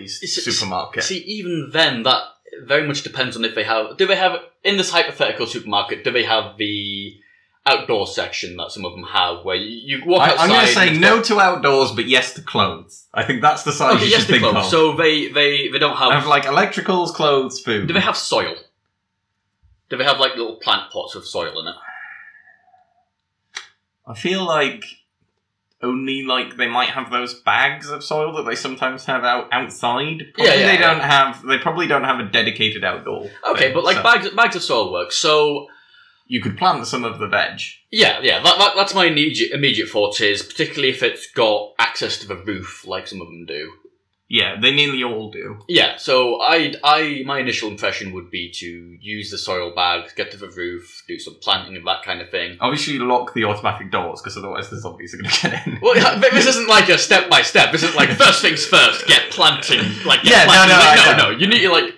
it's- 0.05 0.45
supermarket. 0.45 1.05
See, 1.05 1.19
even 1.19 1.71
then, 1.73 2.03
that 2.05 2.23
very 2.65 2.87
much 2.87 3.03
depends 3.03 3.37
on 3.37 3.45
if 3.45 3.55
they 3.55 3.65
have. 3.65 3.97
Do 3.97 4.07
they 4.07 4.17
have 4.17 4.41
in 4.63 4.77
this 4.77 4.91
hypothetical 4.91 5.47
supermarket? 5.47 6.05
Do 6.05 6.11
they 6.11 6.25
have 6.25 6.57
the 6.57 7.17
outdoor 7.67 8.07
section 8.07 8.57
that 8.57 8.71
some 8.71 8.85
of 8.85 8.93
them 8.93 9.05
have, 9.05 9.45
where 9.45 9.57
you, 9.57 9.99
you 9.99 10.05
walk 10.07 10.21
I, 10.21 10.31
outside? 10.33 10.43
I'm 10.45 10.49
going 10.51 10.67
to 10.67 10.73
say 10.73 10.99
no 10.99 11.23
to 11.23 11.41
outdoors, 11.41 11.93
but 11.93 12.07
yes 12.07 12.35
to 12.35 12.43
clothes. 12.43 13.07
I 13.15 13.25
think 13.25 13.41
that's 13.41 13.63
the 13.63 13.73
size 13.73 13.97
Okay, 13.97 14.05
you 14.07 14.11
yes, 14.11 14.21
should 14.27 14.35
they 14.35 14.41
think 14.41 14.53
close. 14.53 14.67
of. 14.67 14.71
So 14.71 14.97
they 14.97 15.29
they 15.29 15.69
they 15.69 15.79
don't 15.79 15.97
have. 15.97 16.13
have 16.13 16.27
like 16.27 16.45
electricals, 16.45 17.15
clothes, 17.15 17.61
food. 17.61 17.87
do 17.89 17.95
they 17.95 18.01
have 18.01 18.17
soil? 18.17 18.55
Do 19.89 19.97
they 19.97 20.05
have 20.05 20.19
like 20.21 20.33
little 20.37 20.57
plant 20.57 20.91
pots 20.93 21.15
with 21.15 21.25
soil 21.27 21.59
in 21.61 21.69
it? 21.69 21.75
I 24.07 24.15
feel 24.15 24.45
like 24.45 24.85
only 25.83 26.23
like 26.23 26.57
they 26.57 26.67
might 26.69 26.89
have 26.91 27.11
those 27.11 27.35
bags 27.41 27.89
of 27.91 28.03
soil 28.05 28.35
that 28.37 28.43
they 28.45 28.55
sometimes 28.55 29.05
have 29.07 29.25
out 29.25 29.49
outside. 29.53 30.23
Probably 30.35 30.53
Yeah, 30.53 30.55
yeah, 30.59 30.67
they 30.67 30.75
yeah. 30.75 30.91
don't 30.91 31.01
have. 31.01 31.43
They 31.47 31.59
probably 31.59 31.87
don't 31.87 32.05
have 32.05 32.21
a 32.21 32.25
dedicated 32.25 32.85
outdoor. 32.85 33.31
Okay, 33.49 33.67
thing, 33.67 33.75
but 33.75 33.85
like 33.85 33.97
so 33.97 34.03
bags 34.03 34.31
bags 34.31 34.57
of 34.57 34.63
soil 34.63 34.93
work. 34.93 35.13
So 35.13 35.69
you 36.35 36.41
could 36.43 36.59
plant 36.59 36.85
some 36.87 37.05
of 37.05 37.21
the 37.21 37.29
veg. 37.29 37.61
Yeah, 37.93 38.19
yeah, 38.21 38.43
that, 38.43 38.59
that, 38.59 38.73
that's 38.75 38.93
my 38.93 39.05
immediate 39.07 39.53
immediate 39.53 39.89
thought 39.89 40.21
is 40.21 40.43
particularly 40.43 40.89
if 40.89 41.01
it's 41.03 41.31
got 41.31 41.75
access 41.79 42.19
to 42.19 42.27
the 42.27 42.35
roof, 42.37 42.85
like 42.85 43.07
some 43.07 43.21
of 43.21 43.29
them 43.29 43.45
do. 43.47 43.73
Yeah, 44.29 44.57
they 44.61 44.75
nearly 44.75 45.05
all 45.05 45.31
do. 45.31 45.61
Yeah, 45.69 45.97
so 45.97 46.41
I, 46.41 46.75
I, 46.83 47.23
my 47.25 47.39
initial 47.39 47.69
impression 47.71 48.13
would 48.15 48.31
be 48.33 48.51
to 48.53 48.67
use 49.01 49.31
the 49.31 49.39
soil 49.39 49.73
bags, 49.77 50.13
get 50.15 50.33
to 50.33 50.37
the 50.39 50.49
roof, 50.49 51.05
do 51.07 51.21
some 51.21 51.37
planting 51.41 51.77
and 51.77 51.87
that 51.87 52.03
kind 52.03 52.21
of 52.21 52.31
thing. 52.31 52.57
Obviously, 52.61 52.99
lock 52.99 53.33
the 53.35 53.45
automatic 53.45 53.93
doors 53.93 54.21
because 54.21 54.37
otherwise 54.37 54.71
the 54.71 54.81
zombies 54.81 55.15
are 55.15 55.19
going 55.19 55.31
to 55.31 55.41
get 55.51 55.67
in. 55.69 55.79
Well, 55.83 55.95
this 56.19 56.47
isn't 56.47 56.67
like 56.69 56.89
a 56.89 56.99
step 56.99 57.31
by 57.31 57.43
step. 57.43 57.71
This 57.71 57.85
is 57.85 57.95
like 57.95 58.09
first 58.25 58.43
things 58.43 58.67
first. 58.67 59.07
Get 59.07 59.31
planting, 59.31 59.83
like 60.05 60.23
get 60.25 60.33
Yeah, 60.33 60.45
no, 60.47 60.53
planting. 60.53 60.77
no, 60.79 61.11
Like, 61.11 61.17
no, 61.19 61.31
no. 61.31 61.39
You 61.39 61.47
need 61.47 61.61
to 61.61 61.71
like 61.71 61.95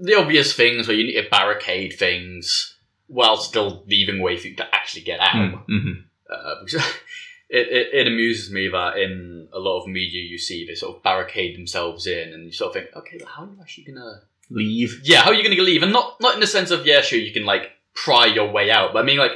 the 0.00 0.14
obvious 0.14 0.54
things 0.54 0.88
where 0.88 0.96
you 0.96 1.04
need 1.04 1.22
to 1.22 1.28
barricade 1.30 1.92
things 1.98 2.75
while 3.08 3.36
still 3.36 3.84
leaving 3.86 4.20
way 4.20 4.36
for 4.36 4.48
you 4.48 4.56
to 4.56 4.74
actually 4.74 5.02
get 5.02 5.20
out. 5.20 5.66
Mm-hmm. 5.68 5.92
Uh, 6.30 6.54
because 6.64 6.84
it, 7.48 7.68
it, 7.68 7.88
it 7.92 8.06
amuses 8.06 8.50
me 8.50 8.68
that 8.68 8.98
in 8.98 9.48
a 9.52 9.58
lot 9.58 9.80
of 9.80 9.88
media 9.88 10.22
you 10.22 10.38
see 10.38 10.66
they 10.66 10.74
sort 10.74 10.96
of 10.96 11.02
barricade 11.02 11.56
themselves 11.56 12.06
in 12.06 12.32
and 12.32 12.44
you 12.46 12.52
sort 12.52 12.68
of 12.68 12.82
think, 12.82 12.96
okay, 12.96 13.18
well, 13.20 13.28
how 13.28 13.42
are 13.44 13.46
you 13.46 13.58
actually 13.60 13.84
gonna 13.84 14.22
Leave. 14.48 15.00
Yeah, 15.02 15.22
how 15.22 15.30
are 15.30 15.34
you 15.34 15.42
gonna 15.42 15.60
leave? 15.60 15.82
And 15.82 15.92
not 15.92 16.20
not 16.20 16.34
in 16.34 16.40
the 16.40 16.46
sense 16.46 16.70
of, 16.70 16.86
yeah, 16.86 17.00
sure, 17.00 17.18
you 17.18 17.32
can 17.32 17.44
like 17.44 17.72
pry 17.94 18.26
your 18.26 18.50
way 18.50 18.70
out, 18.70 18.92
but 18.92 19.00
I 19.00 19.02
mean 19.02 19.18
like 19.18 19.32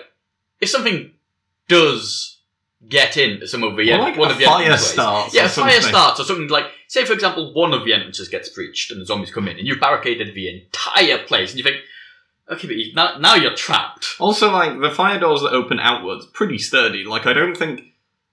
if 0.60 0.68
something 0.68 1.10
does 1.68 2.38
get 2.88 3.16
into 3.16 3.46
some 3.46 3.62
of 3.62 3.76
the 3.76 3.90
Or 3.90 3.94
en- 3.94 4.00
like 4.00 4.16
one 4.16 4.28
a 4.28 4.32
of 4.32 4.38
the 4.38 4.44
fire 4.44 4.76
starts. 4.76 5.34
Yeah, 5.34 5.48
fire 5.48 5.72
something. 5.72 5.82
starts 5.82 6.20
or 6.20 6.24
something 6.24 6.48
like 6.48 6.66
say 6.88 7.04
for 7.04 7.12
example 7.12 7.52
one 7.54 7.74
of 7.74 7.84
the 7.84 7.92
entrances 7.92 8.28
gets 8.28 8.48
breached 8.48 8.90
and 8.90 9.00
the 9.00 9.06
zombies 9.06 9.32
come 9.32 9.48
in 9.48 9.58
and 9.58 9.66
you've 9.66 9.80
barricaded 9.80 10.34
the 10.34 10.48
entire 10.48 11.18
place 11.18 11.50
and 11.50 11.58
you 11.58 11.64
think, 11.64 11.76
okay, 12.50 12.66
but 12.66 12.76
you, 12.76 12.92
now, 12.94 13.18
now 13.18 13.34
you're 13.34 13.54
trapped. 13.54 14.16
Also, 14.18 14.50
like 14.50 14.80
the 14.80 14.90
fire 14.90 15.18
doors 15.18 15.42
that 15.42 15.52
open 15.52 15.78
outwards, 15.80 16.26
pretty 16.26 16.58
sturdy. 16.58 17.04
Like 17.04 17.26
I 17.26 17.32
don't 17.32 17.56
think, 17.56 17.82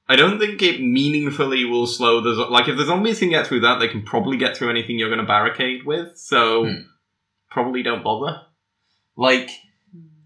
I 0.09 0.15
don't 0.15 0.39
think 0.39 0.61
it 0.61 0.79
meaningfully 0.81 1.65
will 1.65 1.87
slow 1.87 2.21
the 2.21 2.35
zo- 2.35 2.49
like 2.49 2.67
if 2.67 2.77
the 2.77 2.85
zombies 2.85 3.19
can 3.19 3.29
get 3.29 3.47
through 3.47 3.61
that, 3.61 3.79
they 3.79 3.87
can 3.87 4.01
probably 4.03 4.37
get 4.37 4.55
through 4.57 4.69
anything 4.69 4.97
you're 4.97 5.09
going 5.09 5.21
to 5.21 5.25
barricade 5.27 5.85
with. 5.85 6.17
So 6.17 6.65
Hmm. 6.65 6.73
probably 7.49 7.83
don't 7.83 8.03
bother. 8.03 8.41
Like, 9.15 9.49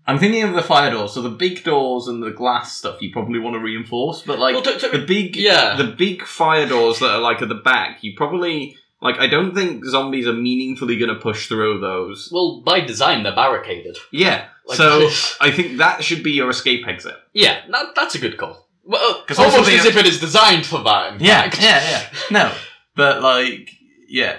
I'm 0.06 0.20
thinking 0.20 0.44
of 0.44 0.54
the 0.54 0.62
fire 0.62 0.92
doors. 0.92 1.14
So 1.14 1.22
the 1.22 1.30
big 1.30 1.64
doors 1.64 2.08
and 2.08 2.22
the 2.22 2.32
glass 2.32 2.76
stuff 2.76 3.02
you 3.02 3.12
probably 3.14 3.40
want 3.40 3.54
to 3.56 3.60
reinforce, 3.60 4.22
but 4.24 4.40
like 4.40 4.54
Well, 4.56 4.64
the 4.64 5.06
big, 5.08 5.36
yeah. 5.36 5.76
the 5.76 5.86
big 5.86 6.24
fire 6.24 6.68
doors 6.68 7.00
that 7.00 7.12
are 7.12 7.20
like 7.22 7.42
at 7.42 7.50
the 7.50 7.56
back, 7.56 8.04
you 8.04 8.14
probably 8.18 8.76
like. 9.02 9.18
I 9.20 9.28
don't 9.28 9.54
think 9.56 9.84
zombies 9.86 10.28
are 10.28 10.34
meaningfully 10.34 10.98
going 10.98 11.14
to 11.14 11.20
push 11.20 11.48
through 11.48 11.80
those. 11.80 12.30
well, 12.32 12.62
by 12.66 12.80
design, 12.82 13.24
they're 13.24 13.36
barricaded. 13.36 13.98
Yeah. 14.12 14.46
Like 14.68 14.78
so. 14.78 15.10
I 15.42 15.52
think 15.52 15.78
that 15.80 16.04
should 16.04 16.24
be 16.24 16.32
your 16.32 16.50
escape 16.50 16.88
exit. 16.88 17.16
Yeah, 17.34 17.62
that, 17.72 17.96
that's 17.96 18.16
a 18.16 18.20
good 18.20 18.38
call. 18.38 18.68
Well, 18.84 19.24
'Cause 19.28 19.38
almost 19.40 19.66
they 19.68 19.76
as 19.78 19.84
have- 19.86 19.96
if 19.96 19.98
it 19.98 20.08
is 20.08 20.20
designed 20.20 20.66
for 20.66 20.84
that. 20.84 21.14
in 21.14 21.20
fact. 21.20 21.62
yeah, 21.62 21.82
yeah. 21.90 22.08
No, 22.32 22.54
but 22.96 23.22
like, 23.22 23.70
yeah. 24.08 24.38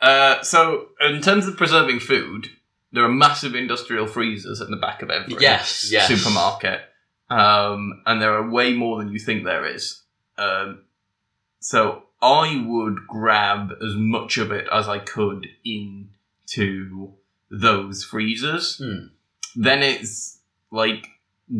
Uh, 0.00 0.42
so 0.42 0.88
in 1.00 1.20
terms 1.20 1.46
of 1.46 1.56
preserving 1.56 2.00
food, 2.00 2.48
there 2.92 3.04
are 3.04 3.08
massive 3.08 3.54
industrial 3.54 4.06
freezers 4.06 4.60
at 4.60 4.68
the 4.68 4.76
back 4.76 5.00
of 5.02 5.10
every 5.10 5.36
Yes, 5.40 5.90
yes. 5.92 6.08
supermarket, 6.08 6.80
um, 7.30 8.02
and 8.06 8.20
there 8.20 8.34
are 8.34 8.50
way 8.50 8.72
more 8.74 8.98
than 8.98 9.12
you 9.12 9.18
think 9.18 9.44
there 9.44 9.64
is. 9.66 10.02
Um, 10.38 10.82
so 11.60 12.02
I 12.22 12.64
would 12.64 13.06
grab 13.08 13.72
as 13.84 13.94
much 13.94 14.38
of 14.38 14.52
it 14.52 14.68
as 14.72 14.88
I 14.88 15.00
could 15.00 15.48
into 15.64 17.14
those 17.50 18.04
freezers. 18.04 18.78
Hmm. 18.78 19.06
Then 19.56 19.82
it's 19.82 20.38
like 20.70 21.06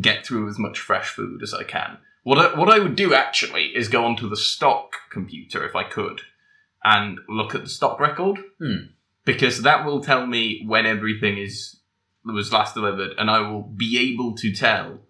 get 0.01 0.25
through 0.25 0.49
as 0.49 0.59
much 0.59 0.79
fresh 0.79 1.09
food 1.11 1.43
as 1.43 1.53
I 1.53 1.65
can. 1.65 1.99
What 2.23 2.39
I, 2.39 2.59
what 2.59 2.71
I 2.71 2.79
would 2.79 2.95
do 2.95 3.13
actually 3.13 3.73
is 3.75 3.89
go 3.89 4.05
onto 4.05 4.29
the 4.29 4.37
stock 4.37 4.95
computer 5.11 5.67
if 5.67 5.75
I 5.75 5.83
could 5.83 6.23
and 6.85 7.19
look 7.29 7.55
at 7.55 7.63
the 7.63 7.69
stock 7.69 7.99
record 8.01 8.39
Hmm. 8.59 8.87
because 9.25 9.63
that 9.63 9.85
will 9.85 10.01
tell 10.01 10.27
me 10.27 10.65
when 10.67 10.87
everything 10.87 11.39
is 11.39 11.81
was 12.25 12.53
last 12.53 12.75
delivered 12.75 13.15
and 13.19 13.29
I 13.29 13.41
will 13.41 13.63
be 13.63 13.99
able 14.13 14.37
to 14.37 14.55
tell 14.55 15.01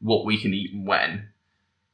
what 0.00 0.24
we 0.24 0.38
can 0.40 0.54
eat 0.54 0.72
and 0.72 0.86
when 0.86 1.28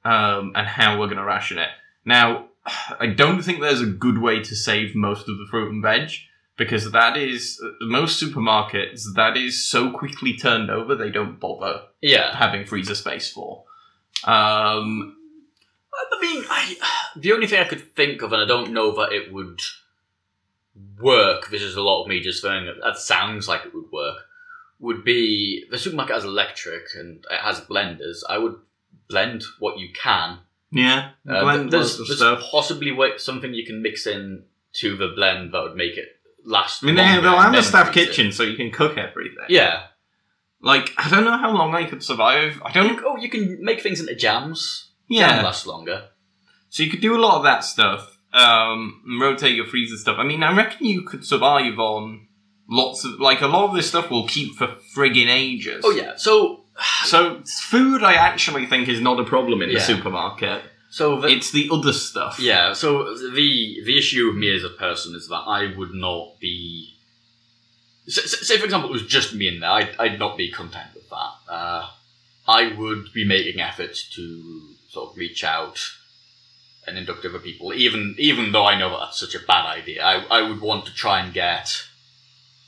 um, 0.05 0.53
and 0.55 0.67
how 0.67 0.99
we're 0.99 1.07
going 1.07 1.19
to 1.19 1.25
ration 1.25 1.59
it. 1.59 1.69
Now, 2.05 2.48
I 3.01 3.07
don't 3.07 3.43
think 3.43 3.61
there's 3.61 3.81
a 3.81 3.87
good 3.87 4.19
way 4.19 4.43
to 4.43 4.55
save 4.57 4.95
most 4.95 5.29
of 5.29 5.39
the 5.39 5.47
fruit 5.51 5.73
and 5.73 5.83
veg 5.83 6.11
because 6.57 6.91
that 6.91 7.17
is 7.17 7.63
most 7.81 8.23
supermarkets 8.23 9.05
that 9.15 9.37
is 9.37 9.69
so 9.69 9.91
quickly 9.93 10.37
turned 10.37 10.71
over 10.71 10.95
they 10.95 11.11
don't 11.11 11.39
bother 11.39 11.83
Yeah. 12.03 12.37
having 12.37 12.67
freezer 12.67 12.97
space 12.97 13.31
for. 13.31 13.65
Um, 14.25 15.17
I 15.95 16.21
mean, 16.21 16.45
I, 16.49 16.77
the 17.17 17.33
only 17.33 17.47
thing 17.47 17.61
I 17.61 17.69
could 17.69 17.95
think 17.95 18.23
of, 18.23 18.33
and 18.33 18.43
I 18.43 18.47
don't 18.47 18.73
know 18.73 18.93
that 18.97 19.13
it 19.13 19.33
would 19.33 19.61
work, 21.01 21.51
this 21.51 21.63
is 21.63 21.77
a 21.77 21.83
lot 21.83 22.03
of 22.03 22.09
me 22.09 22.21
just 22.21 22.43
saying 22.43 22.67
that, 22.67 22.83
that 22.83 22.99
sounds 22.99 23.49
like 23.49 23.65
it 23.65 23.75
would 23.75 23.91
work, 23.93 24.17
would 24.81 25.05
be 25.05 25.65
the 25.71 25.79
supermarket 25.79 26.15
has 26.15 26.25
electric 26.25 26.85
and 26.97 27.25
it 27.31 27.41
has 27.41 27.61
blenders. 27.61 28.19
I 28.29 28.39
would 28.39 28.57
blend 29.09 29.45
what 29.59 29.79
you 29.79 29.89
can. 29.93 30.39
Yeah, 30.71 31.11
Uh, 31.29 31.41
blend 31.43 31.71
there's 31.71 31.97
there's 31.97 32.17
stuff. 32.19 32.43
possibly 32.51 32.97
something 33.19 33.55
you 33.55 33.65
can 33.67 33.83
mix 33.83 34.07
in 34.07 34.45
to 34.75 34.97
the 34.97 35.09
blend 35.09 35.53
that 35.55 35.63
would 35.63 35.77
make 35.77 35.97
it 35.97 36.09
last. 36.45 36.83
I 36.83 36.87
mean, 36.87 36.97
they, 36.97 37.21
they'll 37.21 37.39
have 37.39 37.55
a 37.55 37.63
staff 37.63 37.93
freeze 37.93 37.97
it. 37.97 38.09
kitchen 38.11 38.33
so 38.33 38.43
you 38.43 38.57
can 38.57 38.71
cook 38.71 38.97
everything. 38.99 39.45
Yeah. 39.49 39.85
Like, 40.61 40.91
I 40.99 41.09
don't 41.09 41.25
know 41.25 41.37
how 41.39 41.53
long 41.53 41.75
I 41.75 41.85
could 41.85 42.03
survive. 42.03 42.61
I 42.65 42.73
don't. 42.73 42.95
You, 42.97 43.03
oh, 43.07 43.17
you 43.17 43.29
can 43.31 43.63
make 43.63 43.81
things 43.81 44.01
into 44.01 44.15
jams. 44.15 44.91
Jam 45.11 45.17
Yeah. 45.39 45.43
lasts 45.43 45.67
longer. 45.67 46.09
So 46.69 46.83
you 46.83 46.91
could 46.91 47.01
do 47.01 47.17
a 47.17 47.21
lot 47.21 47.39
of 47.39 47.45
that 47.45 47.65
stuff. 47.65 48.19
Um, 48.33 49.03
rotate 49.23 49.55
your 49.55 49.67
freezer 49.67 49.97
stuff. 49.97 50.17
I 50.19 50.25
mean, 50.25 50.43
I 50.43 50.55
reckon 50.55 50.85
you 50.87 51.03
could 51.03 51.25
survive 51.25 51.79
on 51.79 52.27
lots 52.69 53.05
of 53.05 53.19
like 53.21 53.41
a 53.41 53.47
lot 53.47 53.71
of 53.71 53.75
this 53.75 53.89
stuff 53.89 54.11
will 54.11 54.27
keep 54.29 54.55
for 54.57 54.77
friggin' 54.95 55.29
ages. 55.29 55.83
Oh 55.85 55.91
yeah. 55.93 56.13
So 56.17 56.65
So 57.05 57.43
food, 57.63 58.03
I 58.03 58.15
actually 58.15 58.67
think 58.67 58.89
is 58.89 59.01
not 59.01 59.19
a 59.21 59.25
problem 59.25 59.63
in 59.63 59.69
the 59.69 59.75
Yeah. 59.77 59.83
supermarket. 59.83 60.63
so 60.91 61.21
the, 61.21 61.29
It's 61.29 61.51
the 61.51 61.69
other 61.73 61.93
stuff. 61.93 62.39
Yeah, 62.39 62.73
so 62.73 63.15
the 63.15 63.83
the 63.85 63.99
issue 63.99 64.27
with 64.27 64.37
me 64.37 64.55
as 64.55 64.65
a 64.65 64.71
person 64.71 65.15
is 65.15 65.29
that 65.29 65.45
I 65.47 65.75
would 65.77 65.93
not 65.93 66.39
be. 66.41 66.95
Say, 68.07 68.23
say 68.23 68.59
for 68.59 68.65
example, 68.65 68.89
it 68.91 68.93
was 68.93 69.07
just 69.07 69.35
me 69.35 69.49
in 69.49 69.61
there. 69.61 69.71
I'd, 69.71 69.91
I'd 69.99 70.19
not 70.19 70.37
be 70.39 70.51
content 70.51 70.91
with 70.95 71.09
that. 71.11 71.33
Uh, 71.53 71.91
I 72.47 72.73
would 72.73 73.13
be 73.13 73.25
making 73.27 73.61
efforts 73.61 74.09
to 74.15 74.75
sort 74.89 75.11
of 75.11 75.17
reach 75.19 75.45
out 75.45 75.79
and 76.87 76.97
induct 76.97 77.25
other 77.27 77.39
people, 77.39 77.75
even 77.75 78.15
even 78.19 78.53
though 78.53 78.65
I 78.65 78.79
know 78.79 78.91
that 78.91 79.01
that's 79.01 79.21
such 79.21 79.35
a 79.35 79.41
bad 79.47 79.67
idea. 79.67 80.03
I, 80.03 80.25
I 80.39 80.49
would 80.49 80.61
want 80.61 80.87
to 80.87 80.95
try 80.95 81.21
and 81.21 81.35
get 81.35 81.83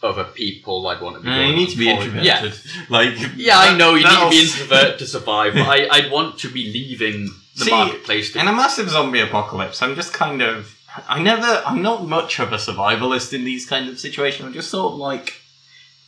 other 0.02 0.24
people. 0.24 0.86
I'd 0.88 1.00
want 1.00 1.16
to 1.16 1.22
be. 1.22 1.28
Uh, 1.28 1.40
you 1.48 1.54
need 1.56 1.68
to 1.70 1.78
be 1.78 1.90
introverted. 1.90 2.24
Yeah, 2.24 2.50
Like 2.88 3.14
yeah, 3.36 3.58
I 3.58 3.76
know 3.76 3.94
you 3.94 4.04
need 4.04 4.04
to 4.04 4.08
be 4.08 4.14
that'll- 4.14 4.32
introvert 4.32 4.98
to 4.98 5.06
survive, 5.06 5.54
but 5.54 5.66
I, 5.68 5.88
I'd 5.90 6.10
want 6.10 6.38
to 6.40 6.50
be 6.50 6.64
leaving 6.72 7.28
the 7.56 7.64
See, 7.66 7.70
marketplace. 7.70 8.32
To, 8.32 8.40
In 8.40 8.48
a 8.48 8.52
massive 8.52 8.88
zombie 8.90 9.20
apocalypse, 9.20 9.82
I'm 9.82 9.94
just 9.94 10.12
kind 10.12 10.40
of. 10.42 10.76
I 11.08 11.22
never. 11.22 11.62
I'm 11.66 11.82
not 11.82 12.06
much 12.06 12.40
of 12.40 12.52
a 12.52 12.56
survivalist 12.56 13.32
in 13.32 13.44
these 13.44 13.64
kind 13.66 13.88
of 13.88 14.00
situations. 14.00 14.44
I'm 14.46 14.52
just 14.52 14.70
sort 14.70 14.92
of 14.94 14.98
like, 14.98 15.34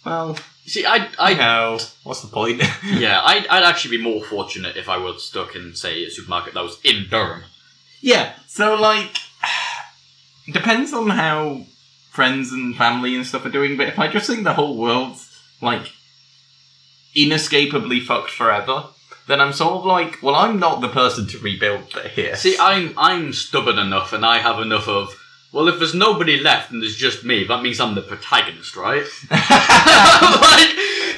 well, 0.05 0.37
see, 0.67 0.85
I 0.85 0.97
I 1.19 1.33
I 1.33 1.35
know. 1.35 1.79
What's 2.03 2.23
the 2.23 2.29
point? 2.29 2.63
Yeah, 2.85 3.21
I'd, 3.23 3.47
I'd 3.47 3.63
actually 3.63 3.97
be 3.99 4.03
more 4.03 4.25
fortunate 4.25 4.77
if 4.77 4.89
I 4.89 4.99
were 4.99 5.15
stuck 5.19 5.55
in, 5.55 5.75
say, 5.77 6.05
a 6.05 6.11
supermarket 6.11 6.55
that 6.55 6.63
was 6.65 6.79
in 6.85 7.07
Durham. 7.09 7.43
yeah. 8.01 8.33
So 8.49 8.75
like, 8.75 9.17
depends 10.53 10.93
on 10.93 11.09
how 11.11 11.65
friends 12.13 12.53
and 12.53 12.77
family 12.77 13.17
and 13.17 13.27
stuff 13.27 13.47
are 13.47 13.51
doing. 13.51 13.77
But 13.77 13.89
if 13.89 13.99
I 13.99 14.07
just 14.07 14.27
think 14.27 14.45
the 14.45 14.53
whole 14.53 14.77
world's 14.77 15.29
like 15.61 15.93
inescapably 17.17 18.01
fucked 18.01 18.31
forever, 18.31 18.85
then 19.27 19.41
I'm 19.41 19.53
sort 19.53 19.73
of 19.75 19.87
like, 19.87 20.23
well, 20.23 20.35
I'm 20.35 20.61
not 20.61 20.83
the 20.83 20.89
person 20.89 21.27
to 21.29 21.39
rebuild 21.39 21.97
it 21.97 22.13
here. 22.13 22.37
See, 22.37 22.57
I'm 22.61 22.95
I'm 22.99 23.33
stubborn 23.33 23.79
enough, 23.79 24.13
and 24.13 24.25
I 24.25 24.39
have 24.39 24.61
enough 24.61 24.89
of. 24.89 25.19
Well, 25.53 25.69
if 25.69 25.79
there's 25.79 25.95
nobody 25.95 26.41
left 26.41 26.71
and 26.71 26.81
there's 26.81 26.97
just 26.97 27.25
me, 27.25 27.45
that 27.45 27.63
means 27.63 27.79
I'm 27.79 27.95
the 27.95 28.01
protagonist, 28.01 28.75
right? 28.75 29.03
like, 29.31 30.71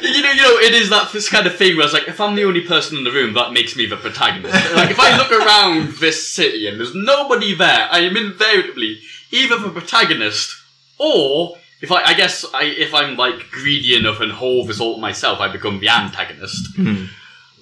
you 0.03 0.22
know, 0.22 0.32
you 0.32 0.42
know, 0.42 0.59
it 0.59 0.74
is 0.74 0.90
that 0.90 1.11
this 1.12 1.28
kind 1.28 1.47
of 1.47 1.55
thing 1.55 1.76
where 1.76 1.84
it's 1.84 1.95
like, 1.95 2.09
if 2.09 2.20
I'm 2.20 2.34
the 2.34 2.42
only 2.42 2.62
person 2.62 2.99
in 2.99 3.05
the 3.05 3.12
room, 3.12 3.34
that 3.34 3.53
makes 3.53 3.76
me 3.76 3.86
the 3.86 3.97
protagonist. 3.97 4.53
like, 4.74 4.90
if 4.90 4.99
I 4.99 5.16
look 5.16 5.30
around 5.30 5.99
this 5.99 6.28
city 6.28 6.66
and 6.66 6.80
there's 6.80 6.97
nobody 6.97 7.55
there, 7.55 7.86
I 7.92 8.01
am 8.01 8.16
invariably 8.16 8.99
either 9.30 9.57
the 9.57 9.70
protagonist 9.70 10.64
or. 11.05 11.59
If 11.81 11.93
I, 11.93 12.03
I 12.03 12.15
guess, 12.15 12.47
I, 12.55 12.65
if 12.65 12.95
I'm 12.95 13.15
like 13.17 13.51
greedy 13.51 13.95
enough 13.95 14.21
and 14.21 14.33
hold 14.33 14.69
this 14.69 14.81
all 14.81 14.95
to 14.95 15.01
myself, 15.01 15.41
I 15.41 15.53
become 15.53 15.81
the 15.81 15.89
antagonist. 15.91 16.75
Hmm. 16.77 17.07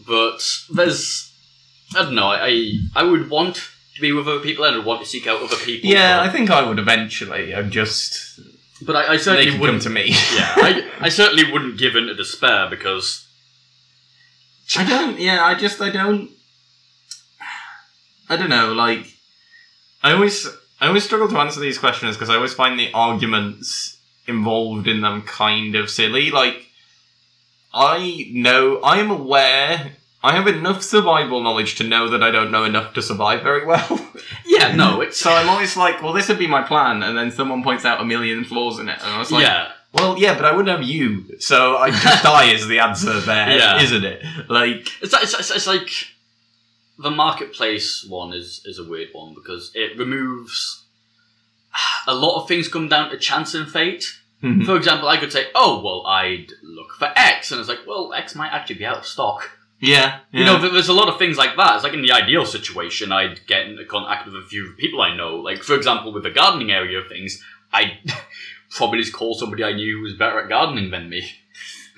but 0.07 0.41
there's 0.73 1.33
I 1.97 2.03
don't 2.03 2.15
know. 2.15 2.29
I 2.29 2.79
I 2.95 3.03
would 3.03 3.31
want 3.31 3.57
to 3.97 4.01
be 4.01 4.13
with 4.13 4.29
other 4.29 4.41
people 4.41 4.65
and 4.65 4.77
I'd 4.77 4.85
want 4.85 5.01
to 5.01 5.07
seek 5.07 5.27
out 5.27 5.43
other 5.43 5.57
people. 5.57 5.91
Yeah, 5.91 6.21
I 6.21 6.29
think 6.29 6.51
I 6.51 6.63
would 6.63 6.79
eventually. 6.79 7.53
I'm 7.53 7.71
just 7.71 8.41
but 8.85 8.97
I, 8.97 9.15
I 9.15 9.17
certainly 9.17 9.59
wouldn't. 9.59 9.83
to 9.83 9.91
me. 9.91 10.09
yeah, 10.09 10.15
I, 10.57 10.91
I 11.01 11.09
certainly 11.09 11.51
wouldn't 11.51 11.79
give 11.79 11.97
in 11.97 12.07
to 12.07 12.15
despair 12.15 12.69
because 12.69 13.27
I 14.77 14.85
don't. 14.89 15.19
Yeah, 15.19 15.45
I 15.45 15.55
just 15.55 15.81
I 15.81 15.91
don't. 15.91 16.31
I 18.29 18.37
don't 18.37 18.49
know. 18.51 18.73
Like, 18.73 19.07
I 20.03 20.13
always 20.13 20.49
I 20.83 20.89
always 20.89 21.05
struggle 21.05 21.29
to 21.29 21.39
answer 21.39 21.61
these 21.61 21.79
questions 21.79 22.17
because 22.17 22.29
I 22.29 22.35
always 22.35 22.55
find 22.55 22.77
the 22.77 22.91
arguments 22.93 23.99
involved 24.27 24.89
in 24.89 25.01
them 25.01 25.23
kind 25.23 25.77
of 25.77 25.89
silly. 25.89 26.33
Like, 26.33 26.67
I 27.73 28.29
know 28.33 28.81
I 28.81 28.99
am 28.99 29.13
aware. 29.13 29.93
I 30.25 30.33
have 30.33 30.49
enough 30.49 30.83
survival 30.83 31.41
knowledge 31.41 31.77
to 31.77 31.85
know 31.85 32.09
that 32.09 32.21
I 32.25 32.33
don't 32.33 32.51
know 32.51 32.65
enough 32.65 32.95
to 32.95 33.03
survive 33.03 33.45
very 33.45 33.65
well. 33.65 34.11
yeah, 34.45 34.75
no, 34.75 35.01
it's 35.03 35.19
so 35.19 35.31
I'm 35.31 35.49
always 35.49 35.77
like, 35.77 36.03
well, 36.03 36.13
this 36.13 36.29
would 36.29 36.39
be 36.41 36.49
my 36.49 36.63
plan, 36.63 37.05
and 37.05 37.17
then 37.17 37.31
someone 37.31 37.63
points 37.63 37.85
out 37.85 38.01
a 38.01 38.05
million 38.05 38.43
flaws 38.43 38.81
in 38.81 38.89
it, 38.89 38.99
and 39.03 39.09
I 39.09 39.19
was 39.21 39.31
like, 39.31 39.45
yeah, 39.45 39.71
well, 39.95 40.19
yeah, 40.19 40.35
but 40.35 40.45
I 40.45 40.51
wouldn't 40.51 40.77
have 40.77 40.87
you, 40.89 41.39
so 41.39 41.77
I 41.77 41.91
just 41.91 42.23
die 42.25 42.51
is 42.53 42.67
the 42.67 42.81
answer 42.81 43.21
there, 43.21 43.57
Yeah. 43.57 43.79
not 43.81 44.05
it? 44.05 44.23
Like, 44.49 44.89
it's, 45.01 45.15
it's, 45.15 45.35
it's, 45.39 45.51
it's 45.53 45.67
like 45.69 45.91
the 47.03 47.11
marketplace 47.11 48.05
one 48.09 48.33
is 48.33 48.63
is 48.65 48.79
a 48.79 48.85
weird 48.85 49.09
one 49.13 49.35
because 49.35 49.71
it 49.75 49.99
removes 49.99 50.85
a 52.07 52.15
lot 52.15 52.41
of 52.43 52.49
things 52.49 52.69
come 52.69 52.89
down 52.89 53.11
to 53.11 53.19
chance 53.19 53.55
and 53.55 53.69
fate. 53.71 54.05
Mhm. 54.43 54.67
For 54.67 54.77
example, 54.77 55.09
I 55.09 55.17
could 55.19 55.33
say, 55.33 55.47
"Oh, 55.55 55.81
well, 55.85 56.05
I'd 56.07 56.49
look 56.63 56.95
for 56.99 57.11
X," 57.17 57.51
and 57.53 57.61
it's 57.61 57.69
like, 57.69 57.87
"Well, 57.87 58.13
X 58.13 58.35
might 58.35 58.51
actually 58.53 58.77
be 58.77 58.85
out 58.85 58.99
of 58.99 59.07
stock." 59.07 59.51
yeah, 59.85 60.21
You 60.33 60.45
know, 60.45 60.59
there's 60.59 60.89
a 60.89 60.93
lot 60.93 61.09
of 61.09 61.19
things 61.19 61.37
like 61.37 61.57
that. 61.57 61.75
It's 61.75 61.83
like 61.85 61.93
in 61.93 62.03
the 62.03 62.13
ideal 62.13 62.47
situation, 62.47 63.11
I'd 63.11 63.45
get 63.49 63.67
into 63.67 63.85
contact 63.85 64.27
with 64.27 64.37
a 64.37 64.47
few 64.47 64.75
people 64.79 65.03
I 65.03 65.17
know. 65.17 65.37
Like, 65.37 65.63
for 65.65 65.75
example, 65.75 66.13
with 66.13 66.23
the 66.23 66.31
gardening 66.31 66.71
area 66.71 66.99
of 67.01 67.09
things, 67.09 67.43
I'd 67.73 67.99
probably 68.71 69.01
just 69.01 69.13
call 69.13 69.35
somebody 69.35 69.65
I 69.65 69.73
knew 69.73 69.97
who 69.97 70.03
was 70.05 70.15
better 70.15 70.39
at 70.41 70.49
gardening 70.49 70.91
than 70.93 71.09
me. 71.09 71.29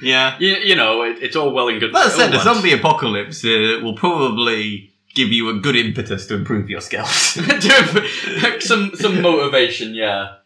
yeah. 0.01 0.37
You, 0.39 0.55
you 0.57 0.77
know, 0.77 1.03
it, 1.03 1.19
it's 1.23 1.37
all 1.37 1.51
well 1.53 1.69
and 1.69 1.79
good. 1.79 1.93
That 1.95 2.11
said, 2.13 2.33
a 2.35 2.41
zombie 2.41 2.73
apocalypse 2.73 3.45
uh, 3.45 3.81
will 3.83 3.95
probably 3.97 4.94
give 5.15 5.31
you 5.31 5.49
a 5.49 5.55
good 5.55 5.77
impetus 5.77 6.27
to 6.27 6.35
improve 6.35 6.69
your 6.69 6.81
skills. 6.81 7.11
some 8.61 8.93
some 8.95 9.23
motivation, 9.23 9.95
yeah. 9.95 10.37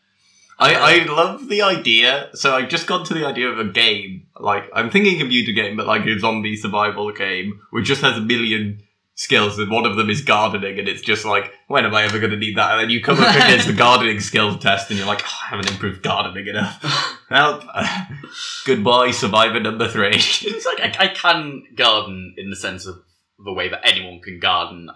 I, 0.61 0.75
I 0.75 1.05
love 1.05 1.49
the 1.49 1.63
idea. 1.63 2.31
So 2.35 2.55
I've 2.55 2.69
just 2.69 2.89
gone 2.89 3.05
to 3.07 3.15
the 3.15 3.25
idea 3.25 3.49
of 3.49 3.59
a 3.59 3.65
game. 3.65 4.27
Like 4.39 4.65
I'm 4.75 4.91
thinking 4.91 5.17
a 5.17 5.19
computer 5.19 5.53
game, 5.53 5.77
but 5.77 5.87
like 5.87 6.05
a 6.07 6.19
zombie 6.19 6.57
survival 6.57 7.13
game, 7.13 7.61
which 7.71 7.87
just 7.87 8.03
has 8.03 8.17
a 8.17 8.21
million 8.21 8.83
skills, 9.15 9.59
and 9.59 9.71
one 9.71 9.85
of 9.85 9.97
them 9.97 10.09
is 10.11 10.23
gardening, 10.23 10.79
and 10.79 10.89
it's 10.89 11.03
just 11.03 11.25
like, 11.25 11.53
when 11.67 11.85
am 11.85 11.95
I 11.95 12.05
ever 12.05 12.19
going 12.19 12.31
to 12.31 12.37
need 12.37 12.57
that? 12.57 12.73
And 12.73 12.81
then 12.81 12.91
you 12.91 13.03
come 13.03 13.19
up 13.19 13.35
against 13.35 13.67
the 13.67 13.73
gardening 13.77 14.21
skills 14.21 14.63
test, 14.63 14.91
and 14.91 14.99
you're 14.99 15.09
like, 15.09 15.23
oh, 15.25 15.39
I 15.47 15.49
haven't 15.51 15.71
improved 15.71 16.03
gardening 16.03 16.47
enough. 16.47 16.81
Help! 17.29 17.65
Goodbye, 18.65 19.11
survivor 19.11 19.61
number 19.61 19.89
three. 19.89 20.15
It's 20.15 20.67
like 20.67 20.81
I, 20.81 21.05
I 21.05 21.09
can 21.09 21.65
garden 21.75 22.35
in 22.39 22.49
the 22.51 22.57
sense 22.57 22.87
of 22.87 23.03
the 23.39 23.53
way 23.53 23.69
that 23.69 23.81
anyone 23.85 24.21
can 24.21 24.41
garden. 24.41 24.91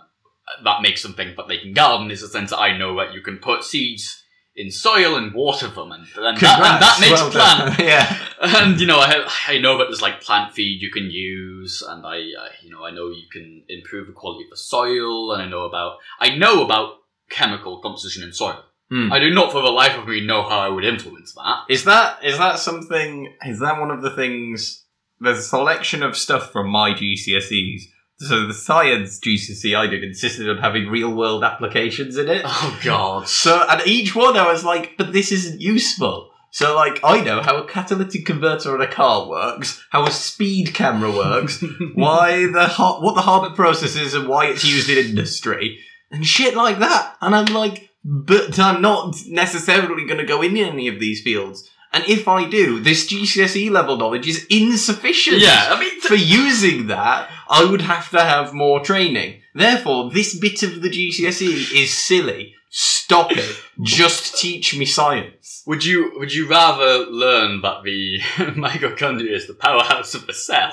That 0.64 0.82
makes 0.82 1.02
them 1.02 1.14
think 1.14 1.36
that 1.36 1.48
they 1.48 1.58
can 1.58 1.72
garden 1.72 2.10
is 2.10 2.20
the 2.20 2.28
sense 2.28 2.50
that 2.50 2.58
I 2.58 2.76
know 2.76 2.96
that 2.96 3.14
you 3.14 3.20
can 3.20 3.38
put 3.38 3.64
seeds 3.64 4.22
in 4.54 4.70
soil 4.70 5.16
and 5.16 5.32
water 5.32 5.68
them, 5.68 5.92
and, 5.92 6.06
and, 6.16 6.36
that, 6.36 6.60
and 6.60 6.82
that 6.82 6.98
makes 7.00 7.20
well 7.20 7.30
done. 7.30 7.74
plant. 7.74 7.78
yeah. 7.88 8.18
And 8.40 8.80
you 8.80 8.86
know, 8.86 8.98
I, 8.98 9.26
I 9.48 9.58
know 9.58 9.78
that 9.78 9.84
there's 9.84 10.02
like 10.02 10.20
plant 10.20 10.52
feed 10.52 10.82
you 10.82 10.90
can 10.90 11.10
use, 11.10 11.82
and 11.86 12.04
I, 12.04 12.16
uh, 12.16 12.48
you 12.62 12.70
know, 12.70 12.84
I 12.84 12.90
know 12.90 13.08
you 13.08 13.28
can 13.32 13.64
improve 13.68 14.08
the 14.08 14.12
quality 14.12 14.44
of 14.44 14.50
the 14.50 14.56
soil, 14.56 15.32
and 15.32 15.42
I 15.42 15.48
know 15.48 15.62
about, 15.62 15.98
I 16.20 16.36
know 16.36 16.64
about 16.64 16.96
chemical 17.30 17.80
composition 17.80 18.22
in 18.22 18.32
soil. 18.32 18.62
Hmm. 18.90 19.10
I 19.10 19.20
do 19.20 19.30
not, 19.30 19.52
for 19.52 19.62
the 19.62 19.70
life 19.70 19.96
of 19.96 20.06
me, 20.06 20.20
know 20.20 20.42
how 20.42 20.58
I 20.58 20.68
would 20.68 20.84
influence 20.84 21.32
that. 21.34 21.64
Is 21.70 21.84
that 21.84 22.22
is 22.22 22.36
that 22.36 22.58
something? 22.58 23.32
Is 23.46 23.60
that 23.60 23.80
one 23.80 23.90
of 23.90 24.02
the 24.02 24.10
things? 24.10 24.84
There's 25.18 25.38
a 25.38 25.42
selection 25.42 26.02
of 26.02 26.16
stuff 26.16 26.52
from 26.52 26.68
my 26.68 26.92
GCSEs. 26.92 27.84
So 28.22 28.46
the 28.46 28.54
science 28.54 29.18
GCSE 29.18 29.76
I 29.76 29.86
did 29.86 30.04
insisted 30.04 30.48
on 30.48 30.58
having 30.58 30.88
real 30.88 31.12
world 31.12 31.42
applications 31.42 32.16
in 32.16 32.28
it. 32.28 32.42
Oh 32.44 32.80
God! 32.82 33.28
So 33.28 33.66
and 33.68 33.86
each 33.86 34.14
one 34.14 34.36
I 34.36 34.50
was 34.50 34.64
like, 34.64 34.96
but 34.96 35.12
this 35.12 35.32
isn't 35.32 35.60
useful. 35.60 36.30
So 36.50 36.74
like 36.76 37.00
I 37.02 37.22
know 37.22 37.40
how 37.40 37.56
a 37.56 37.66
catalytic 37.66 38.26
converter 38.26 38.74
on 38.74 38.80
a 38.80 38.86
car 38.86 39.28
works, 39.28 39.84
how 39.90 40.04
a 40.04 40.10
speed 40.10 40.74
camera 40.74 41.10
works, 41.10 41.64
why 41.94 42.46
the 42.46 42.68
what 43.00 43.14
the 43.14 43.22
Haber 43.22 43.54
process 43.54 43.96
is 43.96 44.14
and 44.14 44.28
why 44.28 44.46
it's 44.46 44.64
used 44.64 44.88
in 44.88 44.98
industry 44.98 45.80
and 46.12 46.26
shit 46.26 46.54
like 46.54 46.78
that. 46.78 47.16
And 47.20 47.34
I'm 47.34 47.52
like, 47.52 47.90
but 48.04 48.58
I'm 48.58 48.82
not 48.82 49.16
necessarily 49.26 50.06
going 50.06 50.18
to 50.18 50.26
go 50.26 50.42
in 50.42 50.56
any 50.56 50.88
of 50.88 51.00
these 51.00 51.22
fields. 51.22 51.68
And 51.92 52.04
if 52.08 52.26
I 52.26 52.48
do, 52.48 52.80
this 52.80 53.06
GCSE 53.06 53.70
level 53.70 53.98
knowledge 53.98 54.26
is 54.26 54.46
insufficient. 54.48 55.38
yeah, 55.38 55.66
I 55.68 55.78
mean, 55.78 56.00
For 56.00 56.14
using 56.14 56.86
that, 56.86 57.28
I 57.48 57.64
would 57.64 57.82
have 57.82 58.10
to 58.10 58.20
have 58.20 58.54
more 58.54 58.80
training. 58.80 59.42
Therefore, 59.54 60.10
this 60.10 60.38
bit 60.38 60.62
of 60.62 60.80
the 60.80 60.88
GCSE 60.88 61.74
is 61.74 61.92
silly. 61.92 62.54
Stop 62.70 63.32
it. 63.32 63.60
Just 63.82 64.38
teach 64.38 64.74
me 64.74 64.86
science. 64.86 65.62
Would 65.66 65.84
you 65.84 66.12
would 66.16 66.32
you 66.32 66.48
rather 66.48 67.04
learn 67.04 67.60
that 67.60 67.82
the 67.84 68.20
mitochondria 68.56 69.32
is 69.32 69.46
the 69.46 69.52
powerhouse 69.52 70.14
of 70.14 70.26
the 70.26 70.32
cell? 70.32 70.72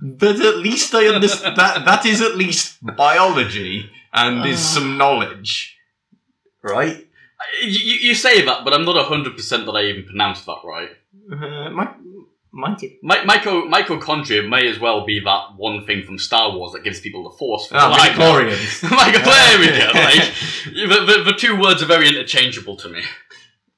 But 0.00 0.40
at 0.40 0.56
least 0.56 0.94
I 0.94 1.08
understand 1.08 1.56
that 1.58 1.84
that 1.84 2.06
is 2.06 2.22
at 2.22 2.36
least 2.36 2.78
biology 2.80 3.90
and 4.14 4.46
is 4.46 4.58
ah. 4.60 4.74
some 4.74 4.96
knowledge. 4.96 5.76
Right? 6.62 7.05
You, 7.62 7.96
you 8.08 8.14
say 8.14 8.44
that, 8.44 8.64
but 8.64 8.72
I'm 8.72 8.84
not 8.84 9.04
hundred 9.06 9.36
percent 9.36 9.66
that 9.66 9.72
I 9.72 9.84
even 9.84 10.04
pronounced 10.04 10.46
that 10.46 10.58
right. 10.64 10.90
Uh, 11.30 11.70
my, 11.70 11.92
my, 12.52 12.76
My, 13.02 13.16
mito, 13.18 13.70
mitochondria 13.70 14.48
may 14.48 14.68
as 14.68 14.78
well 14.78 15.04
be 15.04 15.20
that 15.20 15.56
one 15.56 15.84
thing 15.84 16.04
from 16.04 16.18
Star 16.18 16.56
Wars 16.56 16.72
that 16.72 16.84
gives 16.84 17.00
people 17.00 17.24
the 17.24 17.36
Force. 17.36 17.66
For 17.66 17.74
ah, 17.76 17.92
I 17.92 18.08
midichlorians. 18.08 18.82
Michael, 18.90 19.22
there 19.22 19.58
we 19.60 19.66
go. 19.68 19.90
Like, 19.94 20.34
the, 20.88 21.04
the, 21.04 21.32
the 21.32 21.36
two 21.36 21.60
words 21.60 21.82
are 21.82 21.86
very 21.86 22.08
interchangeable 22.08 22.76
to 22.76 22.88
me. 22.88 23.02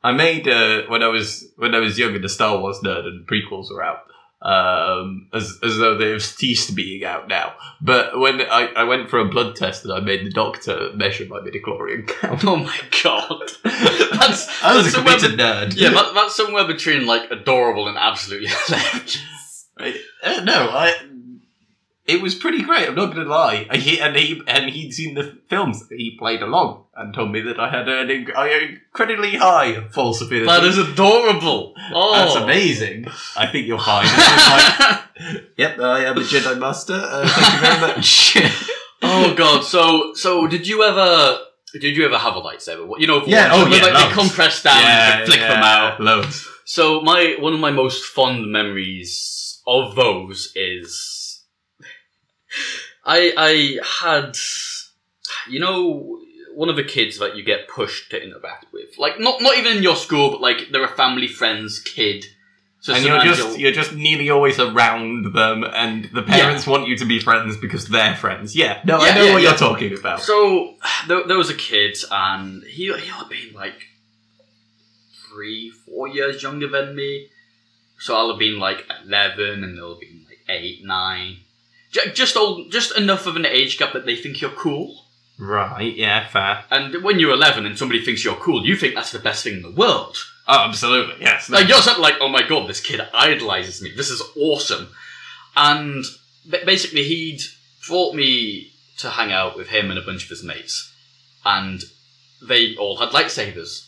I 0.03 0.13
made 0.13 0.47
uh, 0.47 0.83
when 0.89 1.03
I 1.03 1.09
was 1.09 1.49
when 1.57 1.75
I 1.75 1.81
was 1.81 1.99
young 1.99 2.15
and 2.15 2.23
the 2.23 2.29
Star 2.29 2.59
Wars 2.59 2.79
nerd 2.85 3.07
and 3.07 3.27
prequels 3.27 3.71
were 3.71 3.83
out. 3.83 4.05
Um, 4.41 5.29
as 5.35 5.59
as 5.65 5.79
though 5.79 5.97
they've 5.99 6.23
ceased 6.23 6.77
being 6.77 7.05
out 7.05 7.27
now. 7.27 7.55
But 7.81 8.19
when 8.21 8.41
I, 8.43 8.69
I 8.77 8.85
went 8.85 9.11
for 9.11 9.19
a 9.19 9.25
blood 9.29 9.57
test 9.57 9.85
and 9.85 9.93
I 9.93 9.99
made 9.99 10.25
the 10.25 10.31
doctor 10.31 10.93
measure 10.95 11.25
my 11.29 11.41
midichlorian 11.41 12.07
count. 12.07 12.45
Oh 12.45 12.55
my 12.57 12.79
god. 13.03 13.51
That's, 13.65 14.63
I 14.63 14.75
was 14.77 14.85
that's 14.85 14.87
a 14.87 14.91
somewhere, 14.93 15.17
committed 15.17 15.39
nerd. 15.41 15.75
yeah, 15.77 15.91
that, 15.91 16.13
that's 16.15 16.37
somewhere 16.37 16.67
between 16.67 17.05
like 17.07 17.31
adorable 17.33 17.89
and 17.89 17.99
absolutely 17.99 18.49
hilarious. 18.67 19.69
I- 19.79 20.01
uh, 20.23 20.41
no, 20.45 20.69
I. 20.71 20.95
It 22.09 22.23
was 22.23 22.35
pretty 22.35 22.63
great. 22.63 22.89
I'm 22.89 22.95
not 22.95 23.15
gonna 23.15 23.29
lie. 23.29 23.67
I, 23.69 23.77
he, 23.77 24.01
and 24.01 24.17
he 24.17 24.41
and 24.47 24.71
he'd 24.71 24.93
seen 24.95 25.15
the 25.15 25.39
films. 25.51 25.85
He 25.91 26.17
played 26.19 26.41
along 26.41 26.85
and 26.97 27.13
told 27.13 27.31
me 27.31 27.43
that 27.43 27.61
I 27.61 27.69
had 27.69 27.87
an 27.87 28.11
incredibly 28.11 29.37
high 29.37 29.87
Force 29.91 30.23
affinity. 30.23 30.47
That 30.47 30.65
is 30.65 30.79
adorable. 30.79 31.75
Oh. 31.93 32.15
That's 32.15 32.35
amazing. 32.37 33.09
I 33.37 33.47
think 33.47 33.67
you're 33.67 33.79
fine. 33.79 34.07
Like, 34.07 35.43
yep, 35.59 35.79
I 35.79 36.07
am 36.07 36.17
a 36.17 36.23
Jedi 36.23 36.59
Master. 36.59 36.95
Uh, 36.95 37.29
thank 37.29 37.53
you 37.53 37.61
very 37.61 37.81
much. 37.81 38.37
oh 39.03 39.35
god. 39.35 39.65
So 39.65 40.15
so 40.15 40.47
did 40.47 40.67
you 40.67 40.83
ever 40.85 41.41
did 41.75 41.95
you 41.95 42.07
ever 42.07 42.17
have 42.17 42.37
a 42.37 42.41
lightsaber? 42.41 42.91
You 42.99 43.07
know, 43.07 43.23
Yeah, 43.27 43.51
oh, 43.53 43.67
yeah, 43.67 43.83
like, 43.83 43.93
loads. 43.93 44.05
they 44.09 44.13
compress 44.15 44.63
down 44.63 44.83
and 44.83 45.27
flick 45.27 45.41
them 45.41 45.63
out. 45.63 46.01
Loads. 46.01 46.49
So 46.65 47.03
my 47.03 47.37
one 47.39 47.53
of 47.53 47.61
my 47.61 47.71
most 47.71 48.03
fond 48.07 48.51
memories 48.51 49.61
of 49.67 49.95
those 49.95 50.51
is 50.57 51.18
I 53.05 53.33
I 53.37 53.79
had 54.03 54.37
you 55.49 55.61
know 55.61 56.19
one 56.55 56.69
of 56.69 56.77
the 56.77 56.85
kids 56.85 57.19
that 57.19 57.37
you 57.37 57.45
get 57.45 57.69
pushed 57.69 58.11
to 58.11 58.23
interact 58.23 58.67
with. 58.73 58.99
Like 58.99 59.21
not 59.21 59.41
not 59.41 59.57
even 59.57 59.77
in 59.77 59.83
your 59.83 59.97
school, 59.97 60.31
but 60.31 60.41
like 60.41 60.69
they're 60.73 60.85
a 60.85 60.89
family 60.89 61.29
friend's 61.29 61.79
kid. 61.79 62.25
So 62.81 62.95
and 62.95 63.05
you're 63.05 63.21
just 63.21 63.59
you're 63.59 63.73
just 63.73 63.93
nearly 63.93 64.31
always 64.31 64.59
around 64.59 65.35
them, 65.35 65.65
and 65.65 66.05
the 66.13 66.23
parents 66.23 66.67
want 66.67 66.87
you 66.87 66.97
to 66.99 67.05
be 67.05 67.19
friends 67.19 67.57
because 67.57 67.89
they're 67.89 68.15
friends. 68.15 68.55
Yeah, 68.55 68.81
no, 68.85 68.99
I 68.99 69.15
know 69.15 69.25
yeah, 69.25 69.33
what 69.33 69.43
yeah. 69.43 69.49
you're 69.49 69.59
talking 69.59 69.99
about. 69.99 70.21
So 70.21 70.77
there, 71.09 71.27
there 71.27 71.37
was 71.37 71.51
a 71.51 71.57
kid, 71.57 71.97
and 72.11 72.63
he 72.65 72.87
he'll 72.87 72.95
have 72.95 73.29
been 73.29 73.53
like 73.53 73.83
three, 75.29 75.71
four 75.71 76.09
years 76.09 76.43
younger 76.43 76.69
than 76.69 76.95
me. 76.95 77.29
So 77.99 78.17
I'll 78.17 78.31
have 78.31 78.39
been 78.39 78.61
like 78.61 78.85
eleven, 79.05 79.65
and 79.65 79.77
they'll 79.77 79.91
have 79.91 80.01
been 80.01 80.25
like 80.29 80.41
eight, 80.49 80.85
nine. 80.85 81.39
J- 81.91 82.13
Just 82.13 82.37
old, 82.37 82.71
just 82.71 82.97
enough 82.97 83.27
of 83.27 83.37
an 83.37 83.47
age 83.47 83.79
gap 83.79 83.93
that 83.93 84.07
they 84.07 84.17
think 84.17 84.41
you're 84.41 84.51
cool. 84.51 85.05
Right? 85.39 85.95
Yeah, 85.95 86.27
fair. 86.27 86.65
And 86.71 87.03
when 87.05 87.21
you're 87.21 87.33
eleven 87.33 87.65
and 87.65 87.79
somebody 87.79 88.05
thinks 88.05 88.25
you're 88.25 88.35
cool, 88.37 88.67
you 88.67 88.77
think 88.77 88.95
that's 88.95 89.13
the 89.13 89.19
best 89.21 89.45
thing 89.45 89.55
in 89.55 89.63
the 89.63 89.71
world. 89.71 90.17
Oh, 90.49 90.65
absolutely. 90.67 91.17
Yes. 91.21 91.49
Like 91.49 91.69
you're 91.69 91.81
something 91.81 92.03
like, 92.03 92.17
oh 92.21 92.29
my 92.29 92.43
god, 92.47 92.69
this 92.69 92.81
kid 92.81 93.01
idolizes 93.15 93.81
me. 93.83 93.93
This 93.97 94.11
is 94.11 94.23
awesome. 94.37 94.89
And 95.57 96.05
ba- 96.45 96.63
basically, 96.67 97.05
he'd 97.05 97.41
brought 97.87 98.15
me 98.15 98.73
to 98.99 99.11
hang 99.11 99.31
out 99.31 99.57
with 99.57 99.69
him 99.69 99.91
and 99.91 99.99
a 99.99 100.03
bunch 100.03 100.25
of 100.25 100.31
his 100.31 100.43
mates, 100.43 100.93
and 101.45 101.83
they 102.43 102.75
all 102.77 102.97
had 102.99 103.11
lightsabers, 103.11 103.87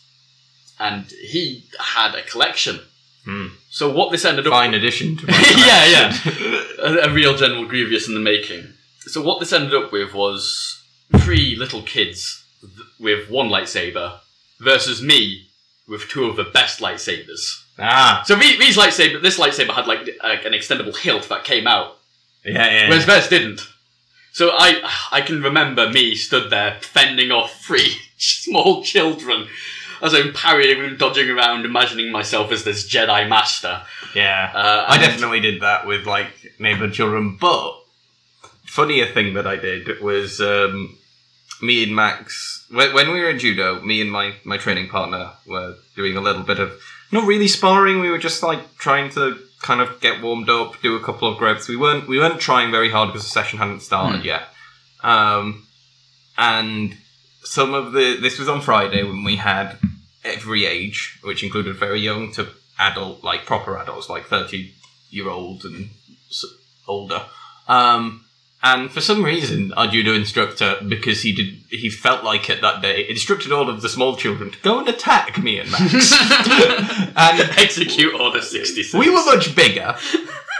and 0.79 1.05
he 1.07 1.65
had 1.79 2.15
a 2.15 2.21
collection. 2.23 2.79
Hmm. 3.25 3.47
So 3.69 3.91
what 3.93 4.11
this 4.11 4.25
ended 4.25 4.47
up 4.47 4.51
Fine 4.53 4.73
addition 4.73 5.15
to 5.17 5.27
my 5.27 5.33
Yeah, 5.57 6.11
collection. 6.11 6.65
a, 6.79 7.09
a 7.09 7.13
real 7.13 7.35
General 7.37 7.65
Grievous 7.67 8.07
in 8.07 8.13
the 8.15 8.19
making. 8.19 8.73
So 9.01 9.21
what 9.21 9.39
this 9.39 9.53
ended 9.53 9.73
up 9.73 9.91
with 9.91 10.13
was 10.13 10.81
three 11.19 11.55
little 11.55 11.83
kids 11.83 12.43
th- 12.61 12.71
with 12.99 13.29
one 13.29 13.49
lightsaber 13.49 14.19
versus 14.59 15.01
me 15.01 15.47
with 15.87 16.07
two 16.09 16.25
of 16.25 16.35
the 16.35 16.43
best 16.45 16.79
lightsabers. 16.79 17.63
ah, 17.77 18.23
So 18.25 18.35
the- 18.35 18.57
these 18.57 18.77
lightsaber, 18.77 19.21
this 19.21 19.37
lightsaber 19.39 19.73
had 19.73 19.87
like 19.87 20.09
uh, 20.23 20.37
an 20.45 20.53
extendable 20.53 20.95
hilt 20.97 21.29
that 21.29 21.43
came 21.43 21.67
out, 21.67 21.97
yeah, 22.45 22.53
yeah. 22.71 22.89
whereas 22.89 23.05
theirs 23.05 23.27
didn't. 23.27 23.61
So 24.33 24.49
I 24.51 24.81
I 25.11 25.21
can 25.21 25.43
remember 25.43 25.89
me 25.89 26.15
stood 26.15 26.49
there 26.49 26.77
fending 26.81 27.31
off 27.31 27.61
three 27.63 27.97
small 28.17 28.81
children 28.83 29.47
as 30.01 30.13
I'm 30.13 30.33
parrying 30.33 30.81
and 30.83 30.97
dodging 30.97 31.29
around, 31.29 31.65
imagining 31.65 32.11
myself 32.11 32.51
as 32.51 32.63
this 32.63 32.87
Jedi 32.89 33.27
master. 33.29 33.81
yeah. 34.15 34.51
Uh, 34.53 34.85
I 34.87 34.97
definitely 34.97 35.39
did 35.39 35.61
that 35.61 35.85
with 35.85 36.05
like 36.05 36.27
neighborhood 36.59 36.93
children, 36.93 37.37
but 37.39 37.77
funnier 38.65 39.05
thing 39.05 39.33
that 39.33 39.45
I 39.47 39.55
did 39.57 40.01
was 40.01 40.39
um, 40.41 40.97
me 41.61 41.83
and 41.83 41.95
Max 41.95 42.65
when, 42.71 42.93
when 42.93 43.11
we 43.11 43.19
were 43.19 43.29
in 43.29 43.39
judo. 43.39 43.81
Me 43.81 44.01
and 44.01 44.11
my 44.11 44.33
my 44.43 44.57
training 44.57 44.89
partner 44.89 45.31
were 45.45 45.75
doing 45.95 46.15
a 46.17 46.21
little 46.21 46.43
bit 46.43 46.59
of 46.59 46.71
not 47.11 47.27
really 47.27 47.47
sparring. 47.47 47.99
We 47.99 48.09
were 48.09 48.17
just 48.17 48.41
like 48.43 48.77
trying 48.77 49.09
to 49.11 49.37
kind 49.61 49.81
of 49.81 49.99
get 50.01 50.21
warmed 50.23 50.49
up, 50.49 50.81
do 50.81 50.95
a 50.95 50.99
couple 51.03 51.27
of 51.27 51.37
grips. 51.37 51.67
We 51.67 51.75
weren't 51.77 52.07
we 52.07 52.17
weren't 52.17 52.39
trying 52.39 52.71
very 52.71 52.89
hard 52.89 53.09
because 53.09 53.23
the 53.23 53.29
session 53.29 53.59
hadn't 53.59 53.81
started 53.81 54.21
Hmm. 54.21 54.25
yet. 54.25 54.43
Um, 55.03 55.67
and 56.37 56.95
some 57.43 57.73
of 57.73 57.91
the 57.91 58.17
this 58.21 58.39
was 58.39 58.47
on 58.49 58.61
Friday 58.61 59.03
when 59.03 59.23
we 59.23 59.35
had 59.35 59.77
every 60.23 60.65
age, 60.65 61.19
which 61.23 61.43
included 61.43 61.75
very 61.75 61.99
young 61.99 62.31
to 62.33 62.49
adult, 62.79 63.23
like 63.23 63.45
proper 63.45 63.77
adults, 63.77 64.09
like 64.09 64.25
thirty 64.25 64.73
year 65.09 65.29
old 65.29 65.63
and 65.65 65.89
older. 66.87 67.23
Um, 67.67 68.25
And 68.63 68.91
for 68.91 69.01
some 69.01 69.25
reason, 69.25 69.73
our 69.73 69.87
judo 69.87 70.13
instructor, 70.13 70.75
because 70.87 71.23
he 71.23 71.33
did, 71.33 71.63
he 71.71 71.89
felt 71.89 72.23
like 72.23 72.47
it 72.47 72.61
that 72.61 72.81
day, 72.83 73.09
instructed 73.09 73.51
all 73.51 73.69
of 73.69 73.81
the 73.81 73.89
small 73.89 74.15
children 74.15 74.51
to 74.51 74.59
go 74.59 74.77
and 74.79 74.87
attack 74.87 75.41
me 75.41 75.57
and 75.57 75.71
Max. 75.71 76.13
and 77.15 77.41
Execute 77.57 78.13
Order 78.13 78.41
66. 78.41 78.93
we 78.93 79.09
were 79.09 79.25
much 79.25 79.55
bigger, 79.55 79.95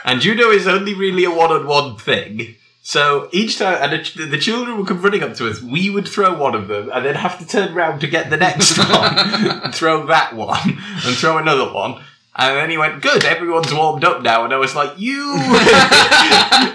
and 0.03 0.19
judo 0.19 0.49
is 0.49 0.65
only 0.67 0.95
really 0.95 1.25
a 1.25 1.31
one-on-one 1.31 1.97
thing. 1.97 2.55
So 2.83 3.29
each 3.31 3.59
time, 3.59 3.77
and 3.79 3.93
the, 4.31 4.37
children 4.39 4.75
would 4.77 4.87
come 4.87 5.01
running 5.03 5.21
up 5.21 5.35
to 5.35 5.47
us, 5.47 5.61
we 5.61 5.91
would 5.91 6.07
throw 6.07 6.35
one 6.35 6.55
of 6.55 6.67
them, 6.67 6.89
and 6.91 7.05
then 7.05 7.13
have 7.13 7.37
to 7.37 7.45
turn 7.45 7.73
around 7.77 7.99
to 8.01 8.07
get 8.07 8.31
the 8.31 8.37
next 8.37 8.75
one, 8.89 9.17
and 9.17 9.73
throw 9.79 10.07
that 10.07 10.35
one, 10.35 10.57
and 11.05 11.15
throw 11.15 11.37
another 11.37 11.71
one. 11.71 12.01
And 12.35 12.55
then 12.57 12.69
he 12.71 12.77
went, 12.77 13.01
"Good, 13.03 13.23
everyone's 13.25 13.71
warmed 13.73 14.03
up 14.03 14.23
now." 14.23 14.45
And 14.45 14.53
I 14.53 14.57
was 14.57 14.73
like, 14.73 14.97
"You, 14.97 15.13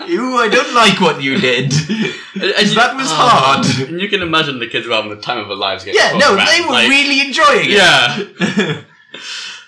you, 0.07 0.37
I 0.37 0.49
don't 0.53 0.75
like 0.75 1.01
what 1.01 1.23
you 1.23 1.39
did." 1.41 1.73
And- 1.73 2.53
and 2.53 2.69
you- 2.69 2.75
that 2.75 2.95
was 2.95 3.07
oh, 3.11 3.15
hard. 3.17 3.89
And 3.89 4.01
you 4.01 4.09
can 4.09 4.23
imagine 4.23 4.59
the 4.61 4.69
kids 4.69 4.87
were 4.87 4.95
having 4.95 5.11
the 5.11 5.17
time 5.17 5.39
of 5.39 5.49
their 5.49 5.57
lives 5.57 5.83
getting 5.85 5.99
Yeah, 5.99 6.19
no, 6.19 6.37
around, 6.37 6.47
they 6.47 6.61
were 6.61 6.73
like- 6.73 6.89
really 6.91 7.21
enjoying 7.27 7.71
it. 7.71 7.77
Yeah. 7.79 8.83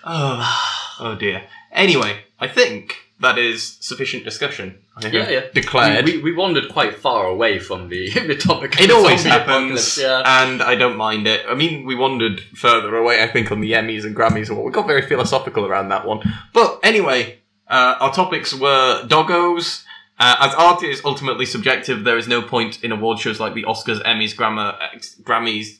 oh, 0.04 0.96
oh 1.00 1.14
dear. 1.16 1.42
Anyway, 1.72 2.18
I 2.38 2.46
think 2.48 2.96
that 3.20 3.36
is 3.38 3.76
sufficient 3.80 4.24
discussion. 4.24 4.78
I 4.96 5.08
Yeah, 5.08 5.28
yeah. 5.30 5.42
Declared. 5.52 6.04
We, 6.04 6.18
we, 6.18 6.22
we 6.30 6.32
wandered 6.36 6.68
quite 6.70 6.94
far 6.94 7.26
away 7.26 7.58
from 7.58 7.88
the, 7.88 8.10
the 8.26 8.36
topic. 8.36 8.80
it 8.80 8.90
always 8.90 9.24
happens, 9.24 9.98
Yeah. 9.98 10.22
and 10.42 10.62
I 10.62 10.74
don't 10.76 10.96
mind 10.96 11.26
it. 11.26 11.44
I 11.48 11.54
mean, 11.54 11.84
we 11.84 11.94
wandered 11.94 12.40
further 12.54 12.94
away, 12.96 13.22
I 13.22 13.26
think, 13.26 13.50
on 13.50 13.60
the 13.60 13.72
Emmys 13.72 14.04
and 14.04 14.14
Grammys 14.14 14.48
and 14.48 14.56
what. 14.56 14.66
We 14.66 14.72
got 14.72 14.86
very 14.86 15.02
philosophical 15.02 15.66
around 15.66 15.88
that 15.88 16.06
one. 16.06 16.20
But 16.52 16.80
anyway, 16.82 17.38
uh, 17.68 17.96
our 18.00 18.12
topics 18.12 18.54
were 18.54 19.04
doggos. 19.06 19.84
Uh, 20.20 20.36
as 20.40 20.54
art 20.54 20.82
is 20.82 21.00
ultimately 21.04 21.46
subjective, 21.46 22.02
there 22.04 22.18
is 22.18 22.26
no 22.28 22.42
point 22.42 22.82
in 22.82 22.90
award 22.92 23.18
shows 23.20 23.38
like 23.40 23.54
the 23.54 23.62
Oscars, 23.64 24.02
Emmys, 24.04 24.34
Grammar, 24.36 24.76
Grammys, 25.22 25.78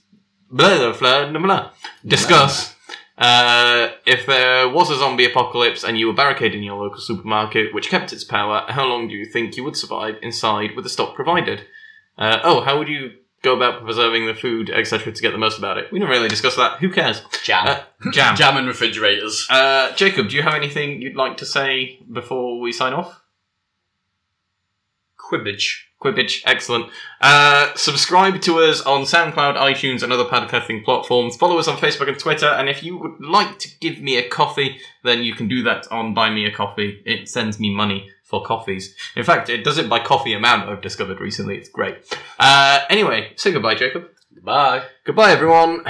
blah, 0.50 0.76
blah, 0.76 0.92
blah, 0.98 1.30
blah, 1.30 1.40
blah. 1.40 1.70
Discuss. 2.06 2.74
Uh, 3.18 3.90
if 4.06 4.26
there 4.26 4.68
was 4.68 4.90
a 4.90 4.96
zombie 4.96 5.24
apocalypse 5.26 5.82
and 5.82 5.98
you 5.98 6.06
were 6.06 6.12
barricaded 6.12 6.54
in 6.54 6.62
your 6.62 6.80
local 6.80 7.00
supermarket, 7.00 7.74
which 7.74 7.90
kept 7.90 8.12
its 8.12 8.22
power, 8.22 8.64
how 8.68 8.86
long 8.86 9.08
do 9.08 9.14
you 9.14 9.26
think 9.26 9.56
you 9.56 9.64
would 9.64 9.76
survive 9.76 10.16
inside 10.22 10.76
with 10.76 10.84
the 10.84 10.88
stock 10.88 11.16
provided? 11.16 11.62
Uh, 12.16 12.38
oh, 12.44 12.60
how 12.60 12.78
would 12.78 12.88
you 12.88 13.12
go 13.42 13.56
about 13.56 13.84
preserving 13.84 14.26
the 14.26 14.34
food, 14.34 14.70
etc., 14.70 15.12
to 15.12 15.22
get 15.22 15.32
the 15.32 15.38
most 15.38 15.58
about 15.58 15.78
it? 15.78 15.90
We 15.90 15.98
didn't 15.98 16.12
really 16.12 16.28
discuss 16.28 16.54
that. 16.56 16.78
Who 16.78 16.90
cares? 16.92 17.22
Jam. 17.42 17.66
Uh, 17.66 18.10
jam. 18.12 18.36
Jam 18.36 18.56
in 18.56 18.66
refrigerators. 18.66 19.46
Uh, 19.50 19.92
Jacob, 19.96 20.28
do 20.28 20.36
you 20.36 20.42
have 20.42 20.54
anything 20.54 21.02
you'd 21.02 21.16
like 21.16 21.36
to 21.38 21.46
say 21.46 21.98
before 22.10 22.60
we 22.60 22.70
sign 22.70 22.92
off? 22.92 23.20
Quibbage. 25.16 25.87
Quibbage, 26.00 26.42
excellent. 26.46 26.90
Uh, 27.20 27.74
subscribe 27.74 28.40
to 28.42 28.60
us 28.60 28.80
on 28.82 29.02
SoundCloud, 29.02 29.56
iTunes, 29.56 30.04
and 30.04 30.12
other 30.12 30.24
podcasting 30.24 30.84
platforms. 30.84 31.36
Follow 31.36 31.58
us 31.58 31.66
on 31.66 31.76
Facebook 31.76 32.08
and 32.08 32.18
Twitter. 32.18 32.46
And 32.46 32.68
if 32.68 32.84
you 32.84 32.96
would 32.96 33.20
like 33.20 33.58
to 33.58 33.68
give 33.80 34.00
me 34.00 34.16
a 34.16 34.28
coffee, 34.28 34.78
then 35.02 35.24
you 35.24 35.34
can 35.34 35.48
do 35.48 35.64
that 35.64 35.90
on 35.90 36.14
Buy 36.14 36.30
Me 36.30 36.46
a 36.46 36.52
Coffee. 36.52 37.02
It 37.04 37.28
sends 37.28 37.58
me 37.58 37.74
money 37.74 38.10
for 38.22 38.44
coffees. 38.44 38.94
In 39.16 39.24
fact, 39.24 39.48
it 39.48 39.64
does 39.64 39.78
it 39.78 39.88
by 39.88 39.98
coffee 39.98 40.34
amount. 40.34 40.68
I've 40.68 40.82
discovered 40.82 41.20
recently. 41.20 41.56
It's 41.56 41.68
great. 41.68 41.96
Uh, 42.38 42.80
anyway, 42.88 43.32
say 43.34 43.50
goodbye, 43.50 43.74
Jacob. 43.74 44.08
Bye. 44.42 44.84
Goodbye, 45.04 45.32
everyone. 45.32 45.84